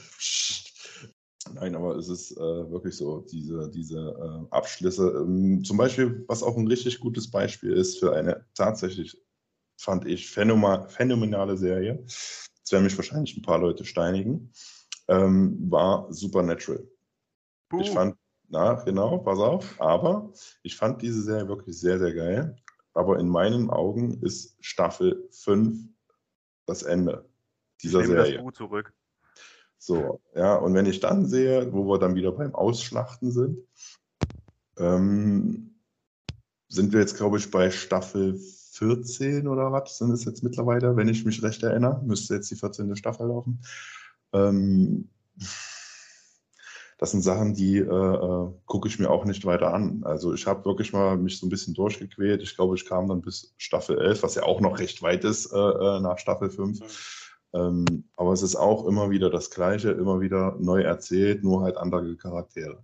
Nein, 1.54 1.76
aber 1.76 1.96
es 1.96 2.08
ist 2.08 2.32
äh, 2.32 2.70
wirklich 2.70 2.96
so, 2.96 3.20
diese, 3.20 3.70
diese 3.70 3.98
äh, 3.98 4.54
Abschlüsse. 4.54 5.10
Ähm, 5.22 5.62
zum 5.64 5.76
Beispiel, 5.76 6.24
was 6.28 6.42
auch 6.42 6.56
ein 6.56 6.66
richtig 6.66 7.00
gutes 7.00 7.30
Beispiel 7.30 7.72
ist 7.72 7.98
für 7.98 8.14
eine 8.14 8.44
tatsächlich, 8.54 9.16
fand 9.78 10.06
ich, 10.06 10.30
phänomenal, 10.30 10.88
phänomenale 10.88 11.56
Serie. 11.56 12.02
Jetzt 12.04 12.72
werden 12.72 12.84
mich 12.84 12.96
wahrscheinlich 12.96 13.36
ein 13.36 13.42
paar 13.42 13.58
Leute 13.58 13.84
steinigen. 13.84 14.52
Ähm, 15.08 15.70
war 15.70 16.12
Supernatural. 16.12 16.86
Puh. 17.68 17.80
Ich 17.80 17.90
fand, 17.90 18.16
na, 18.48 18.74
genau, 18.84 19.18
pass 19.18 19.38
auf, 19.38 19.80
aber 19.80 20.32
ich 20.62 20.76
fand 20.76 21.02
diese 21.02 21.22
Serie 21.22 21.48
wirklich 21.48 21.78
sehr, 21.78 21.98
sehr 21.98 22.14
geil. 22.14 22.56
Aber 22.94 23.18
in 23.18 23.28
meinen 23.28 23.70
Augen 23.70 24.22
ist 24.22 24.56
Staffel 24.60 25.28
5 25.30 25.78
das 26.66 26.82
Ende 26.82 27.28
dieser 27.82 28.00
ich 28.00 28.08
nehme 28.08 28.22
Serie. 28.22 28.36
Das 28.36 28.44
gut 28.44 28.56
zurück. 28.56 28.92
So, 29.78 30.20
ja, 30.34 30.54
und 30.56 30.74
wenn 30.74 30.86
ich 30.86 31.00
dann 31.00 31.26
sehe, 31.26 31.72
wo 31.72 31.86
wir 31.86 31.98
dann 31.98 32.14
wieder 32.14 32.32
beim 32.32 32.54
Ausschlachten 32.54 33.30
sind, 33.30 33.58
ähm, 34.78 35.74
sind 36.68 36.92
wir 36.92 37.00
jetzt, 37.00 37.16
glaube 37.16 37.38
ich, 37.38 37.50
bei 37.50 37.70
Staffel 37.70 38.38
14 38.72 39.46
oder 39.46 39.72
was 39.72 39.98
sind 39.98 40.10
es 40.10 40.24
jetzt 40.24 40.42
mittlerweile, 40.42 40.96
wenn 40.96 41.08
ich 41.08 41.24
mich 41.24 41.42
recht 41.42 41.62
erinnere. 41.62 42.02
Müsste 42.04 42.34
jetzt 42.34 42.50
die 42.50 42.56
14. 42.56 42.96
Staffel 42.96 43.28
laufen. 43.28 43.60
Ähm, 44.36 45.08
das 46.98 47.10
sind 47.10 47.22
Sachen, 47.22 47.54
die 47.54 47.78
äh, 47.78 47.82
äh, 47.82 48.52
gucke 48.64 48.88
ich 48.88 48.98
mir 48.98 49.10
auch 49.10 49.26
nicht 49.26 49.44
weiter 49.44 49.74
an. 49.74 50.02
Also 50.04 50.32
ich 50.32 50.46
habe 50.46 50.64
wirklich 50.64 50.92
mal 50.92 51.18
mich 51.18 51.38
so 51.38 51.46
ein 51.46 51.50
bisschen 51.50 51.74
durchgequält. 51.74 52.42
Ich 52.42 52.56
glaube, 52.56 52.74
ich 52.74 52.86
kam 52.86 53.08
dann 53.08 53.20
bis 53.20 53.54
Staffel 53.58 53.98
11, 53.98 54.22
was 54.22 54.34
ja 54.34 54.44
auch 54.44 54.60
noch 54.60 54.78
recht 54.78 55.02
weit 55.02 55.24
ist 55.24 55.52
äh, 55.52 55.56
äh 55.56 56.00
nach 56.00 56.18
Staffel 56.18 56.48
5. 56.48 57.26
Ähm, 57.52 58.04
aber 58.16 58.32
es 58.32 58.42
ist 58.42 58.56
auch 58.56 58.86
immer 58.86 59.10
wieder 59.10 59.30
das 59.30 59.50
Gleiche, 59.50 59.90
immer 59.90 60.20
wieder 60.20 60.56
neu 60.58 60.82
erzählt, 60.82 61.44
nur 61.44 61.62
halt 61.62 61.76
andere 61.76 62.16
Charaktere. 62.16 62.82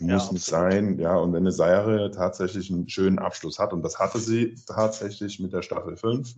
Muss 0.00 0.26
ja, 0.26 0.32
nicht 0.32 0.44
sein, 0.44 0.98
ja. 0.98 1.16
Und 1.16 1.32
wenn 1.32 1.42
eine 1.42 1.52
Serie 1.52 2.10
tatsächlich 2.10 2.70
einen 2.70 2.88
schönen 2.88 3.18
Abschluss 3.18 3.58
hat, 3.58 3.72
und 3.72 3.82
das 3.82 3.98
hatte 3.98 4.18
sie 4.18 4.56
tatsächlich 4.66 5.40
mit 5.40 5.52
der 5.52 5.62
Staffel 5.62 5.96
5, 5.96 6.34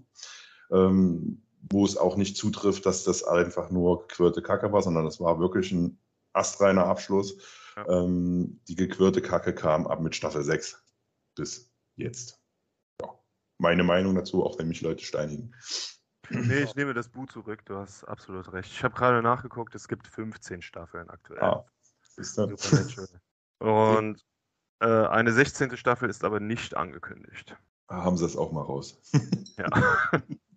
ähm, 0.70 1.42
wo 1.62 1.84
es 1.84 1.96
auch 1.96 2.16
nicht 2.16 2.36
zutrifft, 2.36 2.86
dass 2.86 3.04
das 3.04 3.24
einfach 3.24 3.70
nur 3.70 4.06
gequirlte 4.06 4.42
Kacke 4.42 4.72
war, 4.72 4.82
sondern 4.82 5.04
das 5.04 5.20
war 5.20 5.38
wirklich 5.38 5.72
ein 5.72 5.98
astreiner 6.32 6.86
Abschluss. 6.86 7.36
Ja. 7.76 7.88
Ähm, 7.88 8.60
die 8.68 8.74
gequirlte 8.74 9.22
Kacke 9.22 9.54
kam 9.54 9.86
ab 9.86 10.00
mit 10.00 10.14
Staffel 10.14 10.42
6 10.42 10.82
bis 11.36 11.70
jetzt. 11.96 12.40
Ja. 13.00 13.08
Meine 13.58 13.84
Meinung 13.84 14.14
dazu, 14.14 14.44
auch 14.44 14.58
wenn 14.58 14.68
mich 14.68 14.80
Leute 14.80 15.04
steinigen. 15.04 15.54
Nee, 16.30 16.60
ich 16.60 16.76
nehme 16.76 16.94
das 16.94 17.08
Buch 17.08 17.26
zurück, 17.26 17.64
du 17.64 17.76
hast 17.76 18.04
absolut 18.04 18.52
recht. 18.52 18.70
Ich 18.70 18.84
habe 18.84 18.94
gerade 18.94 19.20
nachgeguckt, 19.20 19.74
es 19.74 19.88
gibt 19.88 20.06
15 20.06 20.62
Staffeln 20.62 21.10
aktuell. 21.10 21.42
Ah, 21.42 21.66
ist 22.16 22.38
das? 22.38 23.18
Und 23.58 24.24
äh, 24.80 24.86
eine 24.86 25.32
16. 25.32 25.76
Staffel 25.76 26.08
ist 26.08 26.24
aber 26.24 26.40
nicht 26.40 26.76
angekündigt. 26.76 27.56
Haben 27.88 28.16
sie 28.16 28.24
das 28.24 28.36
auch 28.36 28.52
mal 28.52 28.62
raus. 28.62 29.00
ja. 29.56 29.68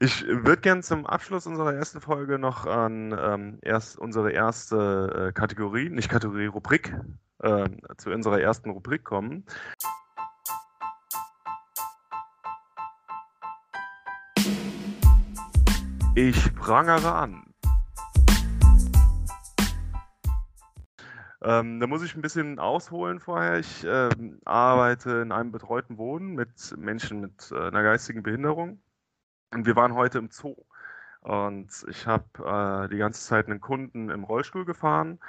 Ich 0.00 0.26
würde 0.26 0.60
gerne 0.60 0.82
zum 0.82 1.06
Abschluss 1.06 1.46
unserer 1.46 1.74
ersten 1.74 2.00
Folge 2.00 2.38
noch 2.38 2.66
an 2.66 3.16
ähm, 3.18 3.58
erst 3.62 3.98
unsere 3.98 4.32
erste 4.32 5.28
äh, 5.28 5.32
Kategorie, 5.32 5.88
nicht 5.88 6.08
Kategorie, 6.08 6.46
Rubrik, 6.46 6.94
äh, 7.40 7.68
zu 7.96 8.10
unserer 8.10 8.40
ersten 8.40 8.70
Rubrik 8.70 9.04
kommen. 9.04 9.44
Ich 16.16 16.54
prangere 16.54 17.12
an. 17.12 17.42
Ähm, 21.42 21.78
da 21.78 21.86
muss 21.86 22.02
ich 22.02 22.14
ein 22.14 22.22
bisschen 22.22 22.58
ausholen 22.58 23.20
vorher. 23.20 23.58
Ich 23.58 23.84
äh, 23.84 24.08
arbeite 24.44 25.10
in 25.18 25.32
einem 25.32 25.52
betreuten 25.52 25.98
Wohnen 25.98 26.34
mit 26.34 26.74
Menschen 26.78 27.20
mit 27.20 27.52
äh, 27.52 27.66
einer 27.66 27.82
geistigen 27.82 28.22
Behinderung. 28.22 28.78
Und 29.54 29.66
wir 29.66 29.76
waren 29.76 29.94
heute 29.94 30.18
im 30.18 30.30
Zoo. 30.30 30.56
Und 31.20 31.68
ich 31.88 32.06
habe 32.06 32.24
äh, 32.84 32.88
die 32.88 32.98
ganze 32.98 33.22
Zeit 33.24 33.46
einen 33.46 33.60
Kunden 33.60 34.10
im 34.10 34.24
Rollstuhl 34.24 34.64
gefahren. 34.64 35.20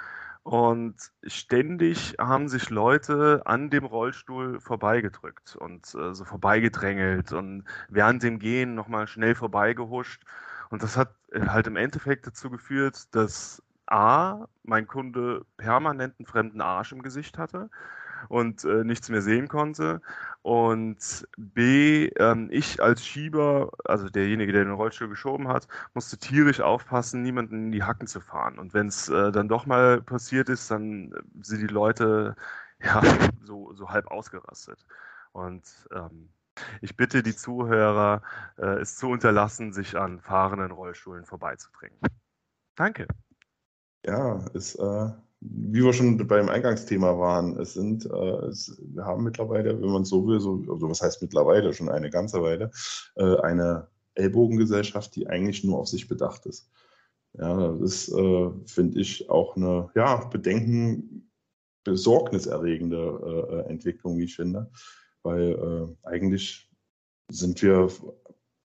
Und 0.43 0.95
ständig 1.25 2.15
haben 2.19 2.49
sich 2.49 2.69
Leute 2.69 3.41
an 3.45 3.69
dem 3.69 3.85
Rollstuhl 3.85 4.59
vorbeigedrückt 4.59 5.55
und 5.55 5.95
äh, 5.95 6.13
so 6.13 6.23
vorbeigedrängelt 6.23 7.33
und 7.33 7.63
während 7.89 8.21
dem 8.21 8.37
Gehen 8.37 8.75
nochmal 8.75 9.07
schnell 9.07 9.33
vorbeigehuscht. 9.33 10.23
Und 10.69 10.83
das 10.83 10.97
hat 10.97 11.15
äh, 11.31 11.47
halt 11.47 11.67
im 11.67 11.77
Endeffekt 11.77 12.27
dazu 12.27 12.49
geführt, 12.51 13.15
dass 13.15 13.63
A, 13.87 14.45
mein 14.63 14.87
Kunde 14.87 15.45
permanenten 15.57 16.25
fremden 16.25 16.61
Arsch 16.61 16.91
im 16.91 17.01
Gesicht 17.01 17.37
hatte 17.37 17.69
und 18.29 18.63
äh, 18.63 18.83
nichts 18.83 19.09
mehr 19.09 19.21
sehen 19.21 19.47
konnte. 19.47 20.01
Und 20.41 21.27
B, 21.37 22.07
ähm, 22.17 22.49
ich 22.51 22.81
als 22.81 23.05
Schieber, 23.05 23.71
also 23.83 24.09
derjenige, 24.09 24.51
der 24.51 24.63
den 24.63 24.73
Rollstuhl 24.73 25.09
geschoben 25.09 25.47
hat, 25.47 25.67
musste 25.93 26.17
tierisch 26.17 26.61
aufpassen, 26.61 27.23
niemanden 27.23 27.65
in 27.65 27.71
die 27.71 27.83
Hacken 27.83 28.07
zu 28.07 28.21
fahren. 28.21 28.59
Und 28.59 28.73
wenn 28.73 28.87
es 28.87 29.09
äh, 29.09 29.31
dann 29.31 29.47
doch 29.47 29.65
mal 29.65 30.01
passiert 30.01 30.49
ist, 30.49 30.69
dann 30.69 31.13
sind 31.41 31.61
die 31.61 31.73
Leute 31.73 32.35
ja 32.83 33.01
so, 33.43 33.73
so 33.73 33.89
halb 33.89 34.07
ausgerastet. 34.07 34.85
Und 35.31 35.63
ähm, 35.91 36.29
ich 36.81 36.95
bitte 36.95 37.23
die 37.23 37.35
Zuhörer, 37.35 38.21
äh, 38.57 38.79
es 38.79 38.95
zu 38.95 39.09
unterlassen, 39.09 39.73
sich 39.73 39.97
an 39.97 40.19
fahrenden 40.19 40.71
Rollstuhlen 40.71 41.25
vorbeizudringen. 41.25 41.97
Danke. 42.75 43.07
Ja, 44.05 44.45
ist, 44.53 44.75
äh, 44.75 45.09
wie 45.49 45.83
wir 45.83 45.93
schon 45.93 46.17
beim 46.27 46.49
Eingangsthema 46.49 47.17
waren, 47.17 47.59
es 47.59 47.73
sind, 47.73 48.05
äh, 48.05 48.45
es, 48.47 48.77
wir 48.79 49.05
haben 49.05 49.23
mittlerweile, 49.23 49.81
wenn 49.81 49.89
man 49.89 50.05
so 50.05 50.25
will, 50.27 50.39
so, 50.39 50.63
also 50.69 50.89
was 50.89 51.01
heißt 51.01 51.21
mittlerweile, 51.21 51.73
schon 51.73 51.89
eine 51.89 52.09
ganze 52.09 52.41
Weile, 52.41 52.71
äh, 53.15 53.37
eine 53.41 53.87
Ellbogengesellschaft, 54.15 55.15
die 55.15 55.27
eigentlich 55.27 55.63
nur 55.63 55.79
auf 55.79 55.87
sich 55.87 56.07
bedacht 56.07 56.45
ist. 56.45 56.69
Ja, 57.37 57.67
das 57.73 57.81
ist, 57.81 58.09
äh, 58.13 58.49
finde 58.65 58.99
ich, 58.99 59.29
auch 59.29 59.55
eine, 59.55 59.89
ja, 59.95 60.25
Bedenken, 60.25 61.29
besorgniserregende 61.83 63.65
äh, 63.67 63.69
Entwicklung, 63.69 64.17
wie 64.17 64.23
ich 64.23 64.35
finde 64.35 64.71
weil 65.25 65.51
äh, 65.51 66.07
eigentlich 66.07 66.71
sind 67.29 67.61
wir 67.61 67.89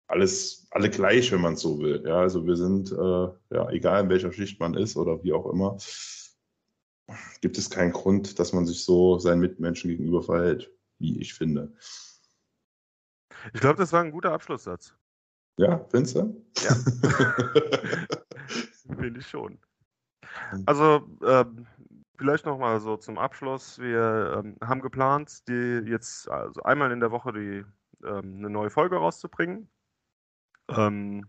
alles, 0.07 0.67
alle 0.71 0.91
gleich, 0.91 1.33
wenn 1.33 1.41
man 1.41 1.55
es 1.55 1.61
so 1.61 1.81
will. 1.81 2.03
Ja, 2.07 2.21
also 2.21 2.47
wir 2.47 2.57
sind, 2.57 2.93
äh, 2.93 3.57
ja, 3.57 3.71
egal 3.71 4.05
in 4.05 4.11
welcher 4.11 4.33
Schicht 4.33 4.61
man 4.61 4.75
ist 4.75 4.97
oder 4.97 5.25
wie 5.25 5.33
auch 5.33 5.51
immer, 5.51 5.79
gibt 7.41 7.59
es 7.59 7.71
keinen 7.71 7.93
Grund, 7.93 8.39
dass 8.39 8.53
man 8.53 8.67
sich 8.67 8.85
so 8.85 9.19
seinen 9.19 9.41
Mitmenschen 9.41 9.91
gegenüber 9.91 10.23
verhält, 10.23 10.71
wie 10.99 11.21
ich 11.21 11.35
finde. 11.35 11.73
Ich 13.53 13.61
glaube, 13.61 13.79
das 13.79 13.93
war 13.93 14.03
ein 14.03 14.11
guter 14.11 14.33
Abschlusssatz. 14.33 14.95
Ja, 15.57 15.85
findest 15.91 16.17
du? 16.17 16.45
Ja. 16.59 16.75
Finde 18.99 19.21
ich 19.21 19.27
schon. 19.27 19.59
Also, 20.67 21.09
ähm, 21.25 21.67
Vielleicht 22.21 22.45
nochmal 22.45 22.81
so 22.81 22.99
zum 22.99 23.17
Abschluss. 23.17 23.79
Wir 23.79 24.43
ähm, 24.45 24.55
haben 24.63 24.83
geplant, 24.83 25.49
die 25.49 25.81
jetzt 25.87 26.31
also 26.31 26.63
einmal 26.65 26.93
in 26.93 27.01
der 27.01 27.11
Woche 27.11 27.33
die, 27.33 27.65
ähm, 28.07 28.37
eine 28.37 28.51
neue 28.51 28.69
Folge 28.69 28.97
rauszubringen. 28.97 29.71
Ähm, 30.69 31.25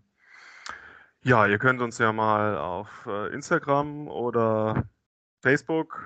ja, 1.24 1.48
ihr 1.48 1.60
könnt 1.60 1.82
uns 1.82 1.98
ja 1.98 2.12
mal 2.12 2.58
auf 2.58 3.06
äh, 3.08 3.34
Instagram 3.34 4.10
oder 4.10 4.84
Facebook, 5.42 6.00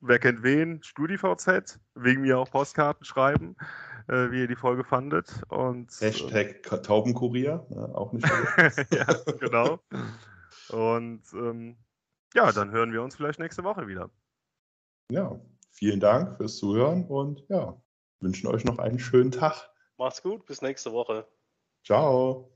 wer 0.00 0.18
kennt 0.18 0.42
wen, 0.42 0.82
StudiVZ, 0.82 1.78
wegen 1.94 2.22
mir 2.22 2.38
auch 2.38 2.50
Postkarten 2.50 3.04
schreiben, 3.04 3.56
äh, 4.08 4.30
wie 4.30 4.40
ihr 4.40 4.48
die 4.48 4.56
Folge 4.56 4.84
fandet. 4.84 5.42
Und, 5.48 5.90
Hashtag 6.00 6.70
äh, 6.72 6.82
Taubenkurier, 6.82 7.66
ja, 7.70 7.84
auch 7.94 8.12
nicht. 8.12 8.26
ja, 8.90 9.06
genau. 9.38 9.78
Und 10.68 11.22
ähm, 11.32 11.76
ja, 12.34 12.52
dann 12.52 12.70
hören 12.70 12.92
wir 12.92 13.02
uns 13.02 13.16
vielleicht 13.16 13.38
nächste 13.38 13.64
Woche 13.64 13.86
wieder. 13.86 14.10
Ja, 15.10 15.40
vielen 15.70 16.00
Dank 16.00 16.36
fürs 16.36 16.56
Zuhören 16.56 17.04
und 17.06 17.44
ja, 17.48 17.80
wünschen 18.20 18.48
euch 18.48 18.64
noch 18.64 18.78
einen 18.78 18.98
schönen 18.98 19.30
Tag. 19.30 19.70
Macht's 19.96 20.22
gut, 20.22 20.44
bis 20.46 20.62
nächste 20.62 20.92
Woche. 20.92 21.26
Ciao. 21.84 22.55